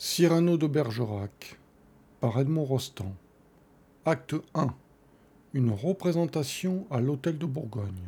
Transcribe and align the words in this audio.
Cyrano 0.00 0.56
de 0.56 0.68
Bergerac 0.68 1.58
par 2.20 2.38
Edmond 2.38 2.62
Rostand. 2.62 3.16
Acte 4.04 4.36
1. 4.54 4.68
Une 5.54 5.72
représentation 5.72 6.86
à 6.88 7.00
l'Hôtel 7.00 7.36
de 7.36 7.46
Bourgogne. 7.46 8.06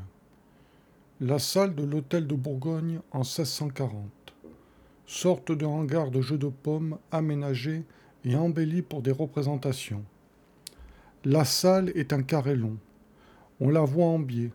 La 1.20 1.40
salle 1.40 1.74
de 1.74 1.82
l'Hôtel 1.82 2.28
de 2.28 2.36
Bourgogne 2.36 3.00
en 3.10 3.22
1640. 3.22 3.92
Sorte 5.04 5.50
de 5.50 5.66
hangar 5.66 6.12
de 6.12 6.20
jeux 6.20 6.38
de 6.38 6.46
pommes 6.46 6.96
aménagé 7.10 7.82
et 8.24 8.36
embelli 8.36 8.82
pour 8.82 9.02
des 9.02 9.10
représentations. 9.10 10.04
La 11.24 11.44
salle 11.44 11.90
est 11.96 12.12
un 12.12 12.22
carré 12.22 12.54
long. 12.54 12.76
On 13.58 13.68
la 13.68 13.82
voit 13.82 14.06
en 14.06 14.20
biais, 14.20 14.52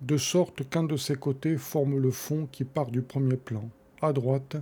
de 0.00 0.16
sorte 0.16 0.66
qu'un 0.70 0.84
de 0.84 0.96
ses 0.96 1.16
côtés 1.16 1.58
forme 1.58 1.98
le 1.98 2.10
fond 2.10 2.48
qui 2.50 2.64
part 2.64 2.90
du 2.90 3.02
premier 3.02 3.36
plan, 3.36 3.68
à 4.00 4.14
droite, 4.14 4.56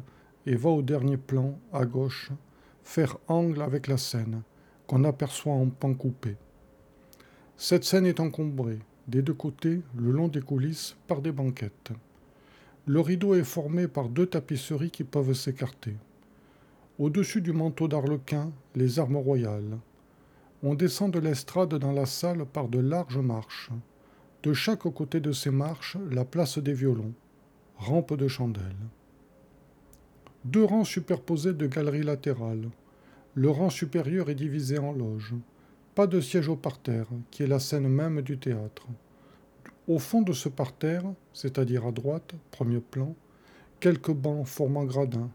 et 0.48 0.56
va 0.56 0.70
au 0.70 0.80
dernier 0.80 1.18
plan, 1.18 1.58
à 1.74 1.84
gauche, 1.84 2.30
faire 2.82 3.18
angle 3.28 3.60
avec 3.60 3.86
la 3.86 3.98
scène, 3.98 4.40
qu'on 4.86 5.04
aperçoit 5.04 5.52
en 5.52 5.66
pan 5.66 5.92
coupé. 5.92 6.36
Cette 7.58 7.84
scène 7.84 8.06
est 8.06 8.18
encombrée, 8.18 8.78
des 9.08 9.20
deux 9.20 9.34
côtés, 9.34 9.82
le 9.94 10.10
long 10.10 10.28
des 10.28 10.40
coulisses, 10.40 10.96
par 11.06 11.20
des 11.20 11.32
banquettes. 11.32 11.92
Le 12.86 12.98
rideau 13.00 13.34
est 13.34 13.44
formé 13.44 13.88
par 13.88 14.08
deux 14.08 14.24
tapisseries 14.24 14.90
qui 14.90 15.04
peuvent 15.04 15.34
s'écarter. 15.34 15.96
Au-dessus 16.98 17.42
du 17.42 17.52
manteau 17.52 17.86
d'arlequin, 17.86 18.50
les 18.74 18.98
armes 18.98 19.18
royales. 19.18 19.78
On 20.62 20.74
descend 20.74 21.12
de 21.12 21.18
l'estrade 21.18 21.74
dans 21.74 21.92
la 21.92 22.06
salle 22.06 22.46
par 22.46 22.68
de 22.68 22.78
larges 22.78 23.18
marches. 23.18 23.68
De 24.42 24.54
chaque 24.54 24.88
côté 24.94 25.20
de 25.20 25.32
ces 25.32 25.50
marches, 25.50 25.98
la 26.10 26.24
place 26.24 26.56
des 26.56 26.72
violons, 26.72 27.12
rampe 27.76 28.14
de 28.14 28.28
chandelles. 28.28 28.88
Deux 30.44 30.62
rangs 30.62 30.84
superposés 30.84 31.52
de 31.52 31.66
galeries 31.66 32.04
latérales. 32.04 32.70
Le 33.34 33.50
rang 33.50 33.70
supérieur 33.70 34.30
est 34.30 34.36
divisé 34.36 34.78
en 34.78 34.92
loges. 34.92 35.34
Pas 35.96 36.06
de 36.06 36.20
siège 36.20 36.48
au 36.48 36.54
parterre, 36.54 37.08
qui 37.32 37.42
est 37.42 37.48
la 37.48 37.58
scène 37.58 37.88
même 37.88 38.22
du 38.22 38.38
théâtre. 38.38 38.86
Au 39.88 39.98
fond 39.98 40.22
de 40.22 40.32
ce 40.32 40.48
parterre, 40.48 41.02
c'est-à-dire 41.32 41.86
à 41.86 41.90
droite, 41.90 42.34
premier 42.52 42.78
plan, 42.78 43.16
quelques 43.80 44.12
bancs 44.12 44.46
formant 44.46 44.84
gradin, 44.84 45.28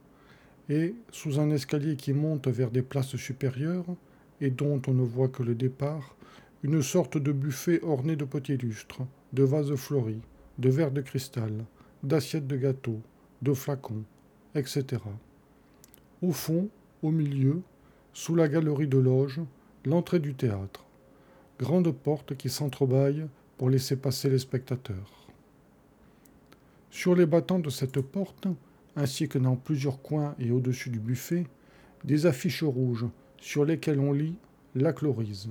et, 0.69 0.95
sous 1.11 1.37
un 1.37 1.49
escalier 1.49 1.97
qui 1.97 2.13
monte 2.13 2.47
vers 2.47 2.71
des 2.71 2.81
places 2.81 3.17
supérieures, 3.17 3.97
et 4.39 4.51
dont 4.51 4.81
on 4.87 4.93
ne 4.93 5.03
voit 5.03 5.27
que 5.27 5.43
le 5.43 5.53
départ, 5.53 6.15
une 6.63 6.81
sorte 6.81 7.17
de 7.17 7.33
buffet 7.33 7.83
orné 7.83 8.15
de 8.15 8.23
potiers 8.23 8.57
lustres, 8.57 9.01
de 9.33 9.43
vases 9.43 9.75
fleuris, 9.75 10.21
de 10.59 10.69
verres 10.69 10.91
de 10.91 11.01
cristal, 11.01 11.65
d'assiettes 12.03 12.47
de 12.47 12.55
gâteaux, 12.55 13.01
de 13.41 13.53
flacons, 13.53 14.05
etc. 14.55 15.01
Au 16.21 16.31
fond, 16.31 16.69
au 17.01 17.11
milieu, 17.11 17.61
sous 18.13 18.35
la 18.35 18.47
galerie 18.47 18.87
de 18.87 18.97
loge, 18.97 19.41
l'entrée 19.85 20.19
du 20.19 20.35
théâtre. 20.35 20.85
Grande 21.59 21.91
porte 21.91 22.35
qui 22.35 22.49
s'entrebâille 22.49 23.27
pour 23.57 23.69
laisser 23.69 23.95
passer 23.95 24.29
les 24.29 24.39
spectateurs. 24.39 25.27
Sur 26.91 27.15
les 27.15 27.25
battants 27.25 27.59
de 27.59 27.69
cette 27.69 28.01
porte, 28.01 28.47
ainsi 28.95 29.27
que 29.27 29.39
dans 29.39 29.55
plusieurs 29.55 30.01
coins 30.01 30.35
et 30.39 30.51
au-dessus 30.51 30.89
du 30.89 30.99
buffet, 30.99 31.45
des 32.03 32.25
affiches 32.25 32.63
rouges 32.63 33.07
sur 33.39 33.65
lesquelles 33.65 33.99
on 33.99 34.13
lit 34.13 34.35
La 34.75 34.93
Chlorise. 34.93 35.49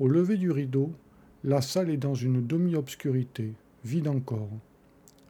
Au 0.00 0.08
lever 0.08 0.36
du 0.36 0.50
rideau, 0.50 0.92
la 1.44 1.60
salle 1.60 1.90
est 1.90 1.96
dans 1.96 2.14
une 2.14 2.46
demi-obscurité, 2.46 3.52
vide 3.84 4.08
encore. 4.08 4.50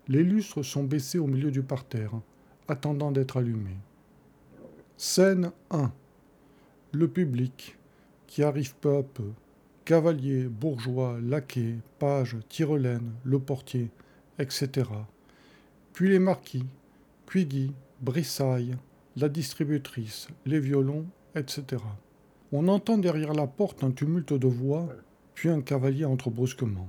Les 0.09 0.23
lustres 0.23 0.65
sont 0.65 0.85
baissés 0.85 1.19
au 1.19 1.27
milieu 1.27 1.51
du 1.51 1.63
parterre, 1.63 2.21
attendant 2.69 3.13
d'être 3.13 3.37
allumé. 3.37 3.77
Scène 4.97 5.51
1. 5.71 5.93
Le 6.93 7.09
public, 7.09 7.77
qui 8.27 8.43
arrive 8.43 8.75
peu 8.77 8.97
à 8.97 9.03
peu. 9.03 9.31
Cavaliers, 9.85 10.45
bourgeois, 10.45 11.19
laquais, 11.23 11.77
pages, 11.99 12.37
tyrolènes, 12.49 13.13
le 13.25 13.39
portier, 13.39 13.91
etc. 14.39 14.89
Puis 15.93 16.09
les 16.09 16.19
marquis, 16.19 16.65
Cuigui, 17.27 17.73
Brissaille, 18.01 18.77
la 19.17 19.29
distributrice, 19.29 20.29
les 20.47 20.59
violons, 20.59 21.07
etc. 21.35 21.83
On 22.53 22.69
entend 22.69 22.99
derrière 22.99 23.35
la 23.35 23.47
porte 23.47 23.85
un 23.85 23.91
tumulte 23.91 24.33
de 24.33 24.47
voix, 24.47 24.89
puis 25.35 25.49
un 25.49 25.61
cavalier 25.61 26.05
entre 26.05 26.31
brusquement. 26.31 26.89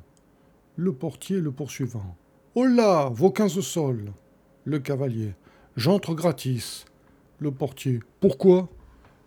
Le 0.75 0.93
portier 0.93 1.39
le 1.39 1.51
poursuivant. 1.51 2.15
Oh 2.55 2.65
là, 2.65 3.09
vos 3.09 3.31
quinze 3.31 3.59
sols 3.59 4.11
Le 4.63 4.79
cavalier. 4.79 5.33
J'entre 5.75 6.13
gratis. 6.13 6.85
Le 7.39 7.51
portier. 7.51 7.99
Pourquoi? 8.21 8.69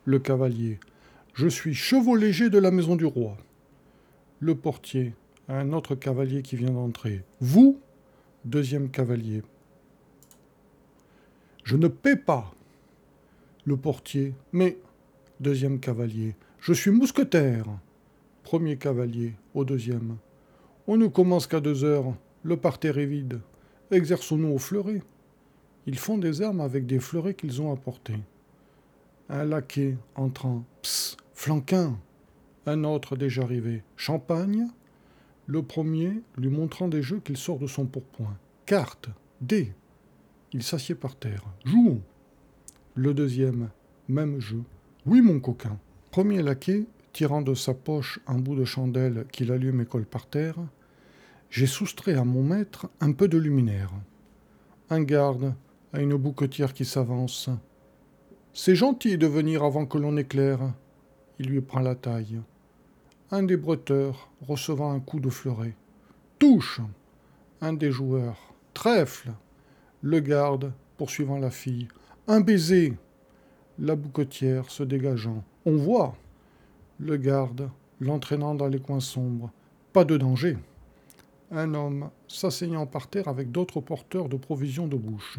Le 0.06 0.18
cavalier. 0.18 0.80
Je 1.34 1.46
suis 1.46 1.74
chevau 1.74 2.16
léger 2.16 2.48
de 2.48 2.56
la 2.56 2.70
maison 2.70 2.96
du 2.96 3.04
roi. 3.04 3.36
Le 4.40 4.54
portier. 4.54 5.14
Un 5.48 5.74
autre 5.74 5.94
cavalier 5.94 6.40
qui 6.40 6.56
vient 6.56 6.70
d'entrer. 6.70 7.22
Vous 7.40 7.78
Deuxième 8.46 8.88
cavalier. 8.88 9.42
Je 11.64 11.76
ne 11.76 11.86
paie 11.86 12.16
pas. 12.16 12.54
Le 13.66 13.76
portier. 13.76 14.32
Mais. 14.52 14.78
Deuxième 15.40 15.80
cavalier. 15.80 16.34
Je 16.60 16.72
suis 16.72 16.90
mousquetaire. 16.90 17.66
Premier 18.42 18.78
cavalier. 18.78 19.34
Au 19.52 19.66
deuxième. 19.66 20.16
On 20.86 20.96
ne 20.96 21.08
commence 21.08 21.46
qu'à 21.46 21.60
deux 21.60 21.84
heures. 21.84 22.14
Le 22.42 22.56
parterre 22.56 22.96
est 22.96 23.04
vide. 23.04 23.40
Exerçons-nous 23.90 24.54
au 24.54 24.58
fleuret. 24.58 25.02
Ils 25.88 25.98
font 25.98 26.18
des 26.18 26.42
armes 26.42 26.60
avec 26.60 26.84
des 26.84 27.00
fleurets 27.00 27.32
qu'ils 27.32 27.62
ont 27.62 27.72
apportés. 27.72 28.20
Un 29.30 29.46
laquais 29.46 29.96
entrant. 30.16 30.66
Psst, 30.82 31.16
flanquin. 31.32 31.98
Un 32.66 32.84
autre 32.84 33.16
déjà 33.16 33.40
arrivé. 33.40 33.82
Champagne. 33.96 34.68
Le 35.46 35.62
premier 35.62 36.20
lui 36.36 36.50
montrant 36.50 36.88
des 36.88 37.00
jeux 37.00 37.20
qu'il 37.20 37.38
sort 37.38 37.58
de 37.58 37.66
son 37.66 37.86
pourpoint. 37.86 38.36
Cartes. 38.66 39.08
Dés. 39.40 39.72
Il 40.52 40.62
s'assied 40.62 40.94
par 40.94 41.16
terre. 41.16 41.42
Jouons. 41.64 42.02
Le 42.94 43.14
deuxième. 43.14 43.70
Même 44.10 44.42
jeu. 44.42 44.60
Oui, 45.06 45.22
mon 45.22 45.40
coquin. 45.40 45.78
Premier 46.10 46.42
laquais, 46.42 46.84
tirant 47.14 47.40
de 47.40 47.54
sa 47.54 47.72
poche 47.72 48.20
un 48.26 48.36
bout 48.36 48.56
de 48.56 48.66
chandelle 48.66 49.24
qu'il 49.32 49.50
allume 49.50 49.80
et 49.80 49.86
colle 49.86 50.04
par 50.04 50.26
terre. 50.26 50.56
J'ai 51.48 51.66
soustrait 51.66 52.16
à 52.16 52.24
mon 52.24 52.42
maître 52.42 52.90
un 53.00 53.12
peu 53.12 53.26
de 53.26 53.38
luminaire. 53.38 53.90
Un 54.90 55.02
garde 55.02 55.54
à 55.92 56.00
une 56.00 56.16
bouquetière 56.16 56.74
qui 56.74 56.84
s'avance. 56.84 57.48
C'est 58.52 58.74
gentil 58.74 59.16
de 59.18 59.26
venir 59.26 59.62
avant 59.62 59.86
que 59.86 59.98
l'on 59.98 60.16
éclaire. 60.16 60.60
Il 61.38 61.46
lui 61.48 61.60
prend 61.60 61.80
la 61.80 61.94
taille. 61.94 62.40
Un 63.30 63.42
des 63.42 63.56
bretteurs 63.56 64.30
recevant 64.46 64.90
un 64.92 65.00
coup 65.00 65.20
de 65.20 65.30
fleuret. 65.30 65.74
Touche 66.38 66.80
Un 67.60 67.72
des 67.72 67.90
joueurs. 67.90 68.54
Trèfle 68.74 69.32
Le 70.02 70.20
garde 70.20 70.72
poursuivant 70.96 71.38
la 71.38 71.50
fille. 71.50 71.88
Un 72.26 72.40
baiser 72.40 72.94
La 73.78 73.96
bouquetière 73.96 74.70
se 74.70 74.82
dégageant. 74.82 75.42
On 75.64 75.76
voit 75.76 76.16
Le 76.98 77.16
garde 77.16 77.70
l'entraînant 78.00 78.54
dans 78.54 78.68
les 78.68 78.80
coins 78.80 79.00
sombres. 79.00 79.50
Pas 79.92 80.04
de 80.04 80.16
danger. 80.16 80.58
Un 81.50 81.74
homme 81.74 82.10
s'asseyant 82.26 82.86
par 82.86 83.08
terre 83.08 83.28
avec 83.28 83.50
d'autres 83.50 83.80
porteurs 83.80 84.28
de 84.28 84.36
provisions 84.36 84.86
de 84.86 84.96
bouche. 84.96 85.38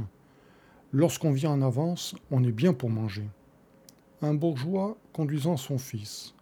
Lorsqu'on 0.92 1.32
vient 1.32 1.52
en 1.52 1.62
avance, 1.62 2.16
on 2.32 2.44
est 2.44 2.52
bien 2.52 2.74
pour 2.74 2.90
manger. 2.90 3.28
Un 4.22 4.34
bourgeois 4.34 4.98
conduisant 5.14 5.56
son 5.56 5.78
fils. 5.78 6.34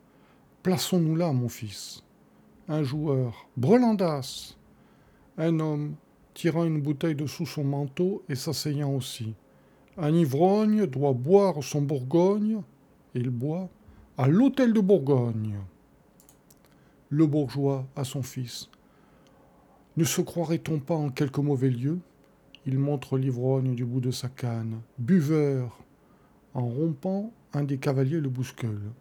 Plaçons-nous 0.64 1.16
là, 1.16 1.34
mon 1.34 1.50
fils. 1.50 2.04
Un 2.70 2.84
joueur. 2.84 3.48
Brelandas. 3.58 4.56
Un 5.38 5.60
homme 5.60 5.96
tirant 6.34 6.66
une 6.66 6.82
bouteille 6.82 7.16
de 7.16 7.26
sous 7.26 7.46
son 7.46 7.64
manteau 7.64 8.24
et 8.30 8.36
s'asseyant 8.36 8.94
aussi. 8.94 9.34
Un 9.98 10.14
ivrogne 10.14 10.86
doit 10.86 11.14
boire 11.14 11.64
son 11.64 11.82
Bourgogne, 11.82 12.62
il 13.16 13.30
boit, 13.32 13.68
à 14.18 14.28
l'hôtel 14.28 14.72
de 14.72 14.80
Bourgogne. 14.80 15.56
Le 17.10 17.26
bourgeois 17.26 17.86
à 17.96 18.04
son 18.04 18.22
fils. 18.22 18.70
Ne 19.96 20.04
se 20.04 20.22
croirait-on 20.22 20.80
pas 20.80 20.96
en 20.96 21.10
quelque 21.10 21.42
mauvais 21.42 21.70
lieu? 21.70 22.00
Il 22.68 22.78
montre 22.78 23.18
l'ivrogne 23.18 23.76
du 23.76 23.86
bout 23.86 24.02
de 24.02 24.12
sa 24.12 24.28
canne. 24.28 24.82
Buveur 25.00 25.80
En 26.54 26.66
rompant, 26.66 27.32
un 27.54 27.64
des 27.64 27.78
cavaliers 27.78 28.20
le 28.20 28.28
bouscule. 28.28 28.92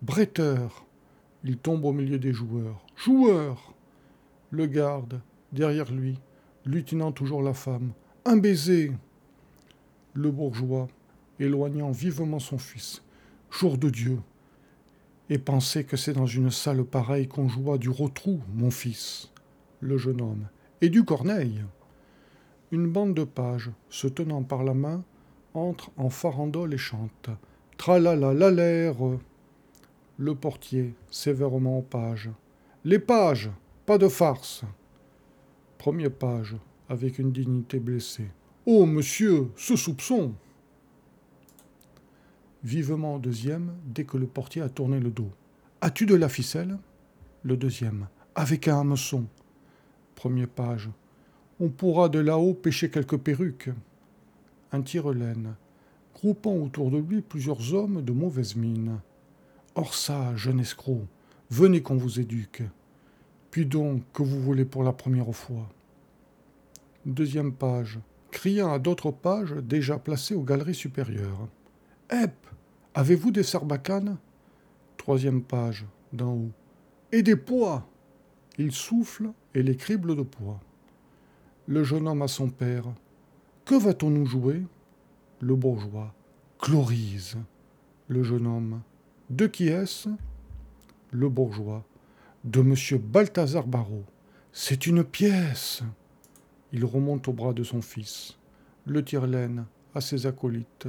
Bretteur 0.00 0.86
Il 1.44 1.58
tombe 1.58 1.84
au 1.84 1.92
milieu 1.92 2.18
des 2.18 2.32
joueurs. 2.32 2.82
Joueur 2.96 3.74
Le 4.50 4.66
garde, 4.66 5.20
derrière 5.52 5.92
lui, 5.92 6.18
lutinant 6.64 7.12
toujours 7.12 7.42
la 7.42 7.52
femme. 7.52 7.92
Un 8.24 8.38
baiser 8.38 8.90
Le 10.14 10.30
bourgeois, 10.30 10.88
éloignant 11.38 11.90
vivement 11.90 12.38
son 12.38 12.56
fils. 12.56 13.02
Jour 13.50 13.76
de 13.76 13.90
Dieu 13.90 14.18
Et 15.28 15.38
pensez 15.38 15.84
que 15.84 15.98
c'est 15.98 16.14
dans 16.14 16.26
une 16.26 16.50
salle 16.50 16.84
pareille 16.84 17.28
qu'on 17.28 17.48
joua 17.48 17.76
du 17.76 17.90
rotrou, 17.90 18.40
mon 18.54 18.70
fils. 18.70 19.30
Le 19.80 19.98
jeune 19.98 20.22
homme. 20.22 20.48
Et 20.80 20.88
du 20.88 21.04
corneille 21.04 21.60
une 22.72 22.90
bande 22.90 23.14
de 23.14 23.24
pages, 23.24 23.70
se 23.88 24.06
tenant 24.06 24.42
par 24.42 24.64
la 24.64 24.74
main, 24.74 25.02
entre 25.54 25.90
en 25.96 26.10
farandole 26.10 26.74
et 26.74 26.78
chante. 26.78 27.30
Tralala 27.76 28.50
l'air. 28.50 28.96
Le 30.18 30.34
portier, 30.34 30.94
sévèrement 31.10 31.78
aux 31.78 31.82
pages. 31.82 32.30
Les 32.84 32.98
pages, 32.98 33.50
pas 33.86 33.98
de 33.98 34.08
farce. 34.08 34.62
Premier 35.78 36.10
page, 36.10 36.56
avec 36.88 37.18
une 37.18 37.32
dignité 37.32 37.80
blessée. 37.80 38.30
Oh, 38.66 38.86
monsieur, 38.86 39.50
ce 39.56 39.76
soupçon 39.76 40.34
Vivement 42.62 43.18
deuxième, 43.18 43.74
dès 43.86 44.04
que 44.04 44.18
le 44.18 44.26
portier 44.26 44.60
a 44.60 44.68
tourné 44.68 45.00
le 45.00 45.10
dos. 45.10 45.30
As-tu 45.80 46.04
de 46.04 46.14
la 46.14 46.28
ficelle? 46.28 46.78
Le 47.42 47.56
deuxième. 47.56 48.08
Avec 48.34 48.68
un 48.68 48.80
hameçon. 48.80 49.24
Premier 50.14 50.46
page. 50.46 50.90
On 51.62 51.68
pourra 51.68 52.08
de 52.08 52.18
là-haut 52.18 52.54
pêcher 52.54 52.88
quelques 52.88 53.18
perruques. 53.18 53.68
Un 54.72 54.80
tire-laine, 54.80 55.56
groupant 56.14 56.54
autour 56.54 56.90
de 56.90 56.96
lui 56.96 57.20
plusieurs 57.20 57.74
hommes 57.74 58.02
de 58.02 58.12
mauvaise 58.12 58.56
mine. 58.56 58.98
Or 59.74 59.94
ça, 59.94 60.34
jeune 60.36 60.60
escroc, 60.60 61.02
venez 61.50 61.82
qu'on 61.82 61.98
vous 61.98 62.18
éduque. 62.18 62.62
Puis 63.50 63.66
donc, 63.66 64.02
que 64.14 64.22
vous 64.22 64.40
voulez 64.40 64.64
pour 64.64 64.82
la 64.82 64.94
première 64.94 65.34
fois 65.34 65.68
Deuxième 67.04 67.52
page, 67.52 67.98
criant 68.30 68.72
à 68.72 68.78
d'autres 68.78 69.10
pages 69.10 69.52
déjà 69.52 69.98
placées 69.98 70.34
aux 70.34 70.44
galeries 70.44 70.74
supérieures. 70.74 71.46
Hep 72.10 72.32
Avez-vous 72.94 73.32
des 73.32 73.42
sarbacanes? 73.42 74.16
Troisième 74.96 75.42
page, 75.42 75.84
d'en 76.14 76.32
haut. 76.32 76.50
Et 77.12 77.22
des 77.22 77.36
pois 77.36 77.86
Il 78.56 78.72
souffle 78.72 79.30
et 79.54 79.62
les 79.62 79.76
crible 79.76 80.16
de 80.16 80.22
pois. 80.22 80.58
Le 81.70 81.84
jeune 81.84 82.08
homme 82.08 82.22
à 82.22 82.26
son 82.26 82.48
père. 82.48 82.82
Que 83.64 83.76
va-t-on 83.76 84.10
nous 84.10 84.26
jouer? 84.26 84.60
Le 85.38 85.54
bourgeois. 85.54 86.12
Chlorise. 86.58 87.36
Le 88.08 88.24
jeune 88.24 88.48
homme. 88.48 88.80
De 89.30 89.46
qui 89.46 89.68
est-ce? 89.68 90.08
Le 91.12 91.28
bourgeois. 91.28 91.84
De 92.42 92.60
monsieur 92.60 92.98
Balthazar 92.98 93.68
Barrault. 93.68 94.02
C'est 94.50 94.88
une 94.88 95.04
pièce. 95.04 95.84
Il 96.72 96.84
remonte 96.84 97.28
au 97.28 97.32
bras 97.32 97.52
de 97.52 97.62
son 97.62 97.82
fils. 97.82 98.36
Le 98.84 99.04
tire-laine 99.04 99.64
à 99.94 100.00
ses 100.00 100.26
acolytes. 100.26 100.88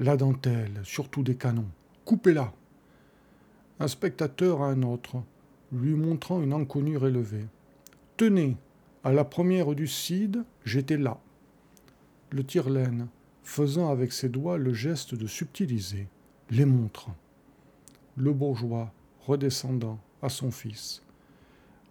La 0.00 0.16
dentelle, 0.16 0.80
surtout 0.82 1.22
des 1.22 1.36
canons. 1.36 1.70
Coupez-la. 2.04 2.52
Un 3.78 3.86
spectateur 3.86 4.60
à 4.60 4.70
un 4.70 4.82
autre, 4.82 5.22
lui 5.70 5.94
montrant 5.94 6.42
une 6.42 6.52
encoignure 6.52 7.06
élevée. 7.06 7.46
Tenez, 8.16 8.56
à 9.04 9.12
la 9.12 9.24
première 9.24 9.74
du 9.74 9.86
Cid, 9.86 10.44
j'étais 10.64 10.96
là. 10.96 11.18
Le 12.30 12.44
tire-laine, 12.44 13.08
faisant 13.42 13.90
avec 13.90 14.12
ses 14.12 14.28
doigts 14.28 14.58
le 14.58 14.72
geste 14.72 15.14
de 15.14 15.26
subtiliser, 15.26 16.08
les 16.50 16.64
montre 16.64 17.10
le 18.18 18.32
bourgeois, 18.32 18.92
redescendant 19.20 20.00
à 20.22 20.28
son 20.28 20.50
fils. 20.50 21.02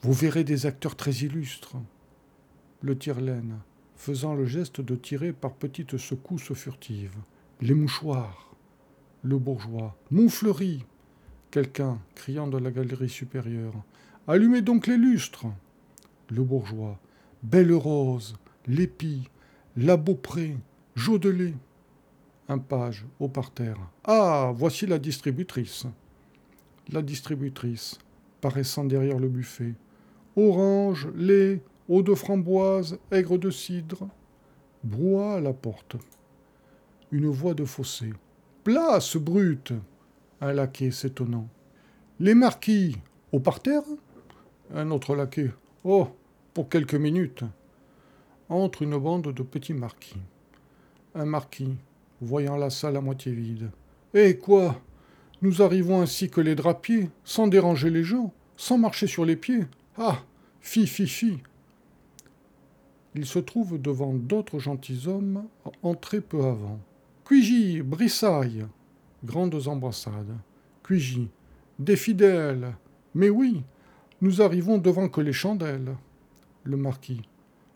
Vous 0.02 0.12
verrez 0.12 0.44
des 0.44 0.66
acteurs 0.66 0.96
très 0.96 1.12
illustres. 1.12 1.78
Le 2.82 2.98
tire-laine, 2.98 3.60
faisant 3.96 4.36
le 4.36 4.46
geste 4.46 4.82
de 4.82 4.96
tirer 4.96 5.32
par 5.32 5.54
petites 5.54 5.98
secousses 5.98 6.54
furtives. 6.54 7.16
Les 7.62 7.74
mouchoirs. 7.74 8.54
Le 9.24 9.38
bourgeois. 9.38 9.96
Mouflerie. 10.12 10.84
Quelqu'un, 11.50 12.00
criant 12.14 12.48
de 12.48 12.58
la 12.58 12.72
galerie 12.72 13.10
supérieure. 13.10 13.74
Allumez 14.28 14.62
donc 14.62 14.86
les 14.86 14.98
lustres. 14.98 15.48
Le 16.30 16.44
bourgeois. 16.44 17.00
Belle 17.44 17.74
rose. 17.74 18.36
L'épi. 18.66 19.30
La 19.76 19.98
beaupré. 19.98 20.58
Jodelet. 20.96 21.54
Un 22.50 22.58
page 22.58 23.06
au 23.20 23.28
parterre. 23.28 23.78
Ah, 24.04 24.52
voici 24.56 24.86
la 24.86 25.00
distributrice 25.00 25.88
la 26.92 27.02
distributrice, 27.02 27.98
paraissant 28.42 28.86
derrière 28.86 29.20
le 29.20 29.28
buffet. 29.28 29.74
Orange, 30.36 31.08
lait, 31.16 31.62
eau 31.90 32.04
de 32.04 32.14
framboise, 32.14 33.00
aigre 33.12 33.38
de 33.38 33.50
cidre. 33.50 34.08
Brouhaha 34.84 35.36
à 35.36 35.42
la 35.42 35.54
porte. 35.54 35.98
Une 37.12 37.28
voix 37.28 37.54
de 37.54 37.66
fossé. 37.66 38.14
Place, 38.64 39.18
brute 39.18 39.74
Un 40.42 40.54
laquais 40.54 40.92
s'étonnant. 40.92 41.48
Les 42.20 42.36
marquis, 42.36 42.98
au 43.32 43.40
parterre? 43.40 43.84
Un 44.74 44.92
autre 44.92 45.16
laquais. 45.16 45.52
Oh, 45.90 46.10
pour 46.54 46.68
quelques 46.68 46.96
minutes. 46.96 47.46
Entre 48.50 48.82
une 48.82 48.98
bande 48.98 49.34
de 49.34 49.42
petits 49.42 49.74
marquis. 49.74 50.18
Un 51.16 51.24
marquis, 51.24 51.78
voyant 52.20 52.58
la 52.58 52.70
salle 52.70 52.98
à 52.98 53.02
moitié 53.02 53.32
vide. 53.32 53.72
Eh 54.14 54.38
quoi? 54.38 54.82
Nous 55.42 55.62
arrivons 55.62 56.02
ainsi 56.02 56.30
que 56.30 56.42
les 56.42 56.56
drapiers, 56.56 57.10
sans 57.24 57.48
déranger 57.48 57.90
les 57.90 58.04
gens, 58.04 58.34
sans 58.58 58.78
marcher 58.78 59.08
sur 59.08 59.24
les 59.24 59.38
pieds. 59.38 59.64
Ah 59.98 60.20
Fi, 60.60 60.88
fi, 60.88 61.08
fi 61.08 61.38
Il 63.16 63.26
se 63.26 63.40
trouve 63.40 63.82
devant 63.82 64.14
d'autres 64.14 64.60
gentilshommes 64.60 65.46
entrés 65.84 66.20
peu 66.20 66.44
avant. 66.44 66.82
Cuigy, 67.24 67.82
Brissaille 67.82 68.66
Grandes 69.24 69.70
embrassades. 69.70 70.36
Cuigy, 70.84 71.30
des 71.80 71.96
fidèles 71.96 72.76
Mais 73.16 73.30
oui, 73.30 73.64
nous 74.22 74.42
arrivons 74.42 74.78
devant 74.78 75.10
que 75.10 75.22
les 75.22 75.34
chandelles. 75.34 75.96
Le 76.64 76.78
marquis. 76.78 77.22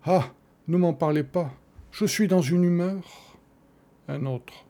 Ah 0.03 0.25
Ne 0.67 0.77
m'en 0.77 0.93
parlez 0.93 1.23
pas, 1.23 1.53
je 1.91 2.05
suis 2.05 2.27
dans 2.27 2.41
une 2.41 2.63
humeur. 2.63 3.37
Un 4.07 4.25
autre. 4.25 4.65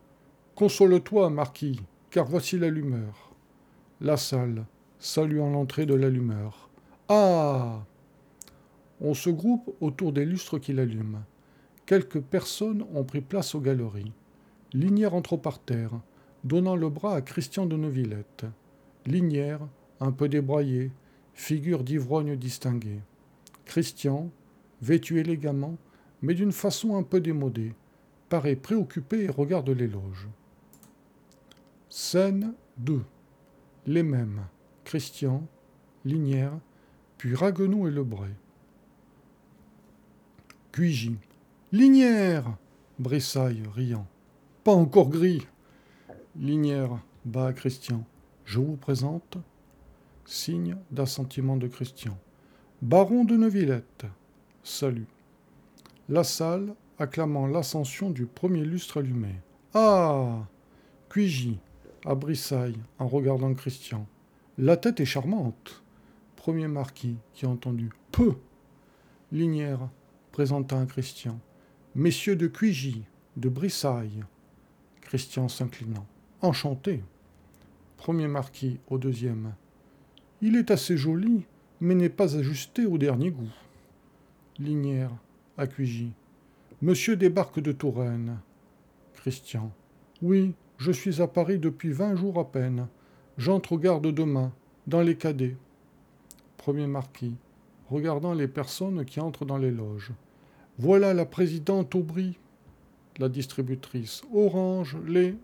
Console-toi, 0.55 1.29
marquis, 1.29 1.79
car 2.09 2.25
voici 2.25 2.57
l'allumeur. 2.57 3.31
La 4.01 4.17
salle, 4.17 4.65
saluant 4.99 5.49
l'entrée 5.49 5.85
de 5.85 5.93
l'allumeur. 5.93 6.69
Ah 7.07 7.83
On 8.99 9.13
se 9.13 9.29
groupe 9.29 9.75
autour 9.79 10.11
des 10.11 10.25
lustres 10.25 10.59
qui 10.59 10.73
l'allument. 10.73 11.23
Quelques 11.85 12.21
personnes 12.21 12.85
ont 12.93 13.03
pris 13.03 13.21
place 13.21 13.55
aux 13.55 13.61
galeries. 13.61 14.13
Linière 14.73 15.13
entre 15.13 15.33
au 15.33 15.37
parterre, 15.37 15.91
donnant 16.43 16.75
le 16.75 16.89
bras 16.89 17.15
à 17.15 17.21
Christian 17.21 17.65
de 17.65 17.75
Neuvillette. 17.75 18.45
Linière, 19.05 19.61
un 19.99 20.11
peu 20.11 20.29
débraillée, 20.29 20.91
figure 21.33 21.83
d'ivrogne 21.83 22.35
distinguée. 22.35 23.01
Christian, 23.65 24.29
vêtu 24.81 25.19
élégamment, 25.19 25.77
mais 26.21 26.33
d'une 26.33 26.51
façon 26.51 26.95
un 26.95 27.03
peu 27.03 27.19
démodée, 27.19 27.73
paraît 28.29 28.55
préoccupé 28.55 29.23
et 29.23 29.29
regarde 29.29 29.69
les 29.69 29.87
loges. 29.87 30.27
Scène 31.89 32.53
2. 32.77 33.01
Les 33.87 34.03
mêmes. 34.03 34.45
Christian, 34.85 35.47
Linière, 36.05 36.57
puis 37.17 37.35
Raguenou 37.35 37.87
et 37.87 37.91
Lebray. 37.91 38.31
Cuigy. 40.71 41.17
Linière 41.71 42.57
Bressaille, 42.99 43.63
riant. 43.73 44.05
Pas 44.63 44.73
encore 44.73 45.09
gris. 45.09 45.47
Linière, 46.35 46.99
bas 47.25 47.51
Christian. 47.51 48.05
Je 48.45 48.59
vous 48.59 48.75
présente. 48.75 49.37
Signe 50.31 50.77
d'assentiment 50.91 51.57
de 51.57 51.67
Christian. 51.67 52.17
Baron 52.81 53.25
de 53.25 53.35
Neuvillette. 53.35 54.05
Salut. 54.63 55.07
La 56.07 56.23
salle 56.23 56.73
acclamant 56.99 57.47
l'ascension 57.47 58.09
du 58.09 58.27
premier 58.27 58.63
lustre 58.63 59.01
allumé. 59.01 59.35
Ah 59.73 60.47
Cuigy 61.09 61.59
à 62.05 62.15
Brissaille, 62.15 62.79
en 62.97 63.09
regardant 63.09 63.53
Christian. 63.53 64.07
La 64.57 64.77
tête 64.77 65.01
est 65.01 65.05
charmante. 65.05 65.83
Premier 66.37 66.69
marquis 66.69 67.17
qui 67.33 67.45
a 67.45 67.49
entendu. 67.49 67.89
Peu 68.13 68.35
Linière, 69.33 69.89
présentant 70.31 70.79
un 70.79 70.85
Christian. 70.85 71.41
Messieurs 71.93 72.37
de 72.37 72.47
Cuigy, 72.47 73.03
de 73.35 73.49
Brissaille. 73.49 74.23
Christian 75.01 75.49
s'inclinant. 75.49 76.07
Enchanté. 76.41 77.03
Premier 77.97 78.29
marquis 78.29 78.79
au 78.87 78.97
deuxième. 78.97 79.51
Il 80.43 80.55
est 80.55 80.71
assez 80.71 80.97
joli, 80.97 81.43
mais 81.79 81.93
n'est 81.93 82.09
pas 82.09 82.35
ajusté 82.35 82.87
au 82.87 82.97
dernier 82.97 83.29
goût. 83.29 83.51
Linière, 84.57 85.11
à 85.55 85.67
Cuigy. 85.67 86.13
Monsieur 86.81 87.15
débarque 87.15 87.59
de 87.59 87.71
Touraine. 87.71 88.39
Christian. 89.13 89.71
Oui, 90.23 90.55
je 90.79 90.91
suis 90.91 91.21
à 91.21 91.27
Paris 91.27 91.59
depuis 91.59 91.91
vingt 91.91 92.15
jours 92.15 92.39
à 92.39 92.51
peine. 92.51 92.87
J'entre 93.37 93.73
au 93.73 93.77
garde 93.77 94.07
demain, 94.07 94.51
dans 94.87 95.01
les 95.01 95.15
cadets. 95.15 95.57
Premier 96.57 96.87
marquis, 96.87 97.35
regardant 97.91 98.33
les 98.33 98.47
personnes 98.47 99.05
qui 99.05 99.19
entrent 99.19 99.45
dans 99.45 99.59
les 99.59 99.69
loges. 99.69 100.11
Voilà 100.79 101.13
la 101.13 101.25
présidente 101.25 101.93
Aubry. 101.93 102.39
La 103.19 103.29
distributrice. 103.29 104.23
Orange, 104.33 104.97
lait. 105.05 105.35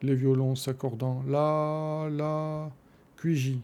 Les 0.00 0.14
violons 0.14 0.54
s'accordant. 0.54 1.24
La, 1.26 2.08
la. 2.08 2.70
Cuigy. 3.16 3.62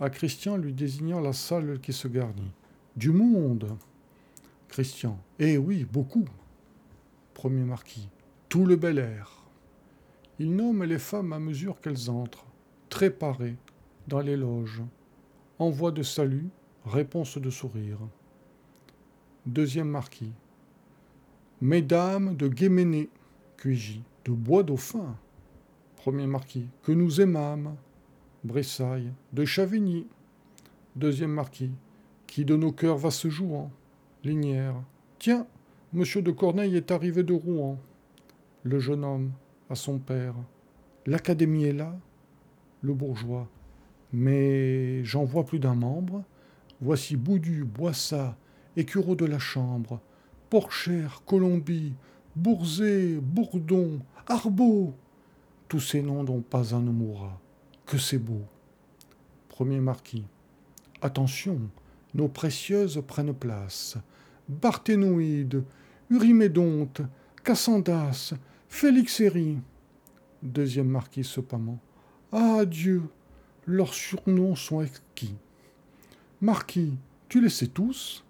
À 0.00 0.10
Christian 0.10 0.56
lui 0.56 0.72
désignant 0.72 1.20
la 1.20 1.32
salle 1.32 1.80
qui 1.80 1.92
se 1.92 2.06
garnit. 2.06 2.52
Du 2.96 3.10
monde. 3.10 3.76
Christian. 4.68 5.18
Eh 5.40 5.58
oui, 5.58 5.84
beaucoup. 5.84 6.24
Premier 7.34 7.64
marquis. 7.64 8.08
Tout 8.48 8.64
le 8.64 8.76
bel 8.76 8.98
air. 8.98 9.42
Il 10.38 10.54
nomme 10.54 10.84
les 10.84 11.00
femmes 11.00 11.32
à 11.32 11.40
mesure 11.40 11.80
qu'elles 11.80 12.10
entrent, 12.10 12.46
très 12.88 13.10
parées, 13.10 13.56
dans 14.06 14.20
les 14.20 14.36
loges. 14.36 14.82
Envoi 15.58 15.90
de 15.90 16.04
salut, 16.04 16.48
réponse 16.86 17.38
de 17.38 17.50
sourire. 17.50 17.98
Deuxième 19.46 19.88
marquis. 19.88 20.32
Mesdames 21.60 22.36
de 22.36 22.46
Guéméné, 22.46 23.10
Cuigy, 23.56 24.02
de 24.24 24.30
Bois 24.30 24.62
Dauphin. 24.62 25.16
Premier 25.96 26.28
marquis. 26.28 26.68
Que 26.84 26.92
nous 26.92 27.20
aimâmes, 27.20 27.74
Bressailles, 28.44 29.12
de 29.32 29.44
Chavigny. 29.44 30.06
Deuxième 30.94 31.32
marquis. 31.32 31.72
Qui 32.28 32.44
de 32.44 32.54
nos 32.54 32.70
cœurs 32.70 32.96
va 32.96 33.10
se 33.10 33.28
jouant, 33.28 33.72
Linière. 34.22 34.76
Tiens, 35.18 35.46
monsieur 35.92 36.22
de 36.22 36.30
Corneille 36.30 36.76
est 36.76 36.92
arrivé 36.92 37.24
de 37.24 37.32
Rouen. 37.34 37.78
Le 38.62 38.78
jeune 38.78 39.04
homme, 39.04 39.32
à 39.68 39.74
son 39.74 39.98
père. 39.98 40.34
L'académie 41.04 41.64
est 41.64 41.72
là 41.72 41.98
Le 42.82 42.94
bourgeois. 42.94 43.48
Mais 44.12 45.02
j'en 45.04 45.24
vois 45.24 45.44
plus 45.44 45.58
d'un 45.58 45.74
membre. 45.74 46.22
Voici 46.80 47.16
Boudu, 47.16 47.64
Boissat, 47.64 48.36
Écureau 48.76 49.16
de 49.16 49.24
la 49.24 49.40
Chambre, 49.40 50.00
Porchère, 50.48 51.22
Colombie, 51.26 51.94
Bourzé, 52.36 53.18
Bourdon, 53.20 53.98
Arbeau. 54.28 54.94
Tous 55.66 55.80
ces 55.80 56.02
noms 56.02 56.22
dont 56.22 56.40
pas 56.40 56.72
un 56.72 56.80
ne 56.80 56.92
mourra. 56.92 57.40
Que 57.88 57.96
c'est 57.96 58.18
beau. 58.18 58.42
Premier 59.48 59.80
marquis. 59.80 60.26
Attention, 61.00 61.58
nos 62.12 62.28
précieuses 62.28 63.02
prennent 63.06 63.32
place. 63.32 63.96
Barthénoïde, 64.46 65.64
Urimédonte, 66.10 67.00
Cassandas, 67.42 68.34
Félixéry. 68.68 69.56
Deuxième 70.42 70.88
marquis 70.88 71.24
cependant. 71.24 71.78
Ah 72.30 72.66
Dieu, 72.66 73.04
leurs 73.66 73.94
surnoms 73.94 74.54
sont 74.54 74.82
exquis. 74.82 75.36
Marquis, 76.42 76.98
tu 77.30 77.40
les 77.40 77.48
sais 77.48 77.68
tous? 77.68 78.22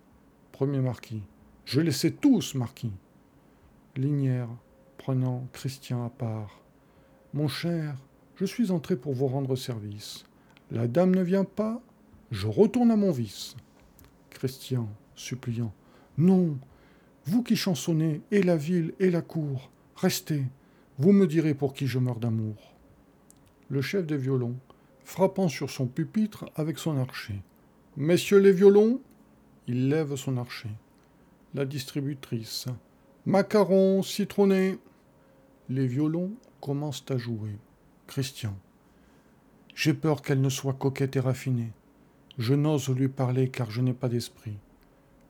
Premier 0.53 0.79
marquis. 0.79 1.25
Je 1.65 1.81
les 1.81 1.91
sais 1.91 2.13
tous, 2.13 2.55
marquis. 2.55 2.93
Linière, 3.97 4.51
prenant 4.99 5.49
Christian 5.53 6.07
à 6.07 6.11
part. 6.11 6.61
Mon 7.35 7.49
cher, 7.49 7.97
je 8.39 8.45
suis 8.45 8.71
entré 8.71 8.95
pour 8.95 9.15
vous 9.15 9.27
rendre 9.27 9.57
service. 9.57 10.25
La 10.71 10.87
dame 10.87 11.13
ne 11.13 11.23
vient 11.23 11.43
pas, 11.43 11.83
je 12.31 12.47
retourne 12.47 12.93
à 12.93 12.97
mon 12.97 13.11
vice. 13.11 13.57
Christian, 14.31 14.89
suppliant. 15.17 15.75
Non, 16.19 16.57
vous 17.25 17.43
qui 17.43 17.57
chansonnez 17.57 18.21
et 18.31 18.45
la 18.45 18.57
ville 18.57 18.95
et 19.01 19.11
la 19.11 19.23
cour, 19.23 19.73
restez, 19.97 20.45
vous 20.99 21.11
me 21.11 21.27
direz 21.27 21.55
pour 21.55 21.75
qui 21.75 21.89
je 21.89 21.99
meurs 21.99 22.21
d'amour. 22.21 22.75
Le 23.71 23.83
chef 23.83 24.07
des 24.07 24.17
violons, 24.17 24.55
frappant 25.03 25.49
sur 25.49 25.69
son 25.69 25.89
pupitre 25.89 26.45
avec 26.55 26.79
son 26.79 26.97
archer. 26.97 27.43
Messieurs 27.97 28.39
les 28.39 28.53
violons 28.53 29.01
Il 29.67 29.89
lève 29.89 30.15
son 30.15 30.37
archer. 30.37 30.71
La 31.55 31.65
distributrice. 31.65 32.67
Macarons, 33.27 34.05
citronnés. 34.05 34.79
Les 35.69 35.89
violons 35.89 36.31
commencent 36.61 37.05
à 37.11 37.19
jouer. 37.19 37.59
Christian. 38.09 38.57
J'ai 39.75 39.93
peur 39.93 40.23
qu'elle 40.23 40.41
ne 40.41 40.49
soit 40.49 40.73
coquette 40.73 41.17
et 41.17 41.21
raffinée. 41.21 41.73
Je 42.39 42.55
n'ose 42.55 42.89
lui 42.89 43.09
parler 43.09 43.51
car 43.51 43.71
je 43.71 43.83
n'ai 43.83 43.93
pas 43.93 44.09
d'esprit. 44.09 44.57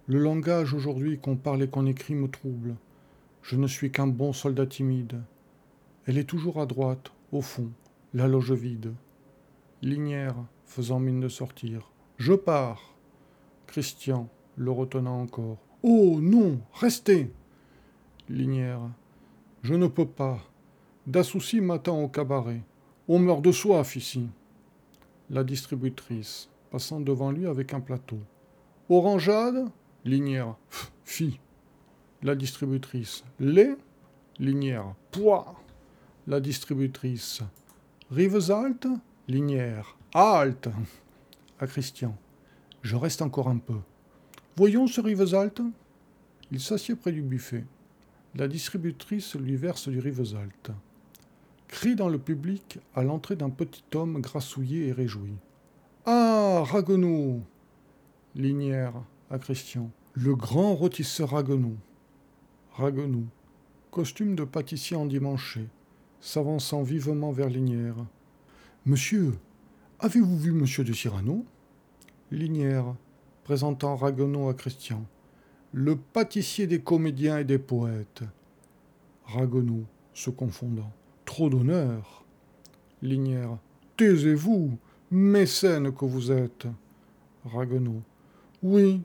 Le 0.06 0.20
langage 0.20 0.74
aujourd'hui 0.74 1.18
qu'on 1.18 1.34
parle 1.34 1.64
et 1.64 1.68
qu'on 1.68 1.86
écrit 1.86 2.14
me 2.14 2.28
trouble. 2.28 2.76
Je 3.42 3.56
ne 3.56 3.66
suis 3.66 3.90
qu'un 3.90 4.06
bon 4.06 4.32
soldat 4.32 4.66
timide. 4.66 5.20
Elle 6.06 6.18
est 6.18 6.28
toujours 6.28 6.60
à 6.60 6.66
droite, 6.66 7.10
au 7.32 7.42
fond, 7.42 7.68
la 8.14 8.28
loge 8.28 8.52
vide. 8.52 8.94
Linière, 9.82 10.36
faisant 10.64 11.00
mine 11.00 11.20
de 11.20 11.28
sortir. 11.28 11.90
Je 12.16 12.32
pars. 12.32 12.94
Christian, 13.66 14.28
le 14.56 14.70
retenant 14.70 15.20
encore. 15.20 15.58
Oh 15.82 16.20
non, 16.20 16.60
restez. 16.74 17.32
Linière. 18.28 18.88
Je 19.62 19.74
ne 19.74 19.88
peux 19.88 20.06
pas. 20.06 20.38
Dassouci 21.08 21.62
m'attend 21.62 22.02
au 22.02 22.08
cabaret. 22.08 22.60
On 23.08 23.18
meurt 23.18 23.40
de 23.40 23.50
soif 23.50 23.96
ici. 23.96 24.28
La 25.30 25.42
distributrice, 25.42 26.50
passant 26.70 27.00
devant 27.00 27.30
lui 27.30 27.46
avec 27.46 27.72
un 27.72 27.80
plateau. 27.80 28.18
Orangeade 28.90 29.70
Linière. 30.04 30.54
Fi. 31.06 31.40
La 32.22 32.34
distributrice. 32.34 33.24
Lait 33.40 33.74
Linière. 34.38 34.94
Pois. 35.10 35.54
La 36.26 36.40
distributrice. 36.40 37.40
Rives 38.10 38.50
altes 38.50 38.88
Linière. 39.28 39.96
Halte 40.12 40.68
À 41.58 41.66
Christian. 41.66 42.14
Je 42.82 42.96
reste 42.96 43.22
encore 43.22 43.48
un 43.48 43.56
peu. 43.56 43.78
Voyons 44.56 44.86
ce 44.86 45.00
Rivesaltes. 45.00 45.62
Il 46.52 46.60
s'assied 46.60 46.96
près 46.96 47.12
du 47.12 47.22
buffet. 47.22 47.64
La 48.34 48.46
distributrice 48.46 49.36
lui 49.36 49.56
verse 49.56 49.88
du 49.88 50.00
Rivesaltes. 50.00 50.70
Crie 51.68 51.96
dans 51.96 52.08
le 52.08 52.18
public 52.18 52.78
à 52.94 53.04
l'entrée 53.04 53.36
d'un 53.36 53.50
petit 53.50 53.84
homme 53.94 54.20
grassouillé 54.20 54.88
et 54.88 54.92
réjoui. 54.92 55.34
Ah, 56.06 56.64
Raguenaud 56.64 57.42
Linière 58.34 58.94
à 59.30 59.38
Christian. 59.38 59.90
Le 60.14 60.34
grand 60.34 60.74
rôtisseur 60.74 61.30
Raguenaud. 61.30 61.76
Raguenaud. 62.72 63.26
Costume 63.90 64.34
de 64.34 64.44
pâtissier 64.44 64.96
endimanché, 64.96 65.68
s'avançant 66.20 66.82
vivement 66.82 67.32
vers 67.32 67.48
Linière. 67.48 67.96
Monsieur, 68.86 69.34
avez-vous 69.98 70.38
vu 70.38 70.52
monsieur 70.52 70.84
de 70.84 70.92
Cyrano? 70.92 71.44
Linière, 72.30 72.94
présentant 73.44 73.96
Raguenaud 73.96 74.48
à 74.48 74.54
Christian. 74.54 75.04
Le 75.72 75.96
pâtissier 75.96 76.66
des 76.66 76.80
comédiens 76.80 77.38
et 77.38 77.44
des 77.44 77.58
poètes. 77.58 78.22
Raguenaud, 79.24 79.84
se 80.14 80.30
confondant. 80.30 80.92
Trop 81.28 81.50
d'honneur. 81.50 82.24
Linière. 83.02 83.58
Taisez-vous, 83.98 84.78
mécène 85.10 85.92
que 85.92 86.06
vous 86.06 86.32
êtes. 86.32 86.66
Raguenaud. 87.44 88.00
Oui, 88.62 89.02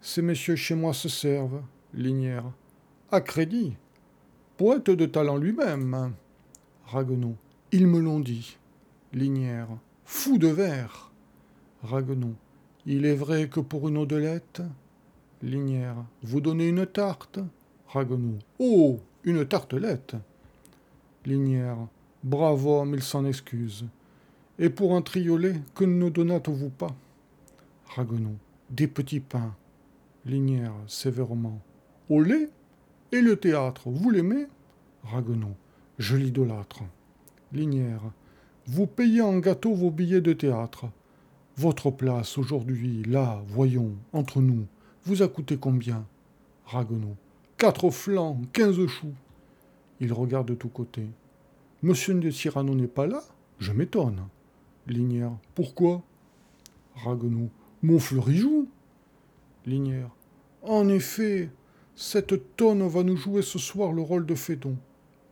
ces 0.00 0.22
messieurs 0.22 0.56
chez 0.56 0.74
moi 0.74 0.94
se 0.94 1.10
servent. 1.10 1.60
Linière. 1.92 2.50
À 3.12 3.20
crédit. 3.20 3.74
Poète 4.56 4.88
de 4.88 5.04
talent 5.04 5.36
lui-même. 5.36 6.14
Raguenaud. 6.86 7.36
Ils 7.72 7.86
me 7.86 8.00
l'ont 8.00 8.20
dit. 8.20 8.56
Linière. 9.12 9.68
Fou 10.06 10.38
de 10.38 10.48
verre. 10.48 11.12
Raguenaud. 11.82 12.36
Il 12.86 13.04
est 13.04 13.14
vrai 13.14 13.50
que 13.50 13.60
pour 13.60 13.86
une 13.86 13.98
odelette. 13.98 14.62
Linière. 15.42 16.06
Vous 16.22 16.40
donnez 16.40 16.68
une 16.68 16.86
tarte. 16.86 17.38
Raguenaud. 17.86 18.38
Oh, 18.58 18.98
une 19.24 19.44
tartelette. 19.44 20.16
Linière. 21.26 21.76
Bravo 22.24 22.80
homme, 22.80 22.94
il 22.94 23.02
s'en 23.02 23.24
excuse. 23.24 23.86
Et 24.58 24.70
pour 24.70 24.94
un 24.94 25.02
triolet, 25.02 25.54
que 25.74 25.84
ne 25.84 26.08
donnâtes-vous 26.08 26.70
pas? 26.70 26.94
Raguenaud. 27.86 28.36
Des 28.70 28.86
petits 28.86 29.20
pains. 29.20 29.54
Linière, 30.24 30.74
sévèrement. 30.86 31.60
Au 32.08 32.22
lait? 32.22 32.48
Et 33.12 33.20
le 33.20 33.36
théâtre, 33.36 33.90
vous 33.90 34.10
l'aimez? 34.10 34.46
Raguenaud. 35.04 35.56
Je 35.98 36.16
l'idolâtre. 36.16 36.82
Linière. 37.52 38.02
Vous 38.66 38.86
payez 38.86 39.22
en 39.22 39.38
gâteau 39.38 39.74
vos 39.74 39.90
billets 39.90 40.20
de 40.20 40.32
théâtre. 40.32 40.86
Votre 41.56 41.90
place 41.90 42.38
aujourd'hui, 42.38 43.02
là, 43.02 43.42
voyons, 43.48 43.92
entre 44.12 44.40
nous, 44.40 44.66
vous 45.04 45.22
a 45.22 45.28
coûté 45.28 45.56
combien? 45.56 46.06
Raguenaud. 46.66 47.16
Quatre 47.56 47.90
flancs, 47.90 48.40
quinze 48.52 48.86
choux. 48.86 49.12
Il 50.00 50.12
regarde 50.12 50.48
de 50.48 50.54
tous 50.54 50.68
côtés. 50.68 51.06
Monsieur 51.82 52.14
de 52.14 52.30
Cyrano 52.30 52.74
n'est 52.74 52.86
pas 52.86 53.06
là? 53.06 53.22
Je 53.58 53.72
m'étonne. 53.72 54.26
Linière. 54.86 55.32
Pourquoi? 55.54 56.02
Raguenaud. 56.94 57.50
Montfleury 57.82 58.36
joue. 58.36 58.68
Linière. 59.66 60.10
En 60.62 60.88
effet, 60.88 61.50
cette 61.94 62.56
tonne 62.56 62.86
va 62.86 63.02
nous 63.02 63.16
jouer 63.16 63.42
ce 63.42 63.58
soir 63.58 63.92
le 63.92 64.02
rôle 64.02 64.24
de 64.24 64.34
Fédon. 64.34 64.76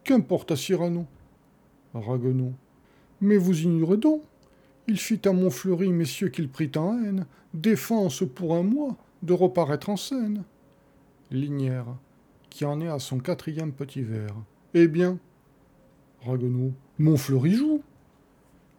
Qu'importe 0.04 0.50
à 0.50 0.56
Cyrano? 0.56 1.06
Raguenaud. 1.94 2.52
Mais 3.20 3.36
vous 3.36 3.62
ignorez 3.62 3.96
donc. 3.96 4.22
Il 4.86 4.98
fit 4.98 5.20
à 5.26 5.32
Montfleury, 5.32 5.92
messieurs, 5.92 6.28
qu'il 6.28 6.48
prit 6.48 6.70
en 6.76 6.98
haine, 6.98 7.26
défense 7.52 8.22
pour 8.34 8.54
un 8.54 8.62
mois 8.62 8.96
de 9.22 9.32
reparaître 9.32 9.90
en 9.90 9.96
scène. 9.96 10.44
Linière, 11.30 11.86
qui 12.48 12.64
en 12.64 12.80
est 12.80 12.88
à 12.88 12.98
son 12.98 13.18
quatrième 13.18 13.72
petit 13.72 14.02
verre. 14.02 14.36
Eh 14.74 14.86
bien 14.86 15.18
Raguenaud. 16.22 16.72
Montfleury 16.98 17.54
joue. 17.54 17.82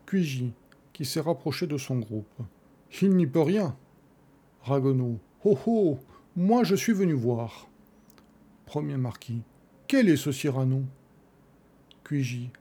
Cuigy, 0.06 0.52
qui 0.94 1.06
s'est 1.06 1.20
rapproché 1.20 1.66
de 1.66 1.78
son 1.78 1.98
groupe. 1.98 2.42
Il 3.02 3.16
n'y 3.16 3.26
peut 3.26 3.42
rien. 3.42 3.76
Raguenaud. 4.62 5.18
Oh 5.44 5.58
oh 5.66 6.00
Moi 6.36 6.64
je 6.64 6.76
suis 6.76 6.94
venu 6.94 7.14
voir. 7.14 7.68
Premier 8.66 8.98
marquis. 8.98 9.42
Quel 9.88 10.10
est 10.10 10.18
ce 10.18 10.32
Cyrano? 10.32 10.84
Cuigy. 12.04 12.52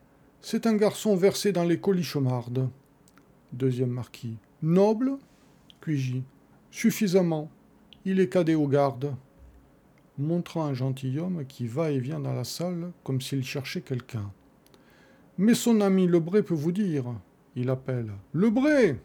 C'est 0.40 0.66
un 0.66 0.76
garçon 0.76 1.14
versé 1.14 1.52
dans 1.52 1.64
les 1.64 1.78
colichomardes. 1.78 2.70
Deuxième 3.52 3.90
marquis. 3.90 4.36
Noble? 4.62 5.18
Cuigy. 5.82 6.22
Suffisamment. 6.70 7.50
Il 8.06 8.20
est 8.20 8.28
cadet 8.28 8.54
aux 8.54 8.68
gardes. 8.68 9.14
Montrant 10.18 10.64
un 10.64 10.74
gentilhomme 10.74 11.44
qui 11.46 11.68
va 11.68 11.92
et 11.92 12.00
vient 12.00 12.18
dans 12.18 12.32
la 12.32 12.44
salle 12.44 12.90
comme 13.04 13.20
s'il 13.20 13.44
cherchait 13.44 13.82
quelqu'un. 13.82 14.32
Mais 15.36 15.54
son 15.54 15.80
ami 15.80 16.08
Lebré 16.08 16.42
peut 16.42 16.54
vous 16.54 16.72
dire. 16.72 17.04
Il 17.54 17.70
appelle. 17.70 18.10
Lebré 18.34 19.00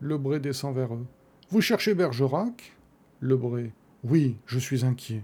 Lebré 0.00 0.40
descend 0.40 0.74
vers 0.74 0.94
eux. 0.94 1.06
Vous 1.50 1.60
cherchez 1.60 1.94
Bergerac? 1.94 2.74
Lebré. 3.20 3.72
Oui, 4.02 4.36
je 4.46 4.58
suis 4.58 4.84
inquiet. 4.84 5.22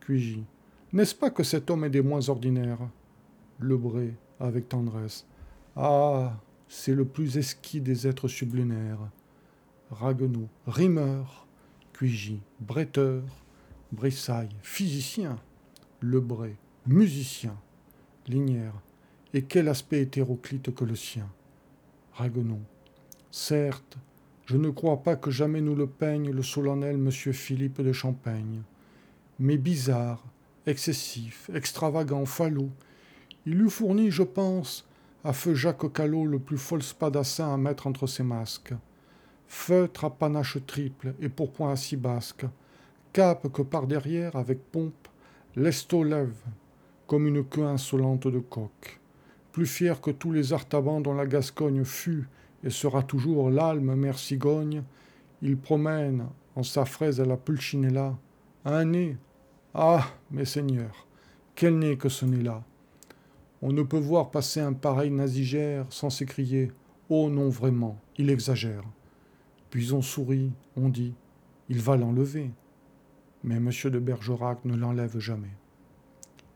Cuigy. 0.00 0.44
N'est-ce 0.94 1.14
pas 1.14 1.28
que 1.28 1.42
cet 1.42 1.70
homme 1.70 1.84
est 1.84 1.90
des 1.90 2.00
moins 2.00 2.30
ordinaires? 2.30 2.88
Lebré, 3.60 4.14
avec 4.40 4.70
tendresse. 4.70 5.26
Ah, 5.76 6.40
c'est 6.68 6.94
le 6.94 7.04
plus 7.04 7.36
esquis 7.36 7.82
des 7.82 8.06
êtres 8.06 8.28
sublunaires. 8.28 9.10
Raguenaud, 9.90 10.48
rimeur, 10.66 11.46
Cuigy, 11.92 12.40
bretteur, 12.60 13.22
Physicien, 14.62 15.38
Lebré, 16.02 16.56
musicien, 16.86 17.56
Linière, 18.26 18.74
et 19.32 19.42
quel 19.42 19.68
aspect 19.68 20.02
hétéroclite 20.02 20.74
que 20.74 20.84
le 20.84 20.94
sien? 20.94 21.28
Raguenaud, 22.12 22.60
certes, 23.30 23.96
je 24.44 24.56
ne 24.56 24.70
crois 24.70 25.02
pas 25.02 25.16
que 25.16 25.30
jamais 25.30 25.60
nous 25.60 25.74
le 25.74 25.86
peigne 25.86 26.30
le 26.30 26.42
solennel 26.42 26.98
monsieur 26.98 27.32
Philippe 27.32 27.80
de 27.80 27.92
Champaigne, 27.92 28.62
mais 29.38 29.56
bizarre, 29.56 30.24
excessif, 30.66 31.50
extravagant, 31.54 32.26
falot, 32.26 32.70
il 33.46 33.60
eût 33.60 33.70
fourni, 33.70 34.10
je 34.10 34.22
pense, 34.22 34.86
à 35.24 35.32
feu 35.32 35.54
Jacques 35.54 35.92
Callot 35.92 36.26
le 36.26 36.38
plus 36.38 36.58
fol 36.58 36.82
spadassin 36.82 37.52
à 37.52 37.56
mettre 37.56 37.86
entre 37.86 38.06
ses 38.06 38.22
masques. 38.22 38.74
Feutre 39.46 40.04
à 40.04 40.10
panache 40.10 40.58
triple 40.66 41.14
et 41.20 41.30
pourpoint 41.30 41.72
à 41.72 41.76
six 41.76 41.96
basques, 41.96 42.44
cape 43.12 43.52
que 43.52 43.62
par 43.62 43.86
derrière, 43.86 44.36
avec 44.36 44.58
pompe, 44.70 45.08
l'esto 45.56 46.04
lève, 46.04 46.36
comme 47.06 47.26
une 47.26 47.44
queue 47.44 47.64
insolente 47.64 48.28
de 48.28 48.38
coq. 48.38 49.00
Plus 49.52 49.66
fier 49.66 50.00
que 50.00 50.10
tous 50.10 50.32
les 50.32 50.52
artabans 50.52 51.02
dont 51.02 51.14
la 51.14 51.26
Gascogne 51.26 51.84
fut 51.84 52.28
et 52.64 52.70
sera 52.70 53.02
toujours 53.02 53.50
l'alme 53.50 53.94
mère 53.94 54.18
cigogne, 54.18 54.82
il 55.42 55.56
promène, 55.56 56.26
en 56.56 56.62
sa 56.62 56.84
fraise 56.84 57.20
à 57.20 57.24
la 57.24 57.36
pulcinella, 57.36 58.16
un 58.64 58.84
nez. 58.84 59.16
Ah, 59.74 60.06
mes 60.30 60.44
seigneurs, 60.44 61.06
quel 61.54 61.78
nez 61.78 61.96
que 61.96 62.08
ce 62.08 62.24
nez-là 62.24 62.62
on 63.60 63.72
ne 63.72 63.82
peut 63.82 63.98
voir 63.98 64.30
passer 64.30 64.60
un 64.60 64.72
pareil 64.72 65.10
nasigère 65.10 65.86
sans 65.90 66.10
s'écrier 66.10 66.70
Oh 67.08 67.28
non, 67.28 67.48
vraiment, 67.48 67.98
il 68.16 68.30
exagère. 68.30 68.84
Puis 69.70 69.92
on 69.92 70.00
sourit, 70.00 70.52
on 70.76 70.88
dit 70.88 71.14
Il 71.68 71.80
va 71.80 71.96
l'enlever. 71.96 72.52
Mais 73.48 73.56
M. 73.56 73.70
de 73.90 73.98
Bergerac 73.98 74.62
ne 74.66 74.76
l'enlève 74.76 75.18
jamais. 75.18 75.56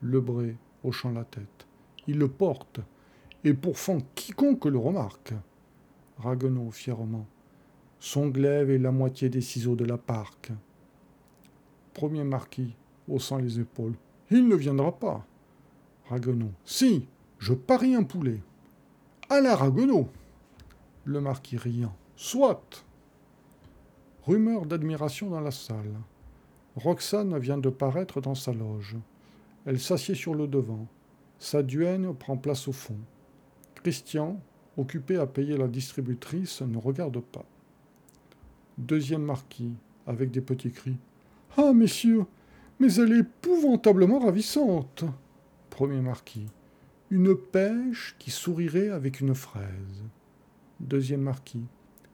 Lebré, 0.03 0.55
hochant 0.83 1.09
la 1.09 1.23
tête. 1.23 1.65
Il 2.05 2.19
le 2.19 2.27
porte, 2.27 2.81
et 3.43 3.55
pour 3.55 3.79
fond 3.79 4.03
quiconque 4.13 4.65
le 4.65 4.77
remarque. 4.77 5.33
Raguenaud, 6.19 6.69
fièrement. 6.69 7.25
Son 7.99 8.27
glaive 8.27 8.69
est 8.69 8.77
la 8.77 8.91
moitié 8.91 9.29
des 9.29 9.41
ciseaux 9.41 9.75
de 9.75 9.85
la 9.85 9.97
parque. 9.97 10.51
Premier 11.95 12.23
marquis, 12.23 12.75
haussant 13.07 13.37
les 13.37 13.59
épaules. 13.59 13.95
Il 14.29 14.47
ne 14.47 14.55
viendra 14.55 14.91
pas. 14.91 15.25
Raguenaud. 16.09 16.51
Si, 16.63 17.07
je 17.39 17.55
parie 17.55 17.95
un 17.95 18.03
poulet. 18.03 18.39
À 19.31 19.41
la 19.41 19.55
Raguenaud. 19.55 20.09
Le 21.05 21.21
marquis 21.21 21.57
riant. 21.57 21.95
Soit. 22.15 22.85
Rumeur 24.27 24.67
d'admiration 24.67 25.31
dans 25.31 25.41
la 25.41 25.49
salle. 25.49 25.95
Roxane 26.75 27.37
vient 27.37 27.57
de 27.57 27.69
paraître 27.69 28.19
dans 28.19 28.35
sa 28.35 28.51
loge. 28.51 28.97
Elle 29.65 29.79
s'assied 29.79 30.15
sur 30.15 30.33
le 30.33 30.47
devant. 30.47 30.87
Sa 31.39 31.61
duègne 31.61 32.13
prend 32.13 32.37
place 32.37 32.67
au 32.67 32.71
fond. 32.71 32.97
Christian, 33.75 34.39
occupé 34.77 35.17
à 35.17 35.27
payer 35.27 35.57
la 35.57 35.67
distributrice, 35.67 36.61
ne 36.61 36.77
regarde 36.77 37.19
pas. 37.19 37.45
Deuxième 38.77 39.23
marquis, 39.23 39.73
avec 40.07 40.31
des 40.31 40.41
petits 40.41 40.71
cris. 40.71 40.97
Ah, 41.57 41.73
messieurs, 41.73 42.25
mais 42.79 42.93
elle 42.95 43.13
est 43.13 43.19
épouvantablement 43.19 44.19
ravissante. 44.19 45.05
Premier 45.69 46.01
marquis. 46.01 46.47
Une 47.11 47.35
pêche 47.35 48.15
qui 48.17 48.31
sourirait 48.31 48.89
avec 48.89 49.21
une 49.21 49.35
fraise. 49.35 50.03
Deuxième 50.79 51.21
marquis. 51.21 51.65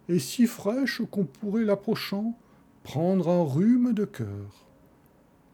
Et 0.09 0.19
si 0.19 0.47
fraîche 0.47 1.01
qu'on 1.09 1.25
pourrait, 1.25 1.63
l'approchant, 1.63 2.37
prendre 2.89 3.29
un 3.29 3.43
rhume 3.43 3.93
de 3.93 4.03
cœur. 4.03 4.65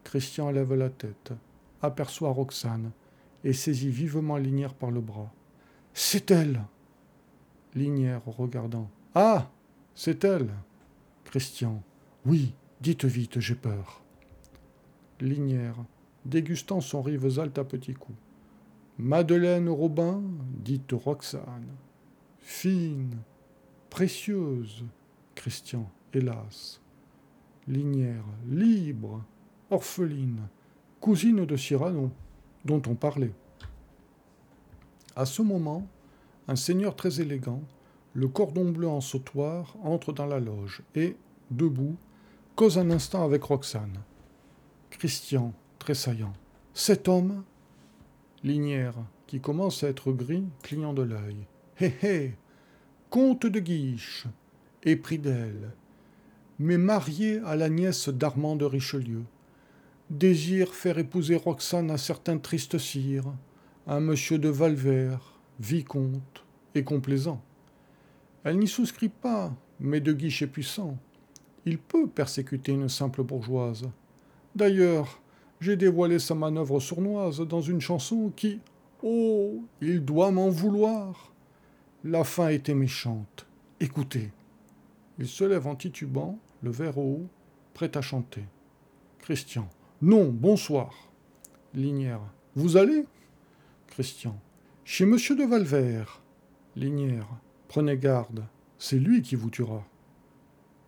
Christian 0.06 0.52
lève 0.52 0.74
la 0.74 0.90
tête, 0.90 1.34
aperçoit 1.82 2.30
Roxane, 2.30 2.92
et 3.44 3.52
saisit 3.52 3.90
vivement 3.90 4.38
Linière 4.38 4.74
par 4.74 4.90
le 4.90 5.02
bras. 5.02 5.34
C'est 5.94 6.32
elle 6.32 6.62
Linière 7.74 8.24
regardant. 8.26 8.90
Ah 9.16 9.52
C'est 9.96 10.24
elle 10.24 10.50
Christian. 11.26 11.84
Oui, 12.26 12.54
dites 12.80 13.04
vite, 13.04 13.42
j'ai 13.42 13.56
peur. 13.56 14.02
Linière 15.20 15.76
dégustant 16.24 16.80
son 16.80 17.02
rivesaltes 17.02 17.58
à 17.58 17.66
petits 17.66 17.96
coups. 17.96 18.18
Madeleine 18.98 19.68
Robin, 19.68 20.24
dite 20.64 20.94
Roxane. 20.94 21.76
Fine, 22.40 23.18
précieuse, 23.90 24.86
Christian, 25.36 25.92
hélas. 26.14 26.80
Linière, 27.68 28.24
libre, 28.48 29.24
orpheline, 29.72 30.42
cousine 31.00 31.46
de 31.46 31.58
Cyrano, 31.58 32.12
dont 32.64 32.82
on 32.88 32.96
parlait. 32.96 33.34
À 35.16 35.26
ce 35.26 35.42
moment, 35.42 35.88
un 36.48 36.56
seigneur 36.56 36.96
très 36.96 37.22
élégant, 37.22 37.62
le 38.14 38.28
cordon 38.28 38.70
bleu 38.72 38.88
en 38.88 39.02
sautoir, 39.02 39.76
entre 39.84 40.14
dans 40.14 40.26
la 40.26 40.40
loge 40.40 40.84
et, 40.94 41.16
debout, 41.50 41.96
cause 42.56 42.78
un 42.78 42.92
instant 42.92 43.24
avec 43.24 43.44
Roxane. 43.44 44.00
Christian, 44.90 45.54
tressaillant. 45.80 46.34
Cet 46.74 47.08
homme 47.08 47.44
Linière, 48.44 48.96
qui 49.26 49.42
commence 49.42 49.84
à 49.84 49.90
être 49.90 50.12
gris, 50.12 50.46
clignant 50.62 50.94
de 50.94 51.02
l'œil. 51.02 51.48
Hé 51.80 51.94
hé 52.04 52.36
Comte 53.10 53.48
de 53.48 53.60
Guiche, 53.60 54.28
épris 54.84 55.18
d'elle, 55.18 55.72
mais 56.60 56.78
marié 56.78 57.40
à 57.46 57.56
la 57.56 57.70
nièce 57.70 58.10
d'Armand 58.10 58.56
de 58.56 58.66
Richelieu. 58.66 59.24
Désire 60.10 60.74
faire 60.74 60.98
épouser 60.98 61.36
Roxane 61.36 61.92
à 61.92 61.98
certain 61.98 62.38
triste 62.38 62.78
cire, 62.78 63.26
un 63.88 64.00
monsieur 64.00 64.38
de 64.38 64.50
Valvert, 64.50 65.34
vicomte 65.60 66.44
et 66.76 66.84
complaisant. 66.84 67.42
Elle 68.44 68.60
n'y 68.60 68.68
souscrit 68.68 69.10
pas, 69.10 69.54
mais 69.80 70.00
de 70.00 70.14
Guiche 70.14 70.44
est 70.44 70.48
puissant. 70.48 70.98
Il 71.66 71.80
peut 71.80 72.08
persécuter 72.08 72.72
une 72.72 72.90
simple 72.90 73.24
bourgeoise. 73.24 73.90
D'ailleurs, 74.56 75.20
j'ai 75.60 75.76
dévoilé 75.76 76.20
sa 76.20 76.36
manœuvre 76.36 76.80
sournoise 76.80 77.42
dans 77.42 77.62
une 77.62 77.82
chanson 77.82 78.32
qui, 78.36 78.60
oh, 79.02 79.64
il 79.82 80.06
doit 80.06 80.32
m'en 80.32 80.50
vouloir. 80.50 81.34
La 82.04 82.24
fin 82.24 82.50
était 82.50 82.76
méchante. 82.76 83.48
Écoutez. 83.80 84.32
Il 85.18 85.28
se 85.28 85.44
lève 85.44 85.66
en 85.66 85.76
titubant, 85.76 86.38
le 86.62 86.72
verre 86.72 86.98
au 86.98 87.04
haut, 87.04 87.30
prêt 87.74 87.96
à 87.98 88.02
chanter. 88.02 88.44
Christian. 89.20 89.70
Non, 90.02 90.30
bonsoir. 90.30 90.94
Linière. 91.74 92.22
Vous 92.56 92.78
allez? 92.78 93.06
Christian. 93.88 94.40
Chez 94.84 95.06
monsieur 95.06 95.36
de 95.36 95.44
Valvert. 95.44 96.22
Linière. 96.76 97.28
Prenez 97.68 97.98
garde, 97.98 98.46
c'est 98.78 99.00
lui 99.00 99.22
qui 99.22 99.36
vous 99.36 99.50
tuera. 99.50 99.84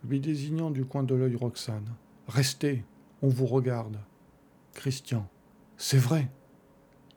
Lui 0.04 0.20
désignant 0.20 0.70
du 0.70 0.84
coin 0.84 1.02
de 1.02 1.14
l'œil 1.14 1.34
Roxane. 1.34 1.94
Restez, 2.28 2.84
on 3.22 3.28
vous 3.28 3.46
regarde. 3.46 3.98
Christian. 4.74 5.28
C'est 5.76 5.98
vrai. 5.98 6.30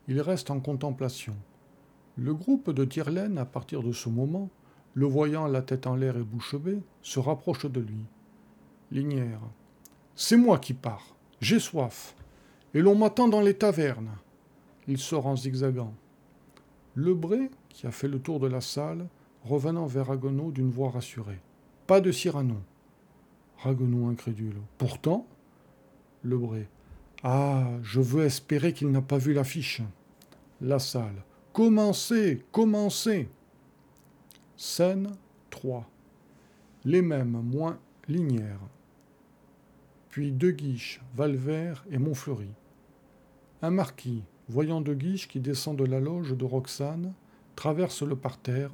Il 0.08 0.20
reste 0.22 0.50
en 0.50 0.60
contemplation. 0.60 1.36
Le 2.18 2.34
groupe 2.34 2.72
de 2.72 2.84
Tirlaine, 2.84 3.38
à 3.38 3.46
partir 3.46 3.84
de 3.84 3.92
ce 3.92 4.10
moment, 4.10 4.50
le 4.94 5.06
voyant 5.06 5.48
la 5.48 5.62
tête 5.62 5.88
en 5.88 5.96
l'air 5.96 6.18
et 6.18 6.24
bouche 6.24 6.56
bée, 6.56 6.82
se 7.02 7.20
rapproche 7.20 7.66
de 7.66 7.80
lui. 7.80 8.06
Linière. 8.92 9.40
C'est 10.16 10.38
moi 10.38 10.60
qui 10.60 10.74
pars. 10.74 11.16
J'ai 11.40 11.60
soif. 11.60 12.14
Et 12.74 12.82
l'on 12.82 12.96
m'attend 12.96 13.28
dans 13.28 13.42
les 13.42 13.54
tavernes. 13.54 14.12
Il 14.88 14.98
sort 14.98 15.28
en 15.28 15.36
zigzagant. 15.36 15.94
Lebré, 16.96 17.50
qui 17.70 17.88
a 17.88 17.92
fait 17.92 18.10
le 18.10 18.20
tour 18.20 18.40
de 18.40 18.48
la 18.48 18.60
salle, 18.60 19.08
revenant 19.44 19.86
vers 19.86 20.08
Raguenaud 20.08 20.52
d'une 20.52 20.70
voix 20.70 20.90
rassurée. 20.90 21.40
Pas 21.88 22.02
de 22.02 22.12
Cyrano. 22.12 22.58
Raguenaud 23.60 24.08
incrédule. 24.08 24.60
Pourtant 24.78 25.26
Lebré. 26.24 26.68
Ah, 27.24 27.70
je 27.84 28.02
veux 28.02 28.26
espérer 28.26 28.74
qu'il 28.74 28.92
n'a 28.92 29.02
pas 29.02 29.18
vu 29.18 29.34
l'affiche. 29.34 29.82
La 30.60 30.80
salle. 30.80 31.24
Commencez, 31.54 32.44
commencez. 32.52 33.30
Scène 34.58 35.12
3. 35.50 35.88
Les 36.86 37.02
mêmes, 37.02 37.42
moins 37.44 37.80
Linière. 38.08 38.60
Puis 40.12 40.34
De 40.34 40.52
Guiche, 40.52 41.00
Valvert 41.16 41.86
et 41.90 41.98
Montfleury. 41.98 42.50
Un 43.62 43.70
marquis, 43.70 44.24
voyant 44.50 44.82
De 44.82 44.94
Guiche 44.94 45.30
qui 45.30 45.40
descend 45.40 45.78
de 45.78 45.86
la 45.86 46.02
loge 46.02 46.36
de 46.36 46.44
Roxane, 46.44 47.14
traverse 47.56 48.02
le 48.04 48.18
parterre, 48.18 48.72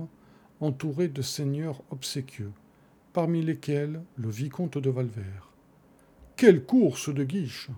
entouré 0.62 1.08
de 1.08 1.22
seigneurs 1.22 1.84
obséquieux, 1.92 2.52
parmi 3.14 3.44
lesquels 3.44 4.02
le 4.16 4.30
vicomte 4.32 4.80
de 4.80 4.90
Valvert. 4.90 5.52
Quelle 6.38 6.66
course 6.66 7.14
de 7.14 7.24
Guiche 7.24 7.70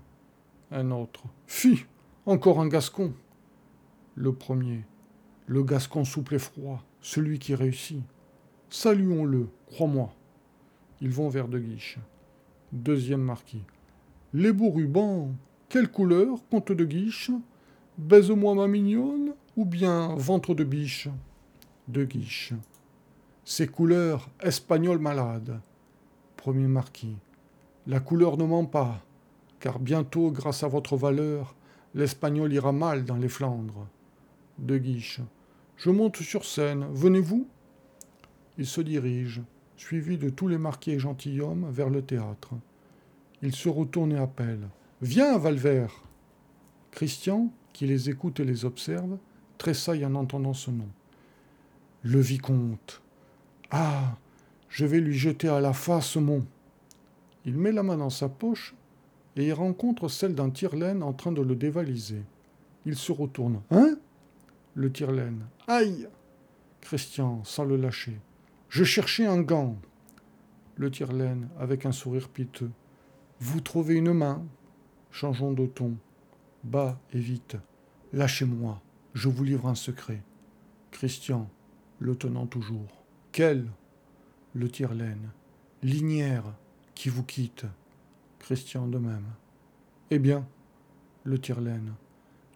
Un 0.71 0.91
autre. 0.91 1.23
Fi 1.45 1.83
Encore 2.25 2.61
un 2.61 2.69
gascon 2.69 3.13
Le 4.15 4.31
premier. 4.31 4.85
Le 5.47 5.63
gascon 5.63 6.05
souple 6.05 6.35
et 6.35 6.39
froid, 6.39 6.81
celui 7.01 7.39
qui 7.39 7.55
réussit. 7.55 8.03
Saluons-le, 8.69 9.49
crois-moi. 9.65 10.13
Ils 11.01 11.11
vont 11.11 11.27
vers 11.27 11.49
De 11.49 11.59
Guiche. 11.59 11.99
Deuxième 12.71 13.23
marquis. 13.23 13.63
Les 14.31 14.53
beaux 14.53 14.69
rubans, 14.69 15.31
quelle 15.69 15.89
couleur, 15.89 16.37
comte 16.51 16.71
de 16.71 16.85
Guiche? 16.85 17.31
Baise-moi 17.97 18.53
ma 18.53 18.67
mignonne 18.67 19.33
ou 19.57 19.65
bien 19.65 20.13
ventre 20.15 20.53
de 20.53 20.63
biche? 20.63 21.09
De 21.87 22.05
Guiche. 22.05 22.53
Ces 23.43 23.67
couleurs 23.67 24.29
espagnoles 24.43 24.99
malades. 24.99 25.59
Premier 26.37 26.67
marquis. 26.67 27.17
La 27.87 27.99
couleur 27.99 28.37
ne 28.37 28.45
ment 28.45 28.65
pas, 28.65 29.03
car 29.59 29.79
bientôt, 29.79 30.29
grâce 30.29 30.61
à 30.61 30.67
votre 30.67 30.95
valeur, 30.95 31.55
l'espagnol 31.95 32.53
ira 32.53 32.71
mal 32.71 33.03
dans 33.03 33.17
les 33.17 33.29
Flandres. 33.29 33.87
De 34.59 34.77
Guiche. 34.77 35.21
Je 35.75 35.89
monte 35.89 36.17
sur 36.17 36.45
scène, 36.45 36.85
venez-vous? 36.91 37.47
Il 38.59 38.67
se 38.67 38.81
dirige, 38.81 39.41
suivi 39.79 40.17
de 40.17 40.29
tous 40.29 40.49
les 40.49 40.57
marquis 40.57 40.91
et 40.91 40.99
gentilshommes, 40.99 41.71
vers 41.71 41.89
le 41.89 42.01
théâtre. 42.01 42.49
Il 43.41 43.55
se 43.55 43.69
retourne 43.69 44.11
et 44.11 44.17
appelle. 44.17 44.67
Viens, 45.01 45.37
Valvert 45.37 46.03
Christian, 46.91 47.49
qui 47.71 47.87
les 47.87 48.09
écoute 48.09 48.41
et 48.41 48.45
les 48.45 48.65
observe, 48.65 49.17
tressaille 49.57 50.05
en 50.05 50.15
entendant 50.15 50.53
ce 50.53 50.69
nom. 50.69 50.89
Le 52.03 52.19
vicomte. 52.19 53.01
Ah. 53.71 54.17
Je 54.67 54.85
vais 54.85 54.99
lui 54.99 55.17
jeter 55.17 55.47
à 55.47 55.61
la 55.61 55.73
face 55.73 56.17
mon. 56.17 56.45
Il 57.45 57.57
met 57.57 57.71
la 57.71 57.81
main 57.81 57.97
dans 57.97 58.11
sa 58.11 58.29
poche 58.29 58.75
et 59.35 59.47
y 59.47 59.51
rencontre 59.53 60.09
celle 60.09 60.35
d'un 60.35 60.49
tire-laine 60.49 61.01
en 61.01 61.13
train 61.13 61.31
de 61.31 61.41
le 61.41 61.55
dévaliser. 61.55 62.21
Il 62.85 62.95
se 62.95 63.11
retourne. 63.11 63.61
Hein? 63.71 63.97
Le 64.75 64.91
tire-laine. 64.91 65.45
Aïe 65.67 66.07
Christian, 66.81 67.43
sans 67.45 67.63
le 67.63 67.77
lâcher. 67.77 68.19
Je 68.69 68.83
cherchais 68.83 69.25
un 69.25 69.41
gant. 69.41 69.77
Le 70.75 70.91
tire-laine, 70.91 71.49
avec 71.59 71.87
un 71.87 71.91
sourire 71.91 72.29
piteux. 72.29 72.69
Vous 73.39 73.61
trouvez 73.61 73.95
une 73.95 74.13
main? 74.13 74.45
Changeons 75.09 75.53
de 75.53 75.65
ton. 75.65 75.97
Bas 76.63 76.99
et 77.11 77.19
vite. 77.19 77.57
Lâchez-moi, 78.13 78.79
je 79.15 79.27
vous 79.27 79.43
livre 79.43 79.67
un 79.67 79.75
secret. 79.75 80.21
Christian, 80.91 81.49
le 81.97 82.15
tenant 82.15 82.45
toujours. 82.45 83.03
Quel? 83.31 83.65
Le 84.53 84.69
tire-laine. 84.69 85.31
Qui 86.93 87.09
vous 87.09 87.23
quitte. 87.23 87.65
Christian 88.37 88.87
de 88.87 88.99
même. 88.99 89.25
Eh 90.11 90.19
bien, 90.19 90.47
le 91.23 91.39
tire-laine 91.39 91.93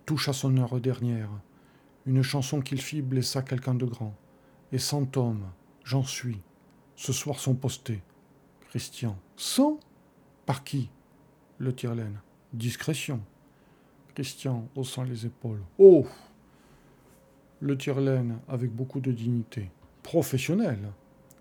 touche 0.05 0.29
à 0.29 0.33
son 0.33 0.57
heure 0.57 0.79
dernière. 0.79 1.29
Une 2.05 2.21
chanson 2.21 2.61
qu'il 2.61 2.81
fit 2.81 3.01
blessa 3.01 3.41
quelqu'un 3.41 3.73
de 3.73 3.85
grand. 3.85 4.15
Et 4.71 4.77
cent 4.77 5.17
hommes, 5.17 5.45
j'en 5.83 6.03
suis, 6.03 6.39
ce 6.95 7.13
soir 7.13 7.39
sont 7.39 7.55
postés. 7.55 8.01
Christian. 8.69 9.17
Cent 9.35 9.79
Par 10.45 10.63
qui? 10.63 10.89
Le 11.57 11.73
tire-laine. 11.73 12.19
Discrétion. 12.53 13.21
Christian, 14.15 14.67
haussant 14.75 15.03
les 15.03 15.25
épaules. 15.25 15.61
Oh 15.77 16.05
Le 17.59 17.77
tire-laine, 17.77 18.39
avec 18.47 18.71
beaucoup 18.71 18.99
de 18.99 19.11
dignité. 19.11 19.71
Professionnel. 20.01 20.91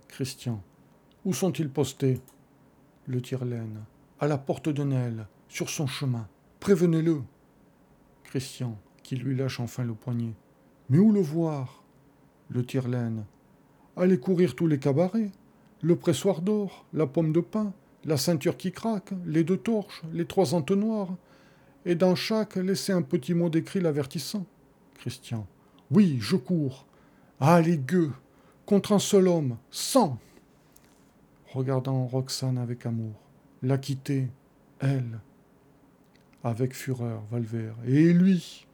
Christian. 0.09 0.63
Où 1.25 1.33
sont-ils 1.33 1.71
postés? 1.71 2.21
Le 3.07 3.21
tire-laine, 3.21 3.85
à 4.21 4.27
la 4.27 4.39
porte 4.39 4.69
de 4.69 4.85
Nel, 4.85 5.27
sur 5.49 5.71
son 5.71 5.87
chemin. 5.87 6.29
Prévenez-le. 6.61 7.23
Christian, 8.25 8.79
qui 9.03 9.17
lui 9.17 9.35
lâche 9.37 9.61
enfin 9.61 9.85
le 9.85 9.95
poignet. 9.95 10.35
Mais 10.89 10.99
où 10.99 11.13
le 11.13 11.21
voir? 11.21 11.83
Le 12.49 12.65
tire-laine. 12.65 13.25
Allez 13.97 14.19
courir 14.19 14.55
tous 14.55 14.67
les 14.67 14.79
cabarets. 14.79 15.31
Le 15.83 15.97
pressoir 15.97 16.43
d'or, 16.43 16.87
la 16.93 17.07
pomme 17.07 17.33
de 17.33 17.41
pain, 17.41 17.73
la 18.05 18.17
ceinture 18.17 18.57
qui 18.57 18.73
craque, 18.73 19.13
les 19.27 19.45
deux 19.45 19.57
torches, 19.57 20.03
les 20.13 20.27
trois 20.27 20.55
entonnoirs. 20.55 21.17
Et 21.85 21.95
dans 21.95 22.15
chaque, 22.15 22.57
laissez 22.57 22.93
un 22.93 23.03
petit 23.03 23.35
mot 23.35 23.49
d'écrit 23.49 23.81
l'avertissant. 23.81 24.47
Christian. 24.95 25.47
Oui, 25.91 26.19
je 26.21 26.37
cours. 26.37 26.87
Ah, 27.41 27.61
les 27.61 27.79
gueux 27.79 28.13
Contre 28.65 28.93
un 28.93 29.01
seul 29.01 29.27
homme, 29.27 29.57
cent 29.71 30.19
regardant 31.53 32.07
Roxane 32.07 32.59
avec 32.59 32.87
amour. 32.87 33.15
La 33.63 33.79
quitter, 33.79 34.29
elle. 34.81 35.21
Avec 36.43 36.75
fureur, 36.75 37.23
Valvert. 37.31 37.77
Et 37.87 38.13
lui 38.13 38.67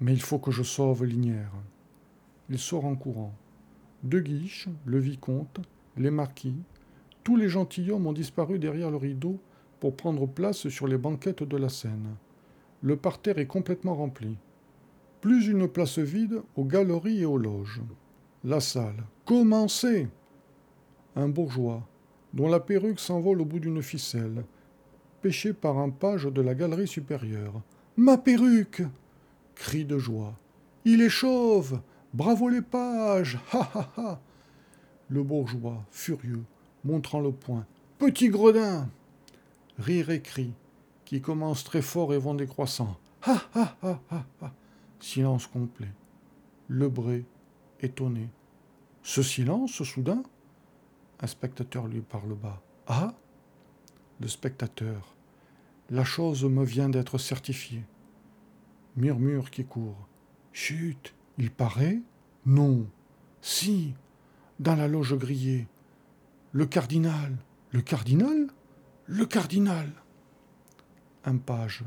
Mais 0.00 0.12
il 0.12 0.22
faut 0.22 0.38
que 0.38 0.50
je 0.50 0.62
sauve 0.62 1.04
Linière. 1.04 1.52
Il 2.48 2.58
sort 2.58 2.84
en 2.84 2.96
courant. 2.96 3.34
De 4.02 4.18
Guiche, 4.18 4.68
le 4.86 4.98
vicomte, 4.98 5.60
les 5.96 6.10
marquis, 6.10 6.56
tous 7.22 7.36
les 7.36 7.48
gentilshommes 7.48 8.06
ont 8.06 8.12
disparu 8.12 8.58
derrière 8.58 8.90
le 8.90 8.96
rideau 8.96 9.38
pour 9.78 9.94
prendre 9.94 10.26
place 10.26 10.68
sur 10.68 10.86
les 10.86 10.96
banquettes 10.96 11.42
de 11.42 11.56
la 11.56 11.68
scène. 11.68 12.16
Le 12.82 12.96
parterre 12.96 13.38
est 13.38 13.46
complètement 13.46 13.94
rempli. 13.94 14.36
Plus 15.20 15.48
une 15.48 15.68
place 15.68 15.98
vide 15.98 16.40
aux 16.56 16.64
galeries 16.64 17.20
et 17.20 17.26
aux 17.26 17.36
loges. 17.36 17.82
La 18.42 18.60
salle. 18.60 19.04
Commencez 19.26 20.08
Un 21.14 21.28
bourgeois, 21.28 21.86
dont 22.32 22.48
la 22.48 22.60
perruque 22.60 23.00
s'envole 23.00 23.42
au 23.42 23.44
bout 23.44 23.60
d'une 23.60 23.82
ficelle, 23.82 24.44
pêché 25.20 25.52
par 25.52 25.78
un 25.78 25.90
page 25.90 26.24
de 26.24 26.40
la 26.40 26.54
galerie 26.54 26.88
supérieure. 26.88 27.60
Ma 27.98 28.16
perruque 28.16 28.82
Cri 29.54 29.84
de 29.84 29.98
joie. 29.98 30.38
Il 30.86 31.02
est 31.02 31.10
chauve 31.10 31.80
Bravo 32.12 32.48
les 32.48 32.62
pages 32.62 33.38
Ha 33.52 33.70
ha 33.74 33.88
ha 33.96 34.20
Le 35.08 35.22
bourgeois, 35.22 35.84
furieux, 35.90 36.44
montrant 36.84 37.20
le 37.20 37.32
poing. 37.32 37.66
Petit 37.98 38.28
gredin 38.28 38.88
Rire 39.78 40.10
et 40.10 40.20
cri, 40.20 40.52
qui 41.04 41.20
commencent 41.20 41.64
très 41.64 41.82
fort 41.82 42.12
et 42.12 42.18
vont 42.18 42.34
décroissant. 42.34 42.96
Ha 43.26 43.42
ha 43.54 43.76
ha 43.82 44.00
ha 44.10 44.24
ha 44.42 44.52
Silence 44.98 45.46
complet. 45.46 45.92
Le 46.68 46.88
bré, 46.88 47.24
étonné. 47.80 48.28
Ce 49.02 49.22
silence, 49.22 49.82
soudain 49.82 50.22
un 51.22 51.26
spectateur 51.26 51.86
lui 51.86 52.00
parle 52.00 52.34
bas. 52.34 52.62
Ah 52.86 53.14
Le 54.20 54.28
spectateur. 54.28 55.14
La 55.90 56.04
chose 56.04 56.44
me 56.44 56.64
vient 56.64 56.88
d'être 56.88 57.18
certifiée. 57.18 57.84
Murmure 58.96 59.50
qui 59.50 59.64
court. 59.64 60.08
Chut 60.52 61.14
Il 61.40 61.50
paraît 61.50 61.98
Non. 62.44 62.86
Si 63.40 63.94
Dans 64.58 64.76
la 64.76 64.86
loge 64.86 65.16
grillée. 65.16 65.68
Le 66.52 66.66
cardinal 66.66 67.34
Le 67.70 67.80
cardinal 67.80 68.48
Le 69.06 69.24
cardinal 69.24 69.90
Un 71.24 71.38
page. 71.38 71.82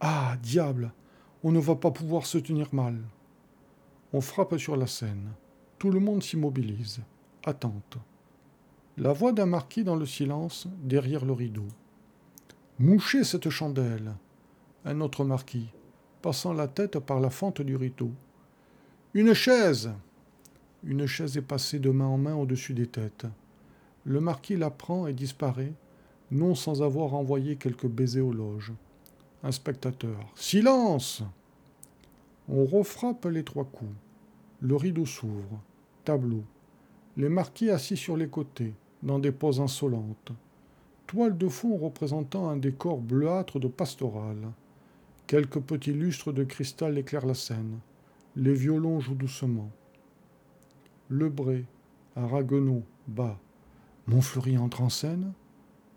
Ah 0.00 0.36
Diable 0.42 0.92
On 1.42 1.50
ne 1.50 1.58
va 1.58 1.76
pas 1.76 1.90
pouvoir 1.90 2.26
se 2.26 2.36
tenir 2.36 2.74
mal. 2.74 2.98
On 4.12 4.20
frappe 4.20 4.58
sur 4.58 4.76
la 4.76 4.86
scène. 4.86 5.30
Tout 5.78 5.90
le 5.90 6.00
monde 6.00 6.22
s'immobilise. 6.22 7.00
Attente. 7.46 7.96
La 8.98 9.14
voix 9.14 9.32
d'un 9.32 9.46
marquis 9.46 9.82
dans 9.82 9.96
le 9.96 10.04
silence, 10.04 10.68
derrière 10.82 11.24
le 11.24 11.32
rideau. 11.32 11.68
Mouchez 12.78 13.24
cette 13.24 13.48
chandelle. 13.48 14.14
Un 14.84 15.00
autre 15.00 15.24
marquis, 15.24 15.70
passant 16.20 16.52
la 16.52 16.68
tête 16.68 16.98
par 16.98 17.18
la 17.18 17.30
fente 17.30 17.62
du 17.62 17.76
rideau. 17.76 18.12
Une 19.12 19.34
chaise. 19.34 19.90
Une 20.84 21.04
chaise 21.06 21.36
est 21.36 21.42
passée 21.42 21.80
de 21.80 21.90
main 21.90 22.06
en 22.06 22.16
main 22.16 22.36
au-dessus 22.36 22.74
des 22.74 22.86
têtes. 22.86 23.26
Le 24.04 24.20
marquis 24.20 24.56
la 24.56 24.70
prend 24.70 25.08
et 25.08 25.12
disparaît, 25.12 25.72
non 26.30 26.54
sans 26.54 26.80
avoir 26.80 27.14
envoyé 27.14 27.56
quelques 27.56 27.88
baisers 27.88 28.20
aux 28.20 28.32
loges. 28.32 28.72
Un 29.42 29.50
spectateur. 29.50 30.30
Silence 30.36 31.24
On 32.48 32.64
refrappe 32.64 33.24
les 33.24 33.42
trois 33.42 33.64
coups. 33.64 33.90
Le 34.60 34.76
rideau 34.76 35.06
s'ouvre. 35.06 35.60
Tableau. 36.04 36.44
Les 37.16 37.28
marquis 37.28 37.70
assis 37.70 37.96
sur 37.96 38.16
les 38.16 38.28
côtés 38.28 38.74
dans 39.02 39.18
des 39.18 39.32
poses 39.32 39.60
insolentes. 39.60 40.30
Toile 41.08 41.36
de 41.36 41.48
fond 41.48 41.76
représentant 41.76 42.48
un 42.48 42.56
décor 42.56 42.98
bleuâtre 42.98 43.58
de 43.58 43.66
pastoral. 43.66 44.52
Quelques 45.26 45.58
petits 45.58 45.94
lustres 45.94 46.32
de 46.32 46.44
cristal 46.44 46.96
éclairent 46.96 47.26
la 47.26 47.34
scène. 47.34 47.80
Les 48.36 48.54
violons 48.54 49.00
jouent 49.00 49.16
doucement. 49.16 49.70
Lebré, 51.08 51.66
à 52.14 52.26
Raguenaud, 52.26 52.84
bas. 53.08 53.40
Montfleury 54.06 54.56
entre 54.56 54.82
en 54.82 54.88
scène 54.88 55.32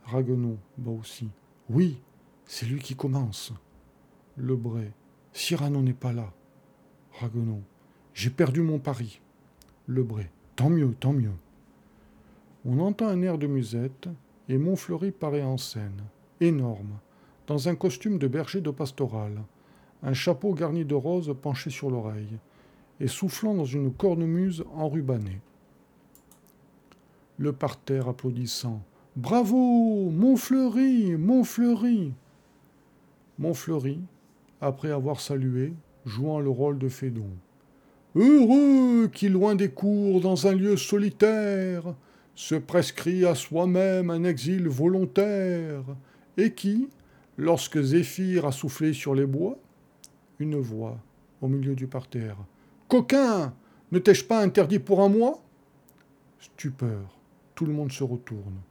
Raguenaud, 0.06 0.58
bas 0.78 0.91
aussi. 0.91 1.30
Oui, 1.69 2.02
c'est 2.46 2.65
lui 2.65 2.80
qui 2.80 2.96
commence. 2.96 3.54
Lebré, 4.36 4.91
Cyrano 5.32 5.82
n'est 5.84 5.93
pas 5.93 6.12
là. 6.12 6.34
Raguenaud, 7.19 7.62
j'ai 8.15 8.32
perdu 8.32 8.62
mon 8.62 8.80
pari. 8.80 9.22
Lebré, 9.88 10.32
tant 10.56 10.72
mieux, 10.72 10.96
tant 11.00 11.13
mieux. 11.13 11.36
On 12.65 12.80
entend 12.80 13.08
un 13.08 13.22
air 13.22 13.38
de 13.38 13.46
musette 13.46 14.10
et 14.50 14.58
Montfleury 14.58 15.12
paraît 15.12 15.43
en 15.43 15.58
scène, 15.58 16.02
énorme, 16.41 16.98
dans 17.46 17.69
un 17.69 17.76
costume 17.76 18.17
de 18.17 18.28
berger 18.28 18.62
de 18.62 18.72
pastoral, 18.72 19.43
un 20.03 20.13
chapeau 20.13 20.53
garni 20.53 20.85
de 20.85 20.95
roses 20.95 21.33
penché 21.41 21.69
sur 21.69 21.89
l'oreille, 21.89 22.37
et 22.99 23.07
soufflant 23.07 23.55
dans 23.55 23.65
une 23.65 23.91
cornemuse 23.91 24.63
enrubannée. 24.75 25.39
Le 27.37 27.53
parterre 27.53 28.09
applaudissant. 28.09 28.81
Bravo 29.15 30.09
Montfleury 30.09 31.15
Montfleury 31.15 32.13
Montfleury, 33.39 33.99
après 34.61 34.91
avoir 34.91 35.19
salué, 35.19 35.73
jouant 36.05 36.39
le 36.39 36.49
rôle 36.49 36.77
de 36.77 36.89
Fédon. 36.89 37.29
Heureux 38.15 39.07
qui, 39.07 39.29
loin 39.29 39.55
des 39.55 39.69
cours, 39.69 40.21
dans 40.21 40.45
un 40.45 40.53
lieu 40.53 40.77
solitaire, 40.77 41.95
se 42.35 42.55
prescrit 42.55 43.25
à 43.25 43.35
soi-même 43.35 44.09
un 44.09 44.23
exil 44.23 44.67
volontaire, 44.67 45.83
et 46.37 46.53
qui, 46.53 46.89
lorsque 47.37 47.81
Zéphyr 47.81 48.45
a 48.45 48.51
soufflé 48.51 48.93
sur 48.93 49.15
les 49.15 49.25
bois, 49.25 49.57
une 50.43 50.60
voix 50.60 50.97
au 51.41 51.47
milieu 51.47 51.75
du 51.75 51.88
parterre. 51.88 52.38
Coquin, 52.88 53.53
ne 53.91 53.99
t'ai-je 53.99 54.25
pas 54.25 54.41
interdit 54.41 54.79
pour 54.79 55.01
un 55.01 55.10
mois? 55.10 55.41
Stupeur, 56.39 57.17
tout 57.56 57.65
le 57.65 57.73
monde 57.73 57.91
se 57.91 58.03
retourne, 58.03 58.62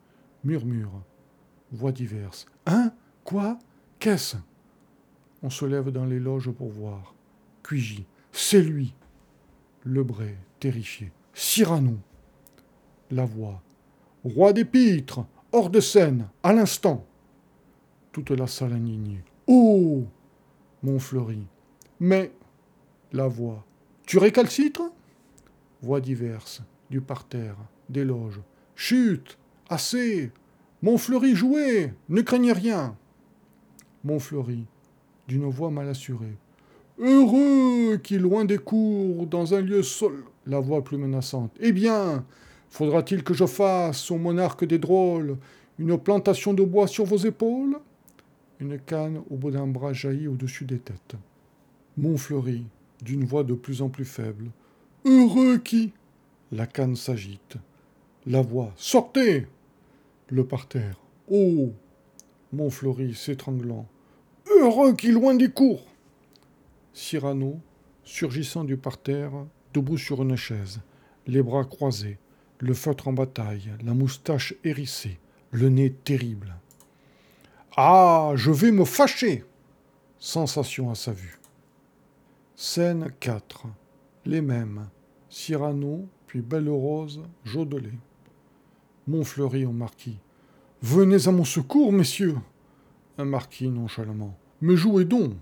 murmure, 0.45 1.03
voix 1.73 1.93
diverses. 1.93 2.47
Hein? 2.67 2.93
Quoi? 3.25 3.59
Qu'est-ce? 3.99 4.37
On 5.43 5.51
se 5.51 5.65
lève 5.65 5.91
dans 5.91 6.05
les 6.05 6.21
loges 6.21 6.51
pour 6.51 6.69
voir. 6.69 7.15
Cuigy, 7.63 8.05
c'est 8.31 8.63
lui 8.63 8.95
Lebré, 9.85 10.37
terrifié. 10.61 11.11
Cyrano 11.35 11.99
La 13.11 13.25
voix. 13.25 13.61
Roi 14.25 14.53
des 14.53 14.65
pitres, 14.65 15.25
hors 15.51 15.71
de 15.71 15.81
scène, 15.81 16.29
à 16.43 16.53
l'instant 16.53 17.05
Toute 18.13 18.31
la 18.31 18.47
salle 18.47 18.75
indignée. 18.75 19.25
Oh 19.49 20.05
Montfleury. 20.83 21.47
Mais, 22.05 22.33
la 23.13 23.29
voix. 23.29 23.65
Tu 24.07 24.19
récalcitres? 24.19 24.83
Voix 25.83 26.01
diverses, 26.01 26.61
du 26.91 27.01
parterre, 27.01 27.55
des 27.89 28.05
loges. 28.05 28.41
Chut 28.75 29.39
Assez 29.69 30.33
Montfleury, 30.83 31.37
jouez 31.37 31.93
Ne 32.09 32.23
craignez 32.23 32.51
rien 32.51 32.97
Montfleury, 34.03 34.65
d'une 35.29 35.49
voix 35.49 35.71
mal 35.71 35.89
assurée. 35.89 36.37
Heureux 36.99 37.99
qui, 37.99 38.19
loin 38.19 38.45
des 38.45 38.59
cours, 38.59 39.29
dans 39.29 39.55
un 39.55 39.61
lieu 39.61 39.85
sol. 39.85 40.25
La 40.45 40.59
voix 40.59 40.83
plus 40.83 40.99
menaçante. 40.99 41.53
Eh 41.61 41.71
bien, 41.71 42.25
faudra-t-il 42.69 43.23
que 43.23 43.33
je 43.33 43.47
fasse, 43.47 44.11
au 44.11 44.19
monarque 44.19 44.65
des 44.65 44.81
drôles, 44.81 45.39
une 45.79 45.97
plantation 45.97 46.53
de 46.53 46.65
bois 46.65 46.89
sur 46.89 47.05
vos 47.05 47.19
épaules? 47.19 47.79
Une 48.59 48.81
canne 48.81 49.23
au 49.31 49.37
bout 49.37 49.53
d'un 49.53 49.69
bras 49.69 49.93
jaillit 49.93 50.27
au-dessus 50.27 50.65
des 50.65 50.81
têtes. 50.81 51.15
Montfleury, 51.97 52.65
d'une 53.03 53.25
voix 53.25 53.45
de 53.45 53.55
plus 53.55 53.83
en 53.83 53.89
plus 53.89 54.05
faible. 54.05 54.51
Heureux 55.05 55.59
qui? 55.59 55.93
La 56.51 56.67
canne 56.67 56.97
s'agite. 56.97 57.57
La 58.27 58.41
voix. 58.41 58.73
Sortez 58.77 59.47
Le 60.29 60.47
parterre. 60.47 60.99
Oh 61.31 61.73
Montfleury 62.53 63.15
s'étranglant. 63.15 63.87
Heureux 64.47 64.95
qui, 64.95 65.11
loin 65.11 65.35
des 65.35 65.51
cours 65.51 65.87
Cyrano, 66.95 67.59
surgissant 68.05 68.65
du 68.65 68.77
parterre, 68.77 69.33
debout 69.73 69.99
sur 69.99 70.23
une 70.23 70.37
chaise, 70.37 70.81
les 71.27 71.43
bras 71.43 71.65
croisés, 71.65 72.19
le 72.59 72.75
feutre 72.75 73.09
en 73.09 73.13
bataille, 73.13 73.71
la 73.85 73.95
moustache 73.95 74.55
hérissée, 74.65 75.19
le 75.51 75.69
nez 75.69 75.93
terrible. 75.93 76.55
Ah, 77.77 78.33
je 78.35 78.51
vais 78.51 78.73
me 78.73 78.85
fâcher 78.85 79.45
Sensation 80.19 80.91
à 80.91 80.95
sa 80.95 81.13
vue. 81.13 81.39
Scène 82.65 83.11
4. 83.19 83.67
Les 84.25 84.41
mêmes. 84.41 84.89
Cyrano, 85.29 86.07
puis 86.29 86.43
Belle-Rose, 86.43 87.21
Jodelet. 87.45 87.99
Montfleury 89.09 89.67
au 89.67 89.73
marquis. 89.73 90.21
Venez 90.81 91.27
à 91.27 91.33
mon 91.33 91.43
secours, 91.43 91.93
messieurs 91.93 92.37
Un 93.19 93.25
marquis 93.25 93.69
nonchalamment. 93.69 94.39
Mais 94.61 94.77
jouez 94.77 95.05
donc 95.05 95.33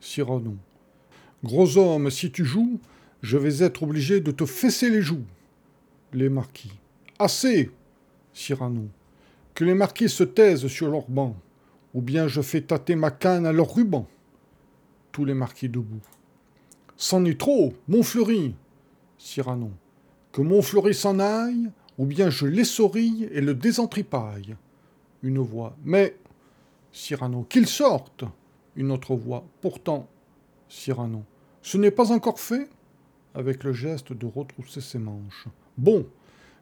Cyrano. 0.00 0.56
Gros 1.44 1.76
homme, 1.76 2.10
si 2.10 2.30
tu 2.32 2.46
joues, 2.46 2.80
je 3.20 3.36
vais 3.36 3.62
être 3.62 3.82
obligé 3.82 4.20
de 4.20 4.30
te 4.30 4.46
fesser 4.46 4.88
les 4.88 5.02
joues. 5.02 5.26
Les 6.14 6.30
marquis. 6.30 6.72
Assez 7.18 7.72
Cyrano. 8.32 8.88
Que 9.52 9.66
les 9.66 9.74
marquis 9.74 10.08
se 10.08 10.24
taisent 10.24 10.68
sur 10.68 10.88
leur 10.88 11.10
banc, 11.10 11.36
ou 11.92 12.00
bien 12.00 12.26
je 12.26 12.40
fais 12.40 12.62
tâter 12.62 12.96
ma 12.96 13.10
canne 13.10 13.44
à 13.44 13.52
leur 13.52 13.74
ruban. 13.74 14.08
Tous 15.12 15.26
les 15.26 15.34
marquis 15.34 15.68
debout. 15.68 16.00
C'en 16.96 17.24
est 17.24 17.38
trop, 17.38 17.74
Montfleury 17.88 18.54
Cyrano. 19.18 19.70
Que 20.32 20.42
Montfleury 20.42 20.94
s'en 20.94 21.18
aille, 21.18 21.70
ou 21.98 22.06
bien 22.06 22.30
je 22.30 22.46
l'essorille 22.46 23.28
et 23.32 23.40
le 23.40 23.54
désentripaille. 23.54 24.56
Une 25.22 25.38
voix. 25.38 25.76
Mais. 25.84 26.16
Cyrano. 26.92 27.46
Qu'il 27.48 27.66
sorte 27.66 28.24
Une 28.76 28.92
autre 28.92 29.14
voix. 29.14 29.44
Pourtant. 29.60 30.08
Cyrano. 30.68 31.24
Ce 31.62 31.78
n'est 31.78 31.90
pas 31.90 32.12
encore 32.12 32.38
fait 32.38 32.68
avec 33.34 33.64
le 33.64 33.72
geste 33.72 34.12
de 34.12 34.26
retrousser 34.26 34.80
ses 34.80 34.98
manches. 34.98 35.46
Bon, 35.78 36.06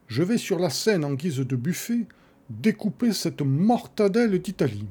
je 0.07 0.23
vais 0.23 0.39
sur 0.39 0.59
la 0.59 0.71
scène 0.71 1.05
en 1.05 1.15
guise 1.15 1.39
de 1.39 1.57
buffet 1.57 2.07
découper 2.49 3.13
cette 3.13 3.43
mortadelle 3.43 4.41
d'Italie. 4.41 4.89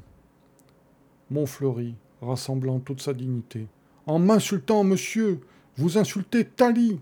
Montfleury, 1.30 1.94
rassemblant 2.20 2.78
toute 2.78 3.00
sa 3.00 3.14
dignité. 3.14 3.66
En 4.06 4.18
m'insultant, 4.18 4.82
monsieur, 4.82 5.40
vous 5.76 5.96
insultez 5.96 6.44
Tali. 6.44 6.98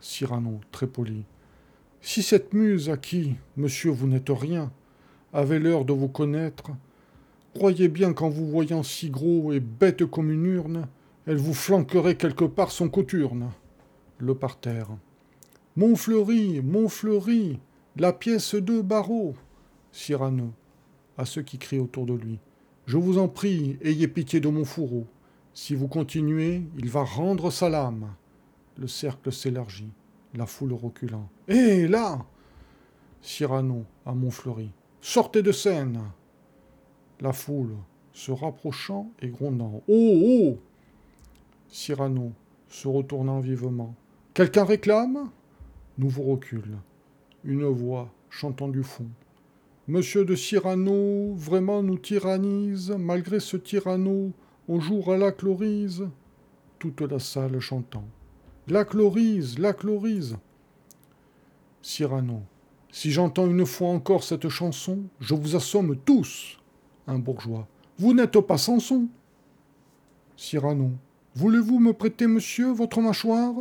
Cyrano, 0.00 0.60
très 0.70 0.86
poli. 0.86 1.24
Si 2.00 2.22
cette 2.22 2.52
muse 2.52 2.90
à 2.90 2.96
qui, 2.96 3.34
monsieur, 3.56 3.90
vous 3.90 4.06
n'êtes 4.06 4.30
rien, 4.30 4.70
avait 5.32 5.58
l'heure 5.58 5.84
de 5.84 5.92
vous 5.92 6.08
connaître, 6.08 6.70
croyez 7.54 7.88
bien 7.88 8.12
qu'en 8.12 8.28
vous 8.28 8.48
voyant 8.48 8.82
si 8.84 9.10
gros 9.10 9.52
et 9.52 9.60
bête 9.60 10.04
comme 10.06 10.30
une 10.30 10.46
urne, 10.46 10.86
elle 11.26 11.36
vous 11.36 11.54
flanquerait 11.54 12.16
quelque 12.16 12.44
part 12.44 12.70
son 12.70 12.88
coturne. 12.88 13.50
Le 14.18 14.34
parterre. 14.36 14.88
Montfleury, 15.76 16.60
Montfleury, 16.60 17.58
la 17.96 18.12
pièce 18.12 18.54
de 18.54 18.80
barreau. 18.80 19.34
Cyrano, 19.90 20.52
à 21.18 21.24
ceux 21.24 21.42
qui 21.42 21.58
crient 21.58 21.80
autour 21.80 22.06
de 22.06 22.14
lui. 22.14 22.38
Je 22.86 22.96
vous 22.96 23.18
en 23.18 23.28
prie, 23.28 23.76
ayez 23.82 24.08
pitié 24.08 24.38
de 24.38 24.48
mon 24.48 24.64
fourreau. 24.64 25.06
Si 25.54 25.74
vous 25.74 25.88
continuez, 25.88 26.62
il 26.78 26.88
va 26.88 27.04
rendre 27.04 27.50
sa 27.50 27.68
lame. 27.68 28.14
Le 28.78 28.86
cercle 28.88 29.30
s'élargit, 29.32 29.90
la 30.34 30.46
foule 30.46 30.72
reculant. 30.72 31.28
Hé, 31.46 31.86
là 31.86 32.24
Cyrano, 33.20 33.84
à 34.06 34.14
Montfleury. 34.14 34.70
Sortez 35.00 35.42
de 35.42 35.52
scène 35.52 36.00
La 37.20 37.32
foule, 37.32 37.76
se 38.12 38.32
rapprochant 38.32 39.12
et 39.20 39.28
grondant. 39.28 39.82
Oh, 39.88 40.22
oh 40.24 40.58
Cyrano, 41.68 42.32
se 42.68 42.88
retournant 42.88 43.40
vivement. 43.40 43.94
Quelqu'un 44.34 44.64
réclame? 44.64 45.30
Nouveau 45.98 46.22
recul. 46.22 46.78
Une 47.44 47.64
voix 47.64 48.10
chantant 48.30 48.68
du 48.68 48.82
fond. 48.82 49.08
Monsieur 49.88 50.24
de 50.24 50.34
Cyrano 50.34 51.34
vraiment 51.34 51.82
nous 51.82 51.98
tyrannise, 51.98 52.94
malgré 52.98 53.40
ce 53.40 53.56
tyranno, 53.56 54.32
on 54.68 54.80
joue 54.80 55.02
à 55.10 55.16
la 55.16 55.32
chlorise. 55.32 56.08
Toute 56.78 57.00
la 57.00 57.18
salle 57.18 57.60
chantant. 57.60 58.04
La 58.68 58.84
chlorise, 58.84 59.58
la 59.58 59.72
chlorise. 59.72 60.36
Cyrano. 61.80 62.42
Si 62.90 63.10
j'entends 63.10 63.46
une 63.46 63.66
fois 63.66 63.88
encore 63.88 64.22
cette 64.22 64.48
chanson, 64.48 65.00
je 65.20 65.34
vous 65.34 65.56
assomme 65.56 65.96
tous. 65.96 66.58
Un 67.06 67.18
bourgeois. 67.18 67.66
Vous 67.98 68.14
n'êtes 68.14 68.38
pas 68.40 68.58
Samson. 68.58 69.08
Cyrano. 70.36 70.90
Voulez-vous 71.34 71.78
me 71.78 71.92
prêter, 71.92 72.26
monsieur, 72.26 72.70
votre 72.70 73.00
mâchoire? 73.00 73.54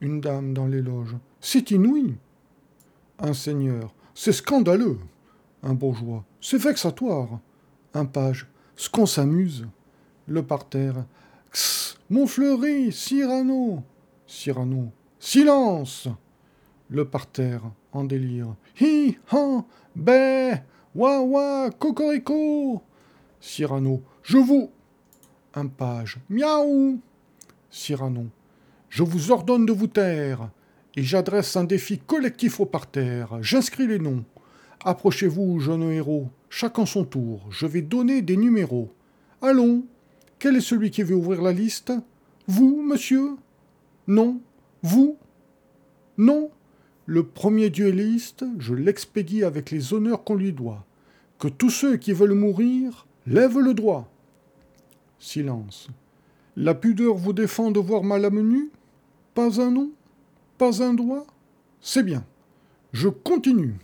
Une 0.00 0.20
dame 0.20 0.54
dans 0.54 0.66
les 0.66 0.82
loges. 0.82 1.16
C'est 1.40 1.70
inouï. 1.70 2.14
Un 3.18 3.32
seigneur. 3.32 3.92
C'est 4.14 4.32
scandaleux. 4.32 4.98
Un 5.62 5.74
bourgeois. 5.74 6.24
C'est 6.40 6.58
vexatoire. 6.58 7.40
Un 7.94 8.04
page. 8.04 8.46
Ce 8.76 8.88
qu'on 8.88 9.06
s'amuse. 9.06 9.66
Le 10.26 10.42
parterre. 10.42 11.04
X. 11.48 11.98
Montfleury, 12.10 12.92
Cyrano 12.92 13.82
Cyrano. 14.26 14.92
Silence 15.18 16.08
Le 16.88 17.04
parterre, 17.04 17.62
en 17.92 18.04
délire. 18.04 18.54
Hi, 18.80 19.16
han, 19.30 19.64
bé, 19.94 20.54
wa, 20.94 21.20
wa, 21.20 21.70
cocorico 21.70 22.82
Cyrano. 23.40 24.02
Je 24.22 24.38
vous. 24.38 24.70
Un 25.54 25.66
page. 25.66 26.18
Miaou 26.28 27.00
Cyrano. 27.70 28.26
Je 28.88 29.02
vous 29.02 29.30
ordonne 29.30 29.66
de 29.66 29.72
vous 29.72 29.86
taire, 29.86 30.50
et 30.94 31.02
j'adresse 31.02 31.56
un 31.56 31.64
défi 31.64 31.98
collectif 31.98 32.60
au 32.60 32.66
parterre. 32.66 33.42
J'inscris 33.42 33.86
les 33.86 33.98
noms. 33.98 34.24
Approchez-vous, 34.84 35.60
jeunes 35.60 35.90
héros, 35.90 36.28
chacun 36.48 36.86
son 36.86 37.04
tour. 37.04 37.46
Je 37.50 37.66
vais 37.66 37.82
donner 37.82 38.22
des 38.22 38.36
numéros. 38.36 38.92
Allons. 39.42 39.84
Quel 40.44 40.56
est 40.56 40.60
celui 40.60 40.90
qui 40.90 41.02
veut 41.02 41.14
ouvrir 41.14 41.40
la 41.40 41.54
liste? 41.54 41.90
Vous, 42.48 42.82
monsieur? 42.82 43.30
Non? 44.06 44.42
Vous? 44.82 45.16
Non? 46.18 46.50
Le 47.06 47.22
premier 47.24 47.70
duelliste, 47.70 48.44
je 48.58 48.74
l'expédie 48.74 49.42
avec 49.42 49.70
les 49.70 49.94
honneurs 49.94 50.22
qu'on 50.22 50.34
lui 50.34 50.52
doit. 50.52 50.84
Que 51.38 51.48
tous 51.48 51.70
ceux 51.70 51.96
qui 51.96 52.12
veulent 52.12 52.34
mourir 52.34 53.06
lèvent 53.26 53.58
le 53.58 53.72
droit. 53.72 54.12
Silence. 55.18 55.88
La 56.56 56.74
pudeur 56.74 57.14
vous 57.14 57.32
défend 57.32 57.70
de 57.70 57.80
voir 57.80 58.04
ma 58.04 58.18
lame 58.18 58.46
nue 58.46 58.70
Pas 59.32 59.62
un 59.62 59.70
nom? 59.70 59.92
Pas 60.58 60.82
un 60.82 60.92
doigt? 60.92 61.26
C'est 61.80 62.02
bien. 62.02 62.22
Je 62.92 63.08
continue. 63.08 63.76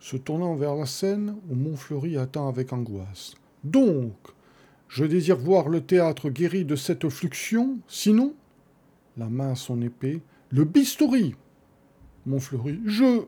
Se 0.00 0.18
tournant 0.18 0.56
vers 0.56 0.74
la 0.74 0.84
scène 0.84 1.36
où 1.48 1.54
Montfleury 1.54 2.18
attend 2.18 2.48
avec 2.48 2.74
angoisse. 2.74 3.32
Donc, 3.64 4.35
je 4.88 5.04
désire 5.04 5.36
voir 5.36 5.68
le 5.68 5.80
théâtre 5.80 6.30
guéri 6.30 6.64
de 6.64 6.76
cette 6.76 7.08
fluxion, 7.08 7.78
sinon, 7.88 8.34
la 9.16 9.28
main 9.28 9.52
à 9.52 9.54
son 9.56 9.80
épée, 9.82 10.22
le 10.50 10.64
bistouri. 10.64 11.34
Montfleury, 12.24 12.80
je. 12.84 13.24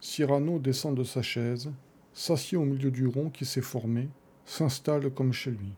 Cyrano 0.00 0.58
descend 0.58 0.96
de 0.96 1.04
sa 1.04 1.22
chaise, 1.22 1.70
s'assied 2.12 2.56
au 2.56 2.64
milieu 2.64 2.90
du 2.90 3.06
rond 3.06 3.30
qui 3.30 3.44
s'est 3.44 3.60
formé, 3.60 4.08
s'installe 4.44 5.10
comme 5.10 5.32
chez 5.32 5.50
lui. 5.50 5.72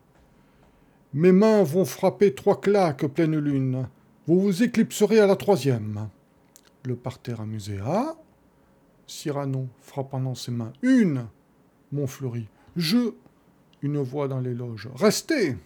Mes 1.13 1.31
mains 1.31 1.63
vont 1.63 1.85
frapper 1.85 2.33
trois 2.33 2.61
claques 2.61 3.05
pleine 3.07 3.37
lune. 3.37 3.87
Vous 4.27 4.39
vous 4.39 4.63
éclipserez 4.63 5.19
à 5.19 5.27
la 5.27 5.35
troisième. 5.35 6.07
Le 6.85 6.95
parterre 6.95 7.41
amusé. 7.41 7.79
Ah 7.83 8.15
Cyrano, 9.07 9.67
frappant 9.81 10.21
dans 10.21 10.35
ses 10.35 10.51
mains. 10.51 10.71
Une 10.81 11.27
Montfleury. 11.91 12.47
Je. 12.77 13.13
Une 13.81 13.97
voix 13.99 14.27
dans 14.27 14.39
les 14.39 14.53
loges. 14.53 14.89
Restez 14.95 15.57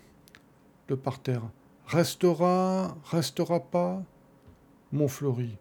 Le 0.88 0.96
parterre. 0.96 1.44
Restera, 1.88 2.98
restera 3.06 3.60
pas 3.60 4.02
Montfleury. 4.92 5.58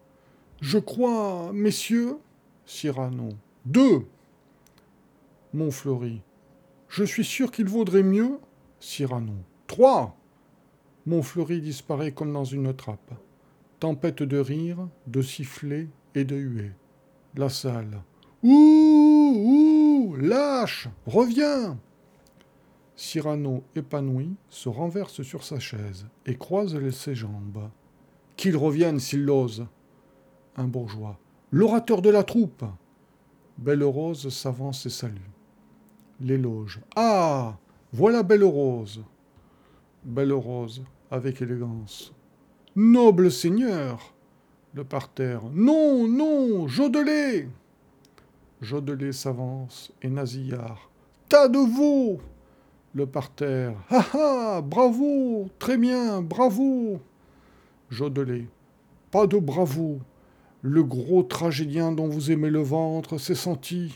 Je 0.61 0.77
crois, 0.79 1.51
messieurs. 1.53 2.17
Cyrano. 2.65 3.29
Deux 3.65 4.05
Montfleury. 5.53 6.21
Je 6.89 7.03
suis 7.03 7.25
sûr 7.25 7.51
qu'il 7.51 7.67
vaudrait 7.67 8.03
mieux. 8.03 8.39
Cyrano. 8.79 9.33
Trois 9.67 10.15
Montfleury 11.05 11.61
disparaît 11.61 12.11
comme 12.11 12.33
dans 12.33 12.45
une 12.45 12.73
trappe. 12.73 13.13
Tempête 13.79 14.23
de 14.23 14.37
rire, 14.37 14.87
de 15.07 15.21
sifflets 15.21 15.87
et 16.15 16.23
de 16.23 16.35
huées. 16.35 16.71
La 17.35 17.49
salle. 17.49 18.01
Ouh 18.41 19.33
Ouh 19.35 20.15
Lâche 20.15 20.87
Reviens 21.05 21.77
Cyrano, 22.95 23.63
épanoui, 23.75 24.35
se 24.49 24.69
renverse 24.69 25.21
sur 25.21 25.43
sa 25.43 25.59
chaise 25.59 26.07
et 26.25 26.35
croise 26.35 26.89
ses 26.91 27.15
jambes. 27.15 27.69
Qu'il 28.37 28.55
revienne 28.55 28.99
s'il 28.99 29.23
l'ose. 29.23 29.65
Un 30.55 30.67
bourgeois. 30.67 31.19
L'orateur 31.51 32.01
de 32.01 32.09
la 32.09 32.23
troupe 32.23 32.65
Belle 33.57 33.83
Rose 33.83 34.29
s'avance 34.29 34.85
et 34.85 34.89
salue. 34.89 35.15
L'éloge. 36.21 36.81
Ah 36.95 37.57
Voilà 37.91 38.23
Belle 38.23 38.43
Rose 38.43 39.03
Belle 40.03 40.33
Rose, 40.33 40.83
avec 41.11 41.41
élégance. 41.41 42.13
Noble 42.75 43.31
seigneur 43.31 44.13
Le 44.73 44.83
parterre. 44.83 45.41
Non, 45.53 46.07
non, 46.07 46.67
Jodelet 46.67 47.49
Jodelet 48.61 49.11
s'avance 49.11 49.91
et 50.01 50.09
nasillard. 50.09 50.89
Tas 51.27 51.47
de 51.47 51.57
veau 51.57 52.19
Le 52.95 53.05
parterre. 53.05 53.75
Ha 53.89 54.05
ha 54.13 54.61
Bravo 54.61 55.49
Très 55.59 55.77
bien, 55.77 56.21
bravo 56.21 57.01
Jodelet. 57.89 58.47
Pas 59.11 59.27
de 59.27 59.37
bravo 59.37 59.99
Le 60.61 60.81
gros 60.81 61.21
tragédien 61.21 61.91
dont 61.91 62.07
vous 62.07 62.31
aimez 62.31 62.49
le 62.49 62.61
ventre 62.61 63.17
s'est 63.17 63.35
senti. 63.35 63.93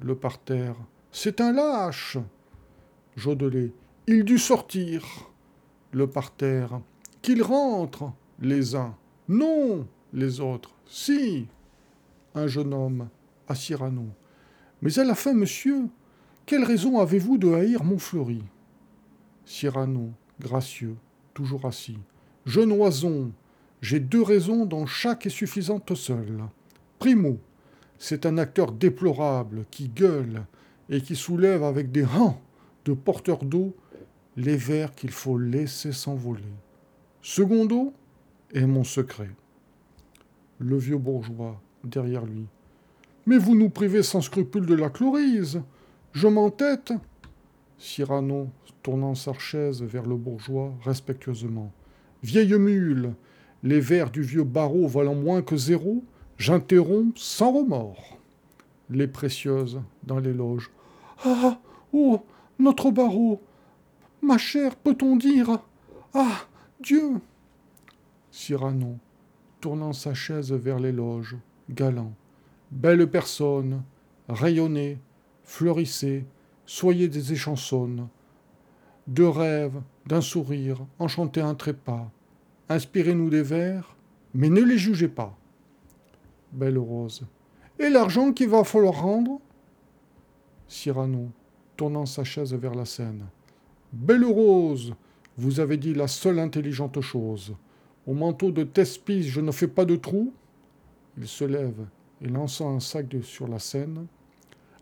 Le 0.00 0.14
parterre. 0.14 0.76
C'est 1.12 1.42
un 1.42 1.52
lâche 1.52 2.16
Jodelet. 3.16 3.74
Il 4.06 4.24
dut 4.24 4.38
sortir. 4.38 5.04
Le 5.92 6.06
parterre. 6.06 6.80
Qu'il 7.20 7.42
rentre. 7.42 8.10
Les 8.40 8.74
uns. 8.74 8.94
Non. 9.28 9.86
Les 10.14 10.40
autres. 10.40 10.70
Si. 10.86 11.48
Un 12.34 12.46
jeune 12.46 12.72
homme. 12.72 13.10
À 13.46 13.54
Cyrano. 13.54 14.06
Mais 14.80 14.98
à 14.98 15.04
la 15.04 15.14
fin, 15.14 15.34
monsieur, 15.34 15.88
quelle 16.46 16.62
raison 16.62 17.00
avez-vous 17.00 17.38
de 17.38 17.52
haïr 17.52 17.82
Montfleury? 17.82 18.40
Cyrano, 19.44 20.12
gracieux, 20.40 20.94
toujours 21.34 21.66
assis. 21.66 21.98
Jeune 22.46 22.70
oison, 22.70 23.32
j'ai 23.82 23.98
deux 23.98 24.22
raisons 24.22 24.64
dont 24.64 24.86
chaque 24.86 25.26
est 25.26 25.30
suffisante 25.30 25.92
seule. 25.94 26.44
Primo, 27.00 27.38
c'est 27.98 28.26
un 28.26 28.38
acteur 28.38 28.70
déplorable 28.70 29.64
qui 29.72 29.88
gueule 29.88 30.46
et 30.88 31.00
qui 31.00 31.16
soulève 31.16 31.64
avec 31.64 31.90
des 31.90 32.04
rangs 32.04 32.40
de 32.84 32.92
porteurs 32.92 33.44
d'eau 33.44 33.74
les 34.36 34.56
vers 34.56 34.94
qu'il 34.94 35.10
faut 35.10 35.38
laisser 35.38 35.90
s'envoler. 35.90 36.44
Secondo 37.22 37.92
est 38.54 38.66
mon 38.66 38.84
secret. 38.84 39.30
Le 40.60 40.76
vieux 40.76 40.98
bourgeois, 40.98 41.60
derrière 41.82 42.24
lui. 42.24 42.46
Mais 43.26 43.38
vous 43.38 43.56
nous 43.56 43.68
privez 43.68 44.04
sans 44.04 44.20
scrupule 44.20 44.66
de 44.66 44.74
la 44.74 44.90
chlorise. 44.90 45.60
Je 46.16 46.28
m'entête. 46.28 46.94
Cyrano, 47.76 48.48
tournant 48.82 49.14
sa 49.14 49.34
chaise 49.34 49.82
vers 49.82 50.06
le 50.06 50.16
bourgeois 50.16 50.72
respectueusement. 50.82 51.70
Vieille 52.22 52.58
mule, 52.58 53.12
les 53.62 53.80
vers 53.80 54.10
du 54.10 54.22
vieux 54.22 54.42
barreau 54.42 54.86
valant 54.86 55.14
moins 55.14 55.42
que 55.42 55.58
zéro, 55.58 56.02
j'interromps 56.38 57.20
sans 57.20 57.52
remords. 57.52 58.18
Les 58.88 59.08
précieuses 59.08 59.82
dans 60.04 60.18
les 60.18 60.32
loges. 60.32 60.70
Ah 61.22 61.60
Oh 61.92 62.24
Notre 62.58 62.90
barreau 62.90 63.42
Ma 64.22 64.38
chère, 64.38 64.74
peut-on 64.74 65.16
dire? 65.16 65.58
Ah 66.14 66.46
Dieu 66.80 67.20
Cyrano, 68.30 68.96
tournant 69.60 69.92
sa 69.92 70.14
chaise 70.14 70.50
vers 70.50 70.80
les 70.80 70.92
loges, 70.92 71.36
galant. 71.68 72.14
Belle 72.70 73.06
personne, 73.06 73.82
rayonnez, 74.30 74.98
fleurissez, 75.46 76.26
soyez 76.66 77.08
des 77.08 77.32
échansonnes. 77.32 78.08
De 79.06 79.22
rêves, 79.22 79.80
d'un 80.04 80.20
sourire, 80.20 80.84
enchantez 80.98 81.40
un 81.40 81.54
trépas. 81.54 82.10
Inspirez-nous 82.68 83.30
des 83.30 83.42
vers, 83.42 83.96
mais 84.34 84.50
ne 84.50 84.60
les 84.60 84.76
jugez 84.76 85.08
pas. 85.08 85.38
Belle 86.52 86.78
rose. 86.78 87.24
Et 87.78 87.88
l'argent 87.88 88.32
qu'il 88.32 88.48
va 88.48 88.64
falloir 88.64 89.00
rendre? 89.02 89.40
Cyrano, 90.66 91.30
tournant 91.76 92.06
sa 92.06 92.24
chaise 92.24 92.52
vers 92.52 92.74
la 92.74 92.84
scène. 92.84 93.26
Belle 93.92 94.24
rose, 94.24 94.94
vous 95.36 95.60
avez 95.60 95.76
dit 95.76 95.94
la 95.94 96.08
seule 96.08 96.40
intelligente 96.40 97.00
chose. 97.00 97.54
Au 98.06 98.14
manteau 98.14 98.50
de 98.50 98.64
Thespis, 98.64 99.24
je 99.24 99.40
ne 99.40 99.52
fais 99.52 99.68
pas 99.68 99.84
de 99.84 99.96
trou. 99.96 100.32
Il 101.18 101.28
se 101.28 101.44
lève 101.44 101.86
et 102.20 102.28
lançant 102.28 102.74
un 102.74 102.80
sac 102.80 103.14
sur 103.22 103.46
la 103.46 103.58
scène. 103.58 104.06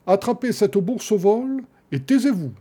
Attrapez 0.07 0.53
cette 0.53 0.77
bourse 0.77 1.11
au 1.13 1.19
vol 1.19 1.63
et 1.91 2.01
taisez-vous. 2.01 2.53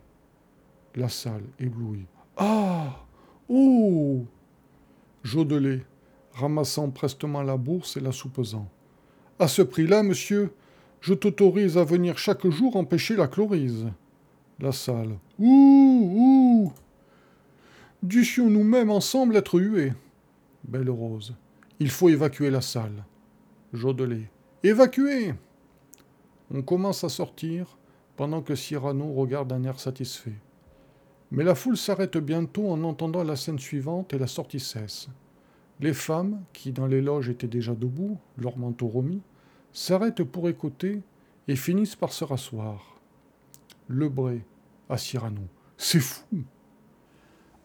La 0.95 1.09
salle 1.09 1.43
éblouie. 1.59 2.05
Ah 2.37 3.03
Oh 3.49 4.25
Jodelet, 5.23 5.85
ramassant 6.33 6.89
prestement 6.89 7.43
la 7.43 7.57
bourse 7.57 7.97
et 7.97 7.99
la 7.99 8.11
soupesant. 8.11 8.69
À 9.39 9.47
ce 9.47 9.61
prix-là, 9.61 10.03
monsieur, 10.03 10.51
je 11.01 11.13
t'autorise 11.13 11.77
à 11.77 11.83
venir 11.83 12.17
chaque 12.17 12.47
jour 12.47 12.75
empêcher 12.77 13.15
la 13.15 13.27
chlorise. 13.27 13.87
La 14.59 14.71
salle. 14.71 15.17
Ouh 15.39 16.11
Ouh 16.15 16.73
Dussions 18.01 18.49
nous-mêmes 18.49 18.91
ensemble 18.91 19.35
être 19.35 19.59
hués. 19.59 19.93
Belle 20.63 20.89
Rose. 20.89 21.35
Il 21.79 21.89
faut 21.89 22.09
évacuer 22.09 22.49
la 22.49 22.61
salle. 22.61 23.03
Jodelet. 23.73 24.29
Évacuer 24.63 25.33
On 26.51 26.61
commence 26.61 27.03
à 27.03 27.09
sortir 27.09 27.77
pendant 28.15 28.41
que 28.41 28.55
Cyrano 28.55 29.13
regarde 29.13 29.49
d'un 29.49 29.63
air 29.63 29.79
satisfait. 29.79 30.35
Mais 31.31 31.43
la 31.43 31.55
foule 31.55 31.77
s'arrête 31.77 32.17
bientôt 32.17 32.69
en 32.69 32.83
entendant 32.83 33.23
la 33.23 33.35
scène 33.35 33.59
suivante 33.59 34.13
et 34.13 34.19
la 34.19 34.27
sortie 34.27 34.59
cesse. 34.59 35.07
Les 35.79 35.93
femmes, 35.93 36.43
qui 36.53 36.71
dans 36.71 36.85
les 36.85 37.01
loges 37.01 37.29
étaient 37.29 37.47
déjà 37.47 37.73
debout, 37.73 38.19
leurs 38.37 38.57
manteaux 38.57 38.87
remis, 38.87 39.21
s'arrêtent 39.71 40.23
pour 40.23 40.47
écouter 40.47 41.01
et 41.47 41.55
finissent 41.55 41.95
par 41.95 42.13
se 42.13 42.23
rasseoir. 42.23 42.99
Lebré 43.89 44.45
à 44.89 44.97
Cyrano. 44.97 45.41
C'est 45.77 45.99
fou 45.99 46.43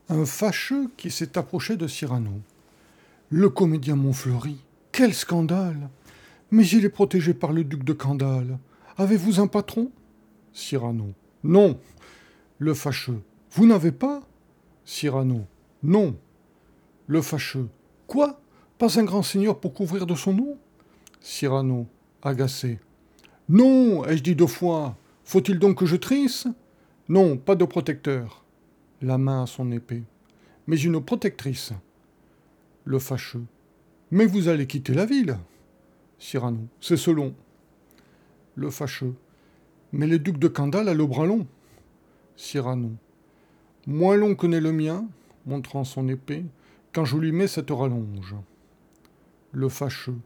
Un 0.08 0.24
fâcheux 0.24 0.90
qui 0.96 1.10
s'est 1.10 1.36
approché 1.36 1.76
de 1.76 1.86
Cyrano. 1.86 2.40
Le 3.28 3.50
comédien 3.50 3.94
Montfleury. 3.94 4.56
Quel 4.90 5.12
scandale 5.12 5.90
Mais 6.50 6.66
il 6.66 6.84
est 6.84 6.90
protégé 6.90 7.34
par 7.34 7.52
le 7.52 7.62
duc 7.62 7.84
de 7.84 7.92
Candale. 7.92 8.58
Avez-vous 8.98 9.38
un 9.38 9.46
patron? 9.46 9.92
Cyrano. 10.52 11.12
Non. 11.44 11.78
Le 12.58 12.74
fâcheux. 12.74 13.22
Vous 13.52 13.64
n'avez 13.64 13.92
pas? 13.92 14.26
Cyrano. 14.84 15.46
Non. 15.84 16.16
Le 17.06 17.22
fâcheux. 17.22 17.68
Quoi? 18.08 18.40
Pas 18.76 18.98
un 18.98 19.04
grand 19.04 19.22
seigneur 19.22 19.60
pour 19.60 19.72
couvrir 19.72 20.04
de 20.04 20.16
son 20.16 20.32
nom? 20.32 20.58
Cyrano, 21.20 21.86
agacé. 22.22 22.80
Non, 23.48 24.04
ai-je 24.04 24.22
dit 24.22 24.34
deux 24.34 24.48
fois. 24.48 24.96
Faut-il 25.22 25.60
donc 25.60 25.78
que 25.78 25.86
je 25.86 25.96
trisse? 25.96 26.48
Non, 27.08 27.36
pas 27.36 27.54
de 27.54 27.64
protecteur. 27.64 28.44
La 29.00 29.16
main 29.16 29.44
à 29.44 29.46
son 29.46 29.70
épée. 29.70 30.02
Mais 30.66 30.76
une 30.76 31.00
protectrice. 31.00 31.72
Le 32.84 32.98
fâcheux. 32.98 33.44
Mais 34.10 34.26
vous 34.26 34.48
allez 34.48 34.66
quitter 34.66 34.92
la 34.92 35.06
ville? 35.06 35.38
Cyrano. 36.18 36.66
C'est 36.80 36.96
selon. 36.96 37.32
Le 38.58 38.70
fâcheux. 38.70 39.14
Mais 39.92 40.08
le 40.08 40.18
duc 40.18 40.36
de 40.36 40.48
Candale 40.48 40.88
a 40.88 40.94
le 40.94 41.06
bras 41.06 41.26
long. 41.26 41.46
Cyrano. 42.34 42.90
Moins 43.86 44.16
long 44.16 44.34
que 44.34 44.48
n'est 44.48 44.60
le 44.60 44.72
mien, 44.72 45.06
montrant 45.46 45.84
son 45.84 46.08
épée, 46.08 46.44
quand 46.92 47.04
je 47.04 47.16
lui 47.18 47.30
mets 47.30 47.46
cette 47.46 47.70
rallonge. 47.70 48.34
Le 49.52 49.68
fâcheux. 49.68 50.18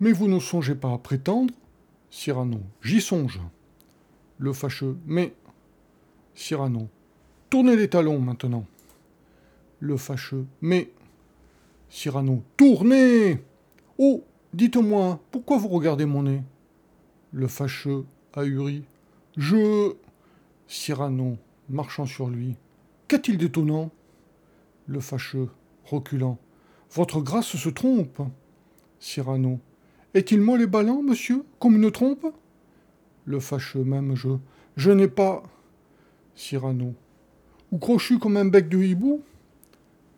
Mais 0.00 0.10
vous 0.10 0.26
ne 0.26 0.40
songez 0.40 0.74
pas 0.74 0.92
à 0.92 0.98
prétendre 0.98 1.54
Cyrano. 2.10 2.60
J'y 2.82 3.00
songe. 3.00 3.40
Le 4.38 4.52
fâcheux. 4.52 4.96
Mais. 5.06 5.32
Cyrano. 6.34 6.88
Tournez 7.48 7.76
les 7.76 7.88
talons 7.88 8.18
maintenant. 8.18 8.66
Le 9.78 9.96
fâcheux. 9.96 10.46
Mais. 10.60 10.90
Cyrano. 11.88 12.42
Tournez 12.56 13.44
Oh 13.98 14.24
Dites-moi, 14.52 15.20
pourquoi 15.30 15.58
vous 15.58 15.68
regardez 15.68 16.06
mon 16.06 16.24
nez? 16.24 16.42
Le 17.32 17.46
fâcheux, 17.46 18.04
ahuri. 18.34 18.84
Je. 19.38 19.94
Cyrano, 20.68 21.38
marchant 21.70 22.04
sur 22.04 22.28
lui. 22.28 22.56
Qu'a-t-il 23.08 23.38
d'étonnant? 23.38 23.90
Le 24.86 25.00
fâcheux, 25.00 25.48
reculant. 25.84 26.38
Votre 26.90 27.22
grâce 27.22 27.56
se 27.56 27.68
trompe. 27.70 28.20
Cyrano. 29.00 29.60
Est-il 30.12 30.42
molle 30.42 30.60
et 30.60 30.66
ballant, 30.66 31.02
monsieur, 31.02 31.42
comme 31.58 31.76
une 31.76 31.90
trompe? 31.90 32.26
Le 33.24 33.40
fâcheux, 33.40 33.82
même 33.82 34.14
je. 34.14 34.28
Je 34.76 34.90
n'ai 34.90 35.08
pas. 35.08 35.42
Cyrano. 36.34 36.94
Ou 37.70 37.78
crochu 37.78 38.18
comme 38.18 38.36
un 38.36 38.44
bec 38.44 38.68
de 38.68 38.78
hibou? 38.78 39.22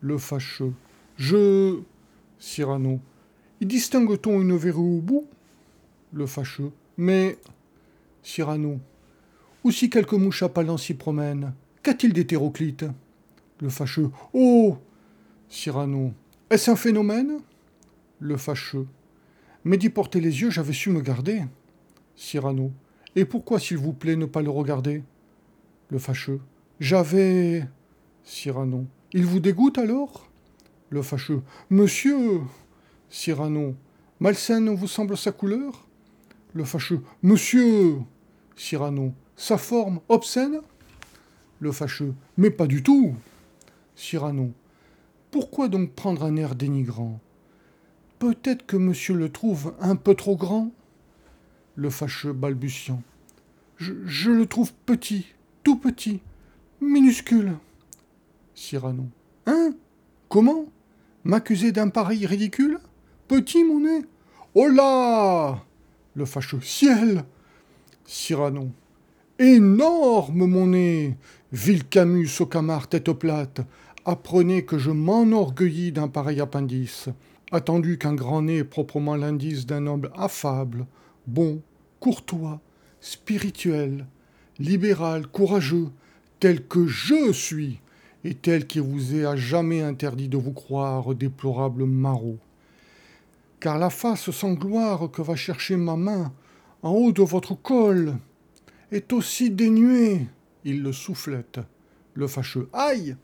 Le 0.01 0.17
fâcheux. 0.17 0.73
Je. 1.15 1.79
Cyrano. 2.39 2.99
Y 3.61 3.65
distingue-t-on 3.65 4.41
une 4.41 4.57
verrue 4.57 4.97
au 4.97 5.01
bout? 5.01 5.27
Le 6.11 6.25
fâcheux. 6.25 6.71
Mais. 6.97 7.37
Cyrano. 8.23 8.79
Ou 9.63 9.71
si 9.71 9.89
quelques 9.89 10.13
mouches 10.13 10.43
à 10.43 10.77
s'y 10.77 10.93
promènent 10.93 11.53
Qu'a-t-il 11.83 12.13
d'hétéroclite? 12.13 12.85
Le 13.59 13.69
fâcheux. 13.69 14.09
Oh 14.33 14.77
Cyrano. 15.49 16.13
Est-ce 16.49 16.71
un 16.71 16.75
phénomène? 16.75 17.39
Le 18.19 18.37
fâcheux. 18.37 18.87
Mais 19.63 19.77
d'y 19.77 19.89
porter 19.89 20.19
les 20.19 20.41
yeux, 20.41 20.49
j'avais 20.49 20.73
su 20.73 20.89
me 20.89 21.01
garder. 21.01 21.43
Cyrano. 22.15 22.71
Et 23.15 23.25
pourquoi, 23.25 23.59
s'il 23.59 23.77
vous 23.77 23.93
plaît, 23.93 24.15
ne 24.15 24.25
pas 24.25 24.41
le 24.41 24.49
regarder? 24.49 25.03
Le 25.89 25.99
fâcheux. 25.99 26.39
J'avais. 26.79 27.67
Cyrano. 28.23 28.85
Il 29.13 29.25
vous 29.25 29.39
dégoûte 29.39 29.77
alors? 29.77 30.29
Le 30.89 31.01
fâcheux. 31.01 31.41
Monsieur 31.69 32.41
Cyrano. 33.09 33.75
Malsaine 34.19 34.73
vous 34.73 34.87
semble 34.87 35.17
sa 35.17 35.31
couleur? 35.31 35.84
Le 36.55 36.63
fâcheux. 36.63 37.01
Monsieur 37.21 37.97
Cyrano. 38.55 39.13
Sa 39.35 39.57
forme 39.57 39.99
obscène? 40.07 40.61
Le 41.59 41.73
fâcheux. 41.73 42.13
Mais 42.37 42.49
pas 42.49 42.65
du 42.65 42.81
tout 42.81 43.13
Cyrano. 43.97 44.53
Pourquoi 45.31 45.67
donc 45.67 45.91
prendre 45.91 46.23
un 46.23 46.37
air 46.37 46.55
dénigrant? 46.55 47.19
Peut-être 48.19 48.65
que 48.65 48.77
monsieur 48.77 49.15
le 49.15 49.29
trouve 49.29 49.73
un 49.81 49.97
peu 49.97 50.15
trop 50.15 50.37
grand? 50.37 50.71
Le 51.75 51.89
fâcheux 51.89 52.31
balbutiant. 52.31 53.03
Je, 53.75 54.31
le 54.31 54.45
trouve 54.45 54.71
petit, 54.85 55.27
tout 55.65 55.75
petit, 55.75 56.21
minuscule. 56.79 57.57
Cyrano. 58.53 59.09
Hein? 59.45 59.73
Comment? 60.29 60.67
M'accuser 61.25 61.73
d'un 61.73 61.89
pareil 61.89 62.25
ridicule? 62.25 62.79
Petit, 63.27 63.65
mon 63.65 63.81
nez? 63.81 64.05
Oh 64.53 64.69
là 64.69 65.61
Le 66.15 66.23
fâcheux. 66.23 66.61
Ciel 66.61 67.25
Cyrano. 68.05 68.69
Énorme, 69.37 70.45
mon 70.45 70.67
nez 70.67 71.17
Ville 71.51 71.83
Camus, 71.83 72.29
au 72.39 72.45
camard, 72.45 72.87
tête 72.87 73.11
plate, 73.11 73.61
apprenez 74.05 74.63
que 74.63 74.77
je 74.77 74.91
m'enorgueillis 74.91 75.91
d'un 75.91 76.07
pareil 76.07 76.39
appendice, 76.39 77.09
attendu 77.51 77.97
qu'un 77.97 78.13
grand 78.13 78.43
nez 78.43 78.57
est 78.57 78.63
proprement 78.63 79.15
l'indice 79.15 79.65
d'un 79.65 79.87
homme 79.87 80.09
affable, 80.15 80.85
bon, 81.27 81.61
courtois, 81.99 82.61
spirituel, 83.01 84.05
libéral, 84.57 85.27
courageux, 85.27 85.89
tel 86.39 86.65
que 86.65 86.87
je 86.87 87.33
suis, 87.33 87.81
et 88.23 88.35
tel 88.35 88.67
qui 88.67 88.79
vous 88.79 89.15
est 89.15 89.25
à 89.25 89.35
jamais 89.35 89.81
interdit 89.81 90.29
de 90.29 90.37
vous 90.37 90.53
croire 90.53 91.13
déplorable 91.13 91.85
maraud 91.85 92.37
car 93.65 93.79
la 93.79 93.89
face 93.89 94.29
sans 94.29 94.53
gloire 94.53 95.09
que 95.11 95.23
va 95.23 95.35
chercher 95.35 95.75
ma 95.75 95.95
main 95.95 96.31
en 96.83 96.91
haut 96.91 97.11
de 97.11 97.23
votre 97.23 97.55
col 97.55 98.13
est 98.91 99.11
aussi 99.11 99.49
dénuée. 99.49 100.27
Il 100.65 100.83
le 100.83 100.93
soufflette, 100.93 101.59
le 102.13 102.27
fâcheux. 102.27 102.69
Aïe 102.73 103.15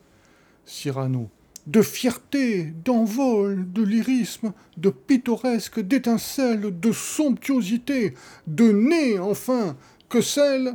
Cyrano. 0.65 1.29
De 1.67 1.83
fierté, 1.83 2.73
d'envol, 2.83 3.71
de 3.71 3.83
lyrisme, 3.83 4.51
de 4.77 4.89
pittoresque, 4.89 5.79
d'étincelle, 5.79 6.79
de 6.79 6.91
somptuosité, 6.91 8.15
de 8.47 8.71
nez, 8.71 9.19
enfin, 9.19 9.77
que 10.09 10.21
celle. 10.21 10.73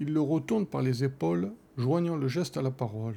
Il 0.00 0.12
le 0.12 0.20
retourne 0.20 0.66
par 0.66 0.82
les 0.82 1.04
épaules, 1.04 1.52
joignant 1.76 2.16
le 2.16 2.26
geste 2.26 2.56
à 2.56 2.62
la 2.62 2.72
parole. 2.72 3.14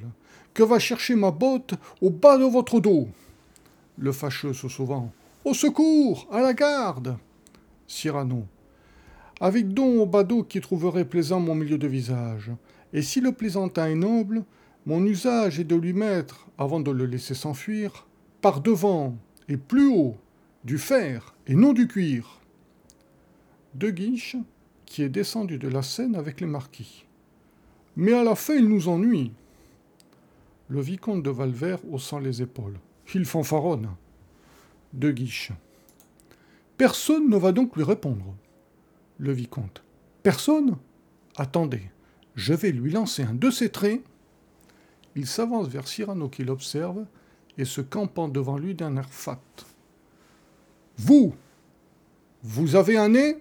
Que 0.54 0.62
va 0.62 0.78
chercher 0.78 1.16
ma 1.16 1.32
botte 1.32 1.74
au 2.00 2.10
bas 2.10 2.38
de 2.38 2.44
votre 2.44 2.78
dos 2.78 3.08
Le 3.98 4.12
fâcheux 4.12 4.52
se 4.52 4.68
sauvant. 4.68 5.12
Au 5.44 5.54
secours 5.54 6.28
À 6.30 6.40
la 6.40 6.54
garde 6.54 7.18
Cyrano. 7.88 8.46
Avec 9.40 9.74
don 9.74 10.00
au 10.00 10.06
badaud 10.06 10.44
qui 10.44 10.60
trouverait 10.60 11.04
plaisant 11.04 11.40
mon 11.40 11.56
milieu 11.56 11.78
de 11.78 11.88
visage. 11.88 12.52
Et 12.92 13.02
si 13.02 13.20
le 13.20 13.32
plaisantin 13.32 13.88
est 13.88 13.96
noble, 13.96 14.44
mon 14.86 15.04
usage 15.04 15.58
est 15.58 15.64
de 15.64 15.74
lui 15.74 15.94
mettre, 15.94 16.46
avant 16.58 16.78
de 16.78 16.92
le 16.92 17.06
laisser 17.06 17.34
s'enfuir, 17.34 18.06
par 18.40 18.60
devant 18.60 19.16
et 19.48 19.56
plus 19.56 19.88
haut, 19.88 20.14
du 20.62 20.78
fer 20.78 21.34
et 21.48 21.56
non 21.56 21.72
du 21.72 21.88
cuir. 21.88 22.40
De 23.74 23.90
Guiche, 23.90 24.36
qui 24.86 25.02
est 25.02 25.08
descendu 25.08 25.58
de 25.58 25.68
la 25.68 25.82
scène 25.82 26.14
avec 26.14 26.40
les 26.40 26.46
marquis. 26.46 27.04
Mais 27.96 28.12
à 28.12 28.22
la 28.22 28.36
fin, 28.36 28.54
il 28.54 28.68
nous 28.68 28.88
ennuie. 28.88 29.32
Le 30.68 30.80
vicomte 30.80 31.24
de 31.24 31.30
Valvert 31.30 31.80
haussant 31.90 32.20
les 32.20 32.42
épaules. 32.42 32.78
Il 33.12 33.24
fanfaronne 33.24 33.88
de 34.92 35.10
Guiche. 35.10 35.52
Personne 36.76 37.28
ne 37.28 37.36
va 37.36 37.52
donc 37.52 37.76
lui 37.76 37.84
répondre. 37.84 38.34
Le 39.18 39.32
vicomte. 39.32 39.82
Personne? 40.22 40.76
Attendez, 41.36 41.82
je 42.34 42.54
vais 42.54 42.72
lui 42.72 42.90
lancer 42.90 43.22
un 43.22 43.34
de 43.34 43.50
ses 43.50 43.70
traits. 43.70 44.02
Il 45.14 45.26
s'avance 45.26 45.68
vers 45.68 45.86
Cyrano 45.86 46.28
qui 46.28 46.44
l'observe 46.44 47.04
et 47.58 47.64
se 47.64 47.80
campant 47.80 48.28
devant 48.28 48.58
lui 48.58 48.74
d'un 48.74 48.96
air 48.96 49.08
fat. 49.10 49.40
Vous 50.96 51.34
Vous 52.42 52.76
avez 52.76 52.96
un 52.96 53.10
nez? 53.10 53.36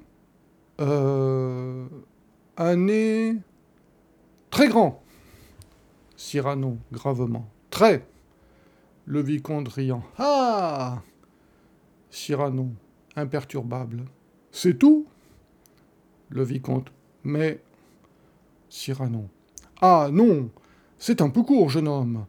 Euh. 0.80 1.88
Un 2.58 2.76
nez. 2.76 3.38
Très 4.50 4.68
grand 4.68 5.02
Cyrano, 6.18 6.78
gravement. 6.92 7.50
Très 7.70 8.06
Le 9.06 9.22
vicomte 9.22 9.70
riant. 9.70 10.04
Ah 10.18 11.02
Cyrano, 12.12 12.70
imperturbable. 13.16 14.04
C'est 14.52 14.78
tout 14.78 15.08
Le 16.30 16.44
vicomte. 16.44 16.92
Mais. 17.24 17.62
Cyrano. 18.70 19.30
Ah 19.82 20.10
non 20.12 20.50
C'est 21.00 21.22
un 21.22 21.30
peu 21.30 21.42
court, 21.42 21.70
jeune 21.70 21.88
homme. 21.88 22.26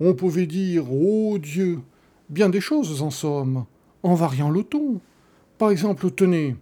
On 0.00 0.14
pouvait 0.14 0.46
dire, 0.46 0.92
ô 0.92 1.38
Dieu, 1.38 1.80
bien 2.28 2.48
des 2.48 2.60
choses 2.60 3.02
en 3.02 3.10
somme, 3.10 3.66
en 4.02 4.14
variant 4.14 4.50
le 4.50 4.62
ton. 4.62 5.00
Par 5.58 5.70
exemple, 5.70 6.10
tenez, 6.10 6.56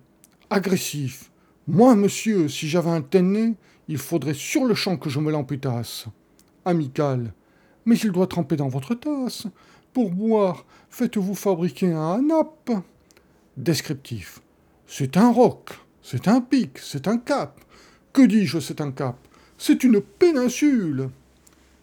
agressif. 0.51 1.31
Moi, 1.67 1.95
monsieur, 1.95 2.49
si 2.49 2.69
j'avais 2.69 2.91
un 2.91 3.03
tel 3.03 3.55
il 3.89 3.99
faudrait 3.99 4.35
sur 4.35 4.65
le 4.65 4.75
champ 4.75 4.97
que 4.97 5.11
je 5.11 5.21
me 5.21 5.31
l'amputasse. 5.31 6.07
Amical. 6.65 7.33
Mais 7.87 7.99
il 7.99 8.13
doit 8.13 8.27
tremper 8.27 8.57
dans 8.57 8.69
votre 8.69 8.95
tasse. 8.95 9.47
Pour 9.95 10.11
boire, 10.11 10.67
faites-vous 10.91 11.37
fabriquer 11.37 11.93
un 11.93 12.21
nappe. 12.21 12.73
Descriptif. 13.57 14.41
C'est 14.89 15.17
un 15.17 15.31
roc, 15.31 15.71
c'est 16.03 16.27
un 16.27 16.41
pic, 16.41 16.79
c'est 16.79 17.07
un 17.07 17.17
cap. 17.17 17.61
Que 18.13 18.23
dis-je, 18.23 18.59
c'est 18.59 18.81
un 18.81 18.91
cap? 18.91 19.17
C'est 19.57 19.85
une 19.85 20.01
péninsule. 20.01 21.11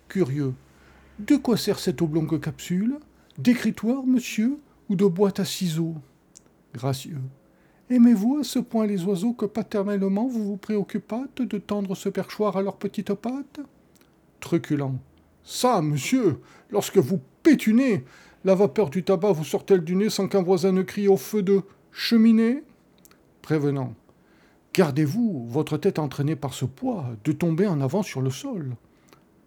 Curieux. 0.09 0.53
De 1.19 1.37
quoi 1.37 1.55
sert 1.55 1.79
cette 1.79 2.01
oblongue 2.01 2.37
capsule? 2.41 2.99
D'écritoire, 3.37 4.05
monsieur, 4.05 4.59
ou 4.89 4.97
de 4.97 5.05
boîte 5.05 5.39
à 5.39 5.45
ciseaux? 5.45 5.95
Gracieux. 6.73 7.21
Aimez-vous 7.89 8.39
à 8.39 8.43
ce 8.43 8.59
point 8.59 8.87
les 8.87 9.05
oiseaux 9.05 9.33
que 9.33 9.45
paternellement 9.45 10.27
vous 10.27 10.43
vous 10.43 10.57
préoccupâtes 10.57 11.41
de 11.41 11.57
tendre 11.57 11.95
ce 11.95 12.09
perchoir 12.09 12.57
à 12.57 12.61
leurs 12.61 12.77
petites 12.77 13.13
pattes 13.13 13.61
Truculent. 14.41 14.99
Ça, 15.43 15.81
monsieur, 15.81 16.41
lorsque 16.71 16.97
vous 16.97 17.21
pétunez, 17.43 18.05
la 18.43 18.55
vapeur 18.55 18.89
du 18.89 19.03
tabac 19.03 19.31
vous 19.31 19.43
sort-elle 19.43 19.83
du 19.83 19.95
nez 19.95 20.09
sans 20.09 20.27
qu'un 20.27 20.41
voisin 20.41 20.71
ne 20.71 20.81
crie 20.81 21.07
au 21.07 21.17
feu 21.17 21.43
de 21.43 21.61
cheminée? 21.91 22.63
Prévenant. 23.41 23.93
Gardez-vous, 24.73 25.45
votre 25.47 25.77
tête 25.77 25.99
entraînée 25.99 26.35
par 26.35 26.53
ce 26.53 26.65
poids, 26.65 27.05
de 27.23 27.31
tomber 27.33 27.67
en 27.67 27.81
avant 27.81 28.03
sur 28.03 28.21
le 28.21 28.29
sol. 28.29 28.75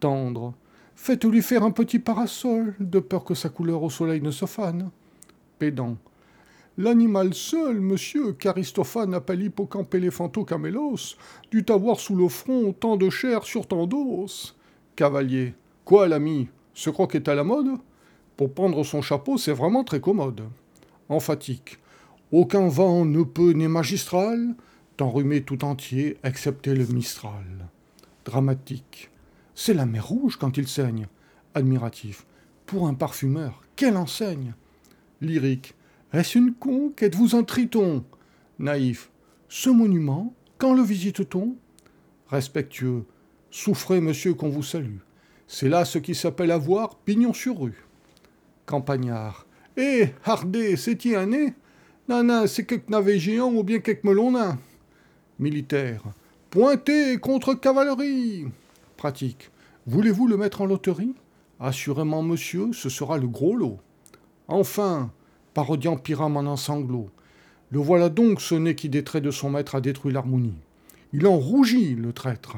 Tendre. 0.01 0.55
Faites-lui 0.97 1.43
faire 1.43 1.65
un 1.65 1.71
petit 1.71 1.99
parasol, 1.99 2.75
de 2.79 3.01
peur 3.01 3.25
que 3.25 3.35
sa 3.35 3.49
couleur 3.49 3.83
au 3.83 3.91
soleil 3.91 4.21
ne 4.21 4.31
se 4.31 4.47
fane. 4.47 4.91
Pédant. 5.59 5.97
L'animal 6.77 7.35
seul, 7.35 7.81
monsieur, 7.81 8.33
qu'Aristophane 8.33 9.15
appelle 9.15 9.43
hippocampe 9.43 9.97
camélos, 10.47 11.17
dut 11.51 11.67
avoir 11.69 12.01
sous 12.01 12.17
le 12.17 12.29
front 12.29 12.73
tant 12.73 12.97
de 12.97 13.11
chair 13.11 13.45
sur 13.45 13.67
tant 13.67 13.87
d'os. 13.87 14.57
Cavalier. 14.97 15.55
Quoi, 15.85 16.09
l'ami? 16.09 16.49
Ce 16.75 16.91
croc 16.91 17.15
est 17.15 17.29
à 17.29 17.37
la 17.37 17.45
mode 17.45 17.79
Pour 18.37 18.53
prendre 18.53 18.83
son 18.83 19.01
chapeau, 19.01 19.39
c'est 19.39 19.53
vraiment 19.53 19.85
très 19.85 20.01
commode. 20.01 20.43
Emphatique. 21.09 21.79
Aucun 22.33 22.67
vent 22.67 23.05
ne 23.05 23.23
peut, 23.23 23.53
n'est 23.53 23.69
magistral, 23.69 24.57
t'enrhumer 24.97 25.43
tout 25.43 25.65
entier, 25.65 26.17
excepté 26.25 26.75
le 26.75 26.85
Mistral. 26.87 27.69
Dramatique. 28.25 29.11
C'est 29.55 29.75
la 29.75 29.87
mer 29.87 30.09
rouge 30.09 30.37
quand 30.37 30.57
il 30.57 30.67
saigne. 30.67 31.07
Admiratif. 31.55 32.27
Pour 32.67 32.89
un 32.89 32.95
parfumeur, 32.95 33.63
quelle 33.77 33.97
enseigne 33.97 34.55
Lyrique. 35.21 35.75
Est-ce 36.13 36.39
une 36.39 36.55
conque? 36.55 37.05
Êtes-vous 37.05 37.37
un 37.37 37.45
triton? 37.45 38.05
Naïf. 38.59 39.11
Ce 39.49 39.71
monument, 39.71 40.35
quand 40.59 40.75
le 40.75 40.83
visite-t-on? 40.83 41.55
Respectueux. 42.29 43.05
Souffrez, 43.53 44.01
monsieur, 44.01 44.35
qu'on 44.35 44.49
vous 44.49 44.65
salue. 44.65 44.99
C'est 45.47 45.69
là 45.69 45.85
ce 45.85 45.99
qui 45.99 46.15
s'appelle 46.15 46.51
avoir 46.51 46.97
pignon 46.97 47.33
sur 47.33 47.61
rue. 47.61 47.85
Campagnard. 48.67 49.47
Eh, 49.77 50.09
hardé, 50.25 50.77
c'est-y 50.77 51.15
un 51.15 51.27
nez? 51.27 51.55
Non, 52.09 52.47
c'est 52.47 52.65
quelque 52.65 52.91
navet 52.91 53.19
géant 53.19 53.53
ou 53.53 53.63
bien 53.63 53.79
quelque 53.79 54.07
melon 54.07 54.33
nain. 54.33 54.59
Militaire. 55.39 56.03
Pointé 56.51 57.19
contre 57.19 57.55
cavalerie. 57.55 58.47
Pratique. 58.97 59.51
Voulez-vous 59.87 60.27
le 60.27 60.37
mettre 60.37 60.61
en 60.61 60.67
loterie? 60.67 61.15
Assurément, 61.61 62.23
monsieur, 62.23 62.73
ce 62.73 62.89
sera 62.89 63.19
le 63.19 63.27
gros 63.27 63.57
lot. 63.57 63.79
Enfin, 64.49 65.11
parodiant 65.53 65.97
Pyram 65.97 66.37
en 66.37 66.57
sanglot. 66.57 67.11
Le 67.71 67.79
voilà 67.79 68.09
donc 68.09 68.41
ce 68.41 68.55
nez 68.55 68.75
qui, 68.75 68.89
des 68.89 69.05
traits 69.05 69.25
de 69.25 69.31
son 69.31 69.51
maître, 69.51 69.75
a 69.75 69.81
détruit 69.81 70.13
l'harmonie. 70.13 70.59
Il 71.13 71.27
en 71.27 71.37
rougit, 71.37 71.95
le 71.95 72.13
traître. 72.13 72.57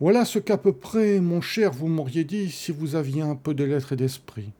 Voilà 0.00 0.24
ce 0.24 0.40
qu'à 0.40 0.58
peu 0.58 0.72
près, 0.72 1.20
mon 1.20 1.40
cher, 1.40 1.72
vous 1.72 1.86
m'auriez 1.86 2.24
dit 2.24 2.50
si 2.50 2.72
vous 2.72 2.96
aviez 2.96 3.22
un 3.22 3.36
peu 3.36 3.54
de 3.54 3.62
lettres 3.62 3.92
et 3.92 3.96
d'esprit. 3.96 4.50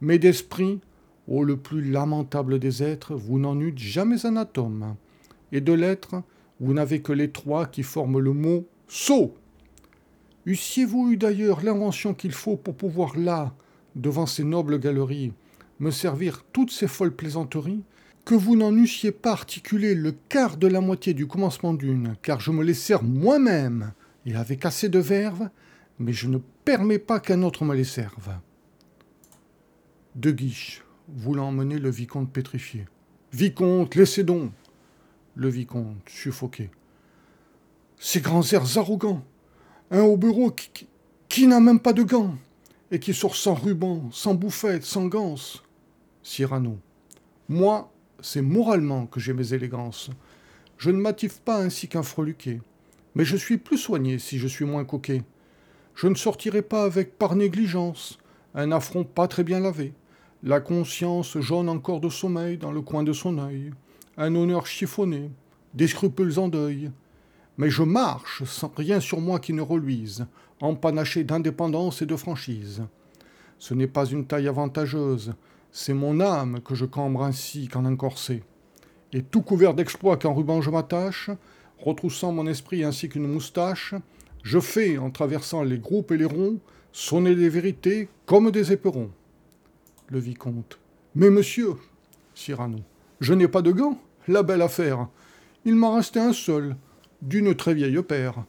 Mais 0.00 0.18
d'esprit, 0.18 0.80
ô 1.26 1.42
le 1.42 1.56
plus 1.56 1.82
lamentable 1.82 2.58
des 2.60 2.82
êtres, 2.82 3.14
vous 3.14 3.38
n'en 3.38 3.58
eûtes 3.58 3.78
jamais 3.78 4.26
un 4.26 4.36
atome 4.36 4.94
et 5.52 5.60
de 5.60 5.72
lettres, 5.72 6.22
vous 6.60 6.72
n'avez 6.72 7.02
que 7.02 7.12
les 7.12 7.30
trois 7.30 7.66
qui 7.66 7.82
forment 7.82 8.20
le 8.20 8.32
mot 8.32 8.66
sot. 8.86 9.34
Eussiez-vous 10.46 11.12
eu 11.12 11.16
d'ailleurs 11.16 11.62
l'invention 11.62 12.14
qu'il 12.14 12.32
faut 12.32 12.56
pour 12.56 12.74
pouvoir 12.74 13.18
là, 13.18 13.54
devant 13.96 14.26
ces 14.26 14.44
nobles 14.44 14.78
galeries, 14.78 15.32
me 15.80 15.90
servir 15.90 16.44
toutes 16.52 16.70
ces 16.70 16.86
folles 16.86 17.14
plaisanteries, 17.14 17.82
que 18.24 18.34
vous 18.34 18.54
n'en 18.54 18.72
eussiez 18.72 19.10
pas 19.10 19.32
articulé 19.32 19.94
le 19.94 20.12
quart 20.12 20.56
de 20.56 20.66
la 20.66 20.80
moitié 20.80 21.14
du 21.14 21.26
commencement 21.26 21.74
d'une, 21.74 22.14
car 22.22 22.38
je 22.40 22.52
me 22.52 22.62
les 22.62 22.74
sers 22.74 23.02
moi-même, 23.02 23.92
et 24.26 24.34
avec 24.34 24.64
assez 24.64 24.88
de 24.88 24.98
verve, 24.98 25.48
mais 25.98 26.12
je 26.12 26.28
ne 26.28 26.38
permets 26.64 26.98
pas 26.98 27.20
qu'un 27.20 27.42
autre 27.42 27.64
me 27.64 27.74
les 27.74 27.84
serve. 27.84 28.30
De 30.14 30.30
Guiche, 30.30 30.82
voulant 31.08 31.52
mener 31.52 31.78
le 31.78 31.90
vicomte 31.90 32.32
pétrifié. 32.32 32.86
Vicomte, 33.32 33.94
laissez 33.94 34.24
donc 34.24 34.52
le 35.36 35.48
vicomte, 35.48 36.08
suffoqué. 36.08 36.70
Ces 37.98 38.20
grands 38.20 38.42
airs 38.52 38.78
arrogants. 38.78 39.24
Un 39.90 40.02
au 40.02 40.16
bureau 40.16 40.54
qui, 41.28 41.46
n'a 41.46 41.60
même 41.60 41.80
pas 41.80 41.92
de 41.92 42.02
gants, 42.02 42.34
et 42.90 43.00
qui 43.00 43.14
sort 43.14 43.36
sans 43.36 43.54
ruban, 43.54 44.08
sans 44.12 44.34
bouffette, 44.34 44.84
sans 44.84 45.06
ganse. 45.06 45.62
Cyrano. 46.22 46.78
Moi, 47.48 47.92
c'est 48.20 48.42
moralement 48.42 49.06
que 49.06 49.18
j'ai 49.18 49.32
mes 49.32 49.54
élégances. 49.54 50.10
Je 50.78 50.90
ne 50.90 51.00
m'attive 51.00 51.40
pas 51.40 51.60
ainsi 51.60 51.88
qu'un 51.88 52.02
freluqué. 52.02 52.60
Mais 53.14 53.24
je 53.24 53.36
suis 53.36 53.58
plus 53.58 53.78
soigné 53.78 54.18
si 54.18 54.38
je 54.38 54.46
suis 54.46 54.64
moins 54.64 54.84
coquet. 54.84 55.22
Je 55.94 56.06
ne 56.06 56.14
sortirai 56.14 56.62
pas 56.62 56.84
avec 56.84 57.18
par 57.18 57.36
négligence 57.36 58.18
un 58.54 58.72
affront 58.72 59.04
pas 59.04 59.28
très 59.28 59.44
bien 59.44 59.60
lavé, 59.60 59.92
la 60.42 60.60
conscience 60.60 61.38
jaune 61.38 61.68
encore 61.68 62.00
de 62.00 62.08
sommeil 62.08 62.58
dans 62.58 62.72
le 62.72 62.80
coin 62.80 63.02
de 63.02 63.12
son 63.12 63.38
œil 63.38 63.72
un 64.20 64.34
honneur 64.34 64.66
chiffonné, 64.66 65.30
des 65.72 65.88
scrupules 65.88 66.38
en 66.38 66.48
deuil. 66.48 66.90
Mais 67.56 67.70
je 67.70 67.82
marche 67.82 68.44
sans 68.44 68.70
rien 68.76 69.00
sur 69.00 69.20
moi 69.20 69.38
qui 69.38 69.54
ne 69.54 69.62
reluise, 69.62 70.26
empanaché 70.60 71.24
d'indépendance 71.24 72.02
et 72.02 72.06
de 72.06 72.16
franchise. 72.16 72.82
Ce 73.58 73.72
n'est 73.72 73.86
pas 73.86 74.04
une 74.04 74.26
taille 74.26 74.48
avantageuse, 74.48 75.32
c'est 75.72 75.94
mon 75.94 76.20
âme 76.20 76.60
que 76.60 76.74
je 76.74 76.84
cambre 76.84 77.22
ainsi 77.22 77.68
qu'en 77.68 77.86
un 77.86 77.96
corset. 77.96 78.42
Et 79.14 79.22
tout 79.22 79.40
couvert 79.40 79.72
d'exploits 79.72 80.18
qu'en 80.18 80.34
ruban 80.34 80.60
je 80.60 80.70
m'attache, 80.70 81.30
retroussant 81.82 82.32
mon 82.32 82.46
esprit 82.46 82.84
ainsi 82.84 83.08
qu'une 83.08 83.26
moustache, 83.26 83.94
je 84.42 84.60
fais, 84.60 84.98
en 84.98 85.10
traversant 85.10 85.62
les 85.62 85.78
groupes 85.78 86.12
et 86.12 86.16
les 86.16 86.24
ronds, 86.24 86.58
sonner 86.92 87.34
les 87.34 87.48
vérités 87.48 88.08
comme 88.26 88.50
des 88.50 88.72
éperons. 88.72 89.10
Le 90.08 90.18
vicomte. 90.18 90.78
Mais 91.14 91.30
monsieur, 91.30 91.74
Cyrano, 92.34 92.78
je 93.20 93.34
n'ai 93.34 93.48
pas 93.48 93.62
de 93.62 93.72
gants 93.72 94.00
la 94.28 94.42
belle 94.42 94.62
affaire. 94.62 95.08
Il 95.64 95.74
m'en 95.74 95.94
restait 95.94 96.20
un 96.20 96.32
seul, 96.32 96.76
d'une 97.22 97.54
très 97.54 97.74
vieille 97.74 98.02
paire, 98.02 98.44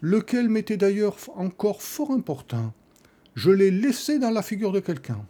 lequel 0.00 0.48
m'était 0.48 0.76
d'ailleurs 0.76 1.16
encore 1.36 1.82
fort 1.82 2.10
important. 2.10 2.72
Je 3.34 3.50
l'ai 3.50 3.70
laissé 3.70 4.18
dans 4.18 4.30
la 4.30 4.42
figure 4.42 4.72
de 4.72 4.80
quelqu'un. 4.80 5.24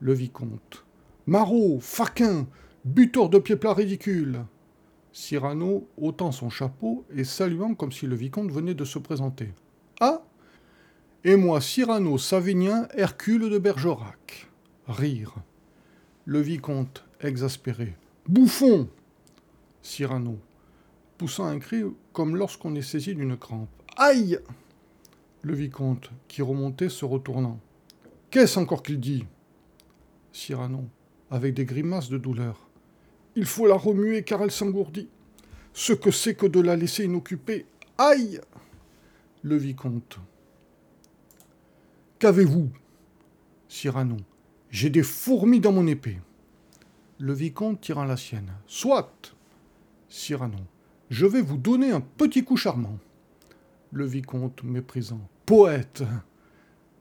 Le 0.00 0.12
vicomte. 0.12 0.84
Marot, 1.26 1.78
faquin, 1.80 2.46
buteur 2.84 3.28
de 3.28 3.38
pieds 3.38 3.56
plats 3.56 3.74
ridicule. 3.74 4.40
Cyrano 5.16 5.88
ôtant 5.96 6.30
son 6.30 6.50
chapeau 6.50 7.06
et 7.16 7.24
saluant 7.24 7.74
comme 7.74 7.90
si 7.90 8.06
le 8.06 8.14
vicomte 8.14 8.50
venait 8.50 8.74
de 8.74 8.84
se 8.84 8.98
présenter. 8.98 9.48
Ah 9.98 10.20
Et 11.24 11.36
moi, 11.36 11.62
Cyrano 11.62 12.18
Savinien, 12.18 12.86
Hercule 12.92 13.48
de 13.48 13.58
Bergerac. 13.58 14.46
Rire. 14.86 15.34
Le 16.26 16.40
vicomte, 16.40 17.02
exaspéré. 17.22 17.96
Bouffon 18.28 18.90
Cyrano, 19.80 20.38
poussant 21.16 21.46
un 21.46 21.60
cri 21.60 21.82
comme 22.12 22.36
lorsqu'on 22.36 22.74
est 22.74 22.82
saisi 22.82 23.14
d'une 23.14 23.38
crampe. 23.38 23.70
Aïe 23.96 24.38
Le 25.40 25.54
vicomte, 25.54 26.10
qui 26.28 26.42
remontait, 26.42 26.90
se 26.90 27.06
retournant. 27.06 27.58
Qu'est-ce 28.28 28.58
encore 28.58 28.82
qu'il 28.82 29.00
dit? 29.00 29.24
Cyrano, 30.34 30.84
avec 31.30 31.54
des 31.54 31.64
grimaces 31.64 32.10
de 32.10 32.18
douleur. 32.18 32.65
Il 33.36 33.44
faut 33.44 33.66
la 33.66 33.76
remuer 33.76 34.22
car 34.22 34.42
elle 34.42 34.50
s'engourdit. 34.50 35.08
Ce 35.74 35.92
que 35.92 36.10
c'est 36.10 36.34
que 36.34 36.46
de 36.46 36.60
la 36.60 36.74
laisser 36.74 37.04
inoccupée. 37.04 37.66
Aïe 37.98 38.40
Le 39.42 39.56
vicomte. 39.56 40.18
Qu'avez-vous 42.18 42.70
Cyrano? 43.68 44.16
J'ai 44.70 44.88
des 44.88 45.02
fourmis 45.02 45.60
dans 45.60 45.72
mon 45.72 45.86
épée. 45.86 46.18
Le 47.18 47.34
vicomte 47.34 47.82
tirant 47.82 48.04
la 48.04 48.16
sienne. 48.16 48.52
Soit 48.66 49.34
Cyrano. 50.08 50.58
Je 51.10 51.26
vais 51.26 51.42
vous 51.42 51.58
donner 51.58 51.90
un 51.90 52.00
petit 52.00 52.42
coup 52.42 52.56
charmant. 52.56 52.98
Le 53.92 54.06
vicomte, 54.06 54.62
méprisant. 54.64 55.20
poète. 55.44 56.02